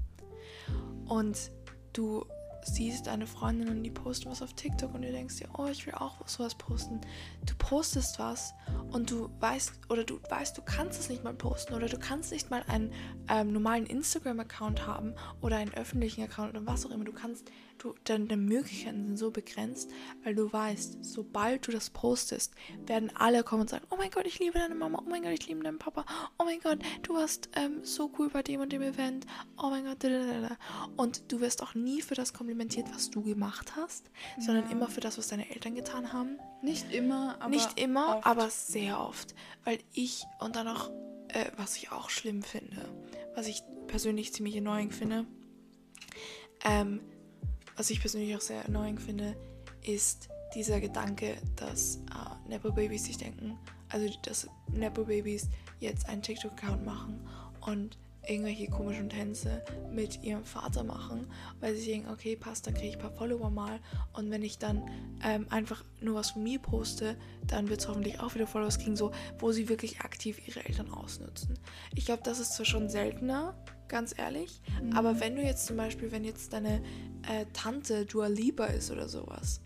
Und 1.07 1.51
du 1.95 2.26
siehst 2.67 3.07
deine 3.07 3.27
Freundinnen, 3.27 3.83
die 3.83 3.91
posten 3.91 4.31
was 4.31 4.43
auf 4.43 4.53
TikTok 4.55 4.95
und 4.95 5.03
du 5.03 5.11
denkst 5.11 5.37
dir, 5.37 5.49
oh, 5.57 5.67
ich 5.67 5.87
will 5.87 5.95
auch 5.95 6.27
sowas 6.27 6.55
posten. 6.55 7.01
Du 7.45 7.55
postest 7.57 8.19
was 8.19 8.55
und 8.91 9.11
du 9.11 9.31
weißt, 9.41 9.73
oder 9.89 10.05
du 10.05 10.21
weißt, 10.29 10.59
du 10.59 10.62
kannst 10.62 11.01
es 11.01 11.09
nicht 11.09 11.25
mal 11.25 11.35
posten 11.35 11.75
oder 11.75 11.87
du 11.89 11.99
kannst 11.99 12.33
nicht 12.33 12.51
mal 12.51 12.62
einen 12.67 12.93
ähm, 13.29 13.53
normalen 13.53 13.87
Instagram-Account 13.87 14.87
haben 14.87 15.14
oder 15.41 15.57
einen 15.57 15.75
öffentlichen 15.75 16.23
Account 16.25 16.51
oder 16.51 16.67
was 16.67 16.85
auch 16.85 16.91
immer. 16.91 17.05
Du 17.05 17.12
kannst, 17.12 17.51
du, 17.79 17.95
deine, 18.05 18.37
Möglichkeiten 18.37 19.07
sind 19.07 19.16
so 19.16 19.31
begrenzt, 19.31 19.91
weil 20.24 20.35
du 20.35 20.53
weißt, 20.53 21.05
sobald 21.05 21.66
du 21.66 21.72
das 21.72 21.91
postest, 21.91 22.55
werden 22.87 23.11
alle 23.14 23.43
kommen 23.43 23.62
und 23.62 23.70
sagen, 23.70 23.87
oh 23.91 23.97
mein 23.97 24.11
Gott, 24.11 24.27
ich 24.27 24.39
liebe 24.39 24.59
deine 24.59 24.74
Mama, 24.74 25.03
oh 25.05 25.09
mein 25.09 25.22
Gott, 25.22 25.33
ich 25.33 25.47
liebe 25.47 25.62
deinen 25.62 25.79
Papa, 25.79 26.05
oh 26.39 26.45
mein 26.45 26.61
Gott, 26.61 26.79
du 27.03 27.14
warst 27.14 27.49
ähm, 27.55 27.85
so 27.85 28.11
cool 28.18 28.29
bei 28.29 28.43
dem 28.43 28.61
und 28.61 28.72
dem 28.72 28.83
Event, 28.83 29.27
oh 29.59 29.70
mein 29.70 29.85
Gott, 29.85 29.97
da, 30.01 30.09
da, 30.09 30.24
da, 30.24 30.49
da. 30.49 30.57
und 30.97 31.31
du 31.31 31.41
wirst 31.41 31.62
auch 31.62 31.74
nie 31.74 32.03
für 32.03 32.14
das 32.14 32.33
komplimentiert, 32.33 32.87
was 32.95 33.11
du 33.11 33.22
gemacht 33.22 33.77
hast, 33.77 34.11
sondern 34.39 34.64
Ja. 34.64 34.70
immer 34.70 34.89
für 34.89 35.01
das, 35.01 35.18
was 35.18 35.29
deine 35.29 35.51
Eltern 35.51 35.74
getan 35.74 36.12
haben. 36.12 36.39
Nicht 36.62 36.93
immer, 36.93 37.37
aber. 37.41 37.51
Nicht 37.51 37.79
immer, 37.79 38.16
oft. 38.16 38.27
aber 38.27 38.51
sehr 38.51 39.01
oft. 39.01 39.35
Weil 39.64 39.79
ich 39.93 40.24
und 40.41 40.57
dann 40.57 40.68
auch, 40.68 40.91
äh, 41.29 41.51
was 41.57 41.77
ich 41.77 41.93
auch 41.93 42.11
schlimm 42.11 42.43
finde, 42.43 42.89
was 43.35 43.47
ich 43.47 43.62
persönlich 43.87 44.33
ziemlich 44.33 44.57
annoying 44.57 44.91
finde, 44.91 45.27
ähm, 46.64 47.01
was 47.77 47.91
ich 47.91 48.01
persönlich 48.01 48.35
auch 48.37 48.41
sehr 48.41 48.64
annoying 48.66 48.99
finde, 48.99 49.37
ist 49.83 50.29
dieser 50.55 50.81
Gedanke, 50.81 51.37
dass 51.57 51.97
äh, 51.97 52.49
Nepo-Babys 52.49 53.05
sich 53.05 53.18
denken, 53.18 53.59
also 53.89 54.09
dass 54.22 54.49
Nepo-Babys 54.72 55.49
jetzt 55.81 56.09
einen 56.09 56.22
TikTok-Account 56.22 56.85
machen 56.85 57.20
und 57.61 57.99
irgendwelche 58.29 58.68
komischen 58.68 59.09
Tänze 59.09 59.62
mit 59.93 60.22
ihrem 60.22 60.45
Vater 60.45 60.83
machen, 60.83 61.27
weil 61.61 61.77
sie 61.77 61.87
denken, 61.87 62.11
okay, 62.11 62.37
passt, 62.37 62.66
dann 62.66 62.74
kriege 62.74 62.89
ich 62.89 62.95
ein 62.97 63.01
paar 63.01 63.12
Follower 63.12 63.51
mal 63.51 63.79
und 64.14 64.31
wenn 64.31 64.43
ich 64.43 64.59
dann 64.59 64.83
ähm, 65.22 65.47
einfach 65.51 65.85
nur 66.01 66.16
was 66.16 66.31
von 66.31 66.43
mir 66.43 66.59
poste, 66.59 67.16
dann 67.47 67.68
wird 67.68 67.81
es 67.81 67.89
hoffentlich 67.89 68.20
auch 68.20 68.35
wieder 68.35 68.47
Followers 68.47 68.79
kriegen, 68.79 68.97
so, 68.97 69.12
wo 69.39 69.53
sie 69.53 69.68
wirklich 69.68 70.01
aktiv 70.01 70.47
ihre 70.47 70.64
Eltern 70.64 70.91
ausnutzen. 70.91 71.59
Ich 71.95 72.07
glaube, 72.07 72.22
das 72.24 72.41
ist 72.41 72.55
zwar 72.55 72.66
schon 72.66 72.89
seltener, 72.89 73.55
ganz 73.89 74.14
ehrlich, 74.16 74.61
aber 74.95 75.20
wenn 75.20 75.37
du 75.37 75.43
jetzt 75.43 75.66
zum 75.66 75.76
Beispiel, 75.76 76.12
wenn 76.12 76.24
jetzt 76.24 76.53
deine 76.53 76.82
äh, 77.28 77.47
Tante 77.53 78.07
Dua 78.07 78.26
Lipa 78.26 78.66
ist 78.66 78.91
oder 78.91 79.09
sowas, 79.09 79.61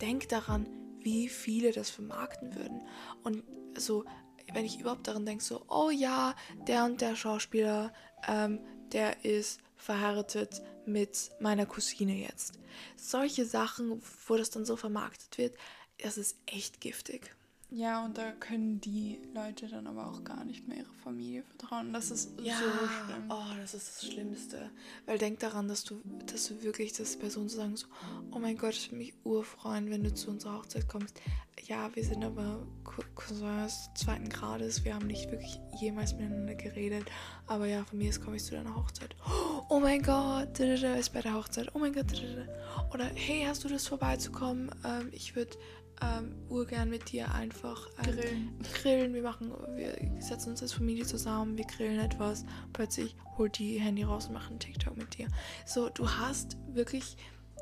denk 0.00 0.28
daran, 0.28 0.68
wie 1.00 1.28
viele 1.28 1.72
das 1.72 1.90
vermarkten 1.90 2.54
würden. 2.56 2.82
Und 3.22 3.44
so, 3.76 4.04
wenn 4.52 4.64
ich 4.64 4.80
überhaupt 4.80 5.06
daran 5.06 5.26
denke, 5.26 5.44
so, 5.44 5.64
oh 5.68 5.90
ja, 5.90 6.34
der 6.66 6.84
und 6.84 7.00
der 7.00 7.16
Schauspieler, 7.16 7.92
ähm, 8.26 8.60
der 8.92 9.24
ist 9.24 9.60
verheiratet 9.76 10.62
mit 10.86 11.30
meiner 11.40 11.66
Cousine 11.66 12.14
jetzt. 12.14 12.58
Solche 12.96 13.44
Sachen, 13.44 14.02
wo 14.26 14.36
das 14.36 14.50
dann 14.50 14.64
so 14.64 14.76
vermarktet 14.76 15.38
wird, 15.38 15.56
das 16.02 16.18
ist 16.18 16.36
echt 16.46 16.80
giftig. 16.80 17.34
Ja, 17.76 18.02
und 18.06 18.16
da 18.16 18.32
können 18.32 18.80
die 18.80 19.20
Leute 19.34 19.68
dann 19.68 19.86
aber 19.86 20.06
auch 20.06 20.24
gar 20.24 20.44
nicht 20.46 20.66
mehr 20.66 20.78
ihrer 20.78 20.94
Familie 21.04 21.42
vertrauen. 21.42 21.92
Das 21.92 22.10
ist 22.10 22.34
so 22.38 22.42
schlimm. 22.44 23.24
Oh, 23.28 23.54
das 23.60 23.74
ist 23.74 23.88
das 24.02 24.10
Schlimmste. 24.10 24.70
Weil 25.04 25.18
denk 25.18 25.40
daran, 25.40 25.68
dass 25.68 25.84
du, 25.84 26.00
dass 26.32 26.48
du 26.48 26.62
wirklich, 26.62 26.94
dass 26.94 27.18
Personen 27.18 27.50
so 27.50 27.58
sagen 27.58 27.76
so, 27.76 27.86
oh 28.32 28.38
mein 28.38 28.56
Gott, 28.56 28.72
ich 28.72 28.86
würde 28.90 28.96
mich 28.96 29.14
urfreuen, 29.24 29.90
wenn 29.90 30.02
du 30.02 30.14
zu 30.14 30.30
unserer 30.30 30.56
Hochzeit 30.56 30.88
kommst. 30.88 31.20
Ja, 31.66 31.94
wir 31.94 32.02
sind 32.02 32.24
aber 32.24 32.66
Cou- 32.84 33.04
Cousins 33.14 33.90
zweiten 33.94 34.30
Grades, 34.30 34.82
wir 34.84 34.94
haben 34.94 35.06
nicht 35.06 35.30
wirklich 35.30 35.60
jemals 35.78 36.14
miteinander 36.14 36.54
geredet. 36.54 37.04
Aber 37.46 37.66
ja, 37.66 37.84
von 37.84 37.98
mir 37.98 38.08
aus 38.08 38.20
komme 38.22 38.36
ich 38.36 38.44
zu 38.44 38.52
deiner 38.54 38.74
Hochzeit. 38.74 39.14
Oh 39.68 39.80
mein 39.80 40.00
Gott, 40.02 40.58
ist 40.58 41.12
bei 41.12 41.20
der 41.20 41.34
Hochzeit. 41.34 41.74
Oh 41.74 41.78
mein 41.78 41.92
Gott. 41.92 42.06
Oder 42.94 43.04
hey, 43.04 43.44
hast 43.46 43.64
du 43.64 43.68
das 43.68 43.86
vorbeizukommen? 43.86 44.70
Ähm, 44.82 45.08
ich 45.12 45.36
würde 45.36 45.58
ähm, 46.02 46.34
urgern 46.48 46.90
mit 46.90 47.12
dir 47.12 47.32
einfach 47.32 47.88
ähm, 47.98 48.14
Grillen. 48.14 48.58
grillen, 48.74 49.14
wir 49.14 49.22
machen, 49.22 49.52
wir 49.74 49.96
setzen 50.20 50.50
uns 50.50 50.62
als 50.62 50.72
Familie 50.72 51.04
zusammen, 51.04 51.56
wir 51.56 51.64
grillen 51.64 52.00
etwas. 52.00 52.44
Plötzlich 52.72 53.16
holt 53.38 53.58
die 53.58 53.80
Handy 53.80 54.02
raus 54.02 54.26
und 54.26 54.34
macht 54.34 54.50
einen 54.50 54.58
TikTok 54.58 54.96
mit 54.96 55.16
dir. 55.16 55.28
So, 55.64 55.88
du 55.88 56.08
hast 56.08 56.56
wirklich 56.68 57.16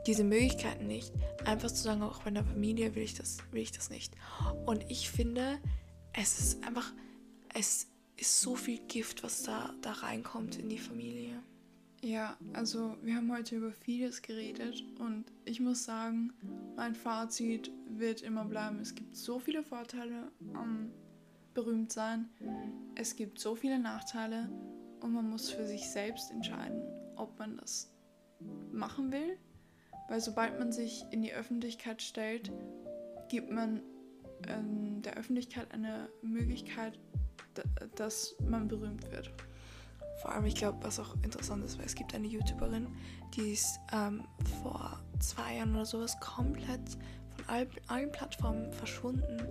diese 0.06 0.24
Möglichkeiten 0.24 0.86
nicht, 0.86 1.12
einfach 1.44 1.70
zu 1.70 1.82
sagen, 1.82 2.02
auch 2.02 2.22
bei 2.22 2.26
einer 2.26 2.44
Familie 2.44 2.94
will 2.94 3.02
ich 3.02 3.14
das, 3.14 3.38
will 3.52 3.62
ich 3.62 3.72
das 3.72 3.90
nicht. 3.90 4.14
Und 4.66 4.84
ich 4.90 5.10
finde, 5.10 5.58
es 6.12 6.38
ist 6.38 6.64
einfach, 6.64 6.92
es 7.54 7.88
ist 8.16 8.40
so 8.40 8.54
viel 8.54 8.78
Gift, 8.86 9.22
was 9.22 9.42
da, 9.42 9.74
da 9.82 9.92
reinkommt 9.92 10.56
in 10.58 10.68
die 10.68 10.78
Familie. 10.78 11.42
Ja, 12.04 12.36
also 12.52 12.98
wir 13.00 13.16
haben 13.16 13.32
heute 13.32 13.56
über 13.56 13.72
vieles 13.72 14.20
geredet 14.20 14.84
und 14.98 15.24
ich 15.46 15.58
muss 15.58 15.84
sagen, 15.84 16.34
mein 16.76 16.94
Fazit 16.94 17.70
wird 17.88 18.20
immer 18.20 18.44
bleiben. 18.44 18.78
Es 18.78 18.94
gibt 18.94 19.16
so 19.16 19.38
viele 19.38 19.62
Vorteile 19.62 20.30
am 20.52 20.90
berühmt 21.54 21.90
sein. 21.90 22.28
Es 22.94 23.16
gibt 23.16 23.38
so 23.38 23.54
viele 23.54 23.78
Nachteile 23.78 24.50
und 25.00 25.14
man 25.14 25.30
muss 25.30 25.48
für 25.48 25.66
sich 25.66 25.88
selbst 25.88 26.30
entscheiden, 26.30 26.82
ob 27.16 27.38
man 27.38 27.56
das 27.56 27.90
machen 28.70 29.10
will. 29.10 29.38
Weil 30.10 30.20
sobald 30.20 30.58
man 30.58 30.72
sich 30.72 31.06
in 31.10 31.22
die 31.22 31.32
Öffentlichkeit 31.32 32.02
stellt, 32.02 32.52
gibt 33.30 33.50
man 33.50 33.80
ähm, 34.48 35.00
der 35.00 35.16
Öffentlichkeit 35.16 35.72
eine 35.72 36.10
Möglichkeit, 36.20 36.98
dass 37.94 38.36
man 38.46 38.68
berühmt 38.68 39.10
wird. 39.10 39.32
Vor 40.22 40.32
allem, 40.32 40.46
ich 40.46 40.54
glaube, 40.54 40.78
was 40.82 40.98
auch 41.00 41.14
interessant 41.22 41.64
ist, 41.64 41.78
weil 41.78 41.86
es 41.86 41.94
gibt 41.94 42.14
eine 42.14 42.26
YouTuberin, 42.26 42.88
die 43.34 43.52
ist 43.52 43.78
ähm, 43.92 44.24
vor 44.62 45.00
zwei 45.18 45.56
Jahren 45.56 45.74
oder 45.74 45.86
sowas 45.86 46.18
komplett 46.20 46.80
von 47.36 47.44
all, 47.48 47.66
allen 47.88 48.12
Plattformen 48.12 48.72
verschwunden. 48.72 49.42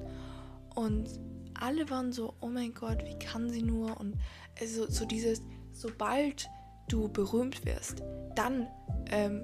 Und 0.75 1.19
alle 1.53 1.89
waren 1.89 2.11
so, 2.11 2.33
oh 2.41 2.47
mein 2.47 2.73
Gott, 2.73 3.03
wie 3.05 3.17
kann 3.19 3.49
sie 3.49 3.61
nur? 3.61 3.99
Und 3.99 4.15
also 4.59 4.89
so 4.89 5.05
dieses, 5.05 5.41
sobald 5.71 6.49
du 6.87 7.09
berühmt 7.09 7.65
wirst, 7.65 8.01
dann 8.35 8.67
ähm, 9.11 9.43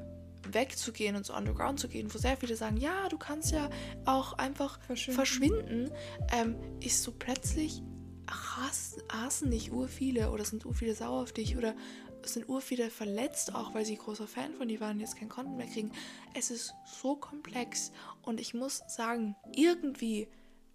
wegzugehen 0.51 1.15
und 1.15 1.25
so 1.25 1.35
underground 1.35 1.79
zu 1.79 1.87
gehen, 1.87 2.13
wo 2.13 2.17
sehr 2.17 2.37
viele 2.37 2.55
sagen, 2.55 2.77
ja, 2.77 3.07
du 3.09 3.17
kannst 3.17 3.51
ja 3.51 3.69
auch 4.05 4.33
einfach 4.33 4.79
Verschwinden. 4.81 5.15
verschwinden, 5.15 5.91
ähm, 6.31 6.55
ist 6.79 7.03
so 7.03 7.11
plötzlich 7.11 7.81
hassen, 8.29 9.01
hassen 9.09 9.51
dich 9.51 9.71
ur 9.71 9.87
viele 9.87 10.31
oder 10.31 10.45
sind 10.45 10.65
ur 10.65 10.73
viele 10.73 10.95
sauer 10.95 11.23
auf 11.23 11.33
dich 11.33 11.57
oder 11.57 11.75
sind 12.23 12.49
ur 12.49 12.61
viele 12.61 12.89
verletzt, 12.89 13.55
auch 13.55 13.73
weil 13.73 13.85
sie 13.85 13.95
großer 13.95 14.27
Fan 14.27 14.53
von 14.53 14.67
dir 14.67 14.79
waren 14.79 14.97
und 14.97 14.99
jetzt 14.99 15.17
kein 15.17 15.29
Content 15.29 15.57
mehr 15.57 15.67
kriegen. 15.67 15.91
Es 16.33 16.51
ist 16.51 16.73
so 16.85 17.15
komplex 17.15 17.91
und 18.21 18.39
ich 18.39 18.53
muss 18.53 18.81
sagen, 18.87 19.35
irgendwie 19.55 20.27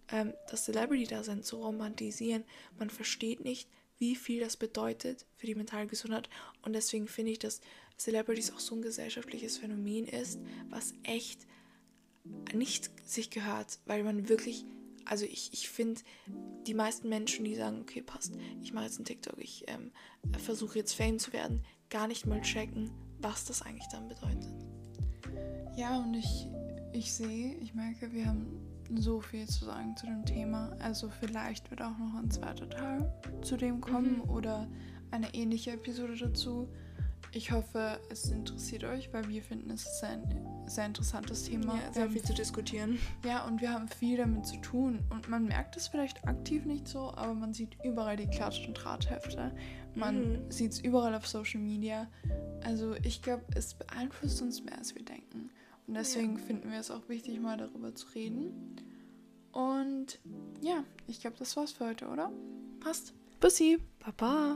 ähm, 0.09 0.33
das 0.49 0.65
Celebrity-Dasein 0.65 1.43
zu 1.43 1.57
romantisieren, 1.57 2.43
man 2.77 2.89
versteht 2.89 3.43
nicht, 3.43 3.69
wie 3.97 4.15
viel 4.15 4.41
das 4.41 4.57
bedeutet 4.57 5.25
für 5.37 5.45
die 5.45 5.55
mentale 5.55 5.87
Gesundheit. 5.87 6.29
Und 6.63 6.73
deswegen 6.73 7.07
finde 7.07 7.31
ich, 7.31 7.39
dass 7.39 7.61
Celebrities 7.97 8.51
auch 8.51 8.59
so 8.59 8.75
ein 8.75 8.81
gesellschaftliches 8.81 9.57
Phänomen 9.57 10.05
ist, 10.05 10.39
was 10.69 10.93
echt 11.03 11.47
nicht 12.53 12.91
sich 13.07 13.29
gehört, 13.29 13.79
weil 13.85 14.03
man 14.03 14.27
wirklich, 14.27 14.65
also 15.05 15.25
ich, 15.25 15.53
ich 15.53 15.69
finde, 15.69 16.01
die 16.67 16.73
meisten 16.73 17.09
Menschen, 17.09 17.45
die 17.45 17.55
sagen, 17.55 17.81
okay, 17.81 18.01
passt, 18.01 18.33
ich 18.61 18.73
mache 18.73 18.85
jetzt 18.85 18.97
einen 18.97 19.05
TikTok, 19.05 19.37
ich 19.37 19.65
ähm, 19.67 19.91
versuche 20.37 20.79
jetzt 20.79 20.93
Fame 20.93 21.19
zu 21.19 21.33
werden, 21.33 21.63
gar 21.89 22.07
nicht 22.07 22.25
mal 22.25 22.41
checken, 22.41 22.91
was 23.19 23.45
das 23.45 23.61
eigentlich 23.61 23.87
dann 23.91 24.07
bedeutet. 24.07 24.53
Ja, 25.75 25.97
und 25.97 26.13
ich, 26.13 26.47
ich 26.93 27.13
sehe, 27.13 27.55
ich 27.55 27.73
merke, 27.73 28.11
wir 28.13 28.25
haben 28.25 28.65
so 28.93 29.19
viel 29.19 29.47
zu 29.47 29.65
sagen 29.65 29.95
zu 29.97 30.05
dem 30.05 30.25
Thema. 30.25 30.75
Also 30.79 31.09
vielleicht 31.09 31.69
wird 31.71 31.81
auch 31.81 31.97
noch 31.97 32.15
ein 32.15 32.29
zweiter 32.29 32.69
Teil 32.69 33.11
zu 33.41 33.57
dem 33.57 33.81
kommen 33.81 34.17
mhm. 34.17 34.29
oder 34.29 34.67
eine 35.11 35.33
ähnliche 35.33 35.71
Episode 35.71 36.15
dazu. 36.17 36.69
Ich 37.35 37.51
hoffe, 37.51 37.99
es 38.09 38.29
interessiert 38.29 38.85
euch, 38.85 39.11
weil 39.11 39.27
wir 39.27 39.43
finden, 39.43 39.69
es 39.69 39.85
ist 39.85 40.01
ein 40.05 40.23
sehr 40.67 40.85
interessantes 40.85 41.43
Thema. 41.43 41.75
Ja, 41.75 41.91
sehr 41.91 42.09
viel 42.09 42.23
zu 42.23 42.33
diskutieren. 42.33 42.97
Ja, 43.25 43.45
und 43.45 43.59
wir 43.59 43.73
haben 43.73 43.89
viel 43.89 44.15
damit 44.15 44.45
zu 44.45 44.55
tun. 44.61 44.99
Und 45.09 45.27
man 45.27 45.43
merkt 45.43 45.75
es 45.75 45.89
vielleicht 45.89 46.25
aktiv 46.25 46.63
nicht 46.63 46.87
so, 46.87 47.13
aber 47.13 47.33
man 47.33 47.53
sieht 47.53 47.75
überall 47.83 48.15
die 48.15 48.27
Klatsch- 48.27 48.65
und 48.65 48.75
Drahthefte. 48.75 49.51
Man 49.95 50.45
mhm. 50.45 50.49
sieht 50.49 50.71
es 50.71 50.79
überall 50.79 51.13
auf 51.13 51.27
Social 51.27 51.59
Media. 51.59 52.07
Also 52.63 52.95
ich 53.03 53.21
glaube, 53.21 53.43
es 53.53 53.73
beeinflusst 53.73 54.41
uns 54.41 54.63
mehr, 54.63 54.77
als 54.77 54.95
wir 54.95 55.03
denken. 55.03 55.49
Und 55.87 55.95
deswegen 55.95 56.37
ja. 56.37 56.41
finden 56.41 56.71
wir 56.71 56.79
es 56.79 56.89
auch 56.89 57.09
wichtig, 57.09 57.41
mal 57.41 57.57
darüber 57.57 57.93
zu 57.93 58.07
reden. 58.15 58.77
Und 59.51 60.19
ja, 60.61 60.85
ich 61.07 61.19
glaube, 61.19 61.35
das 61.37 61.57
war's 61.57 61.73
für 61.73 61.87
heute, 61.87 62.07
oder? 62.07 62.31
Passt. 62.79 63.13
Bussi. 63.41 63.77
Baba. 63.99 64.55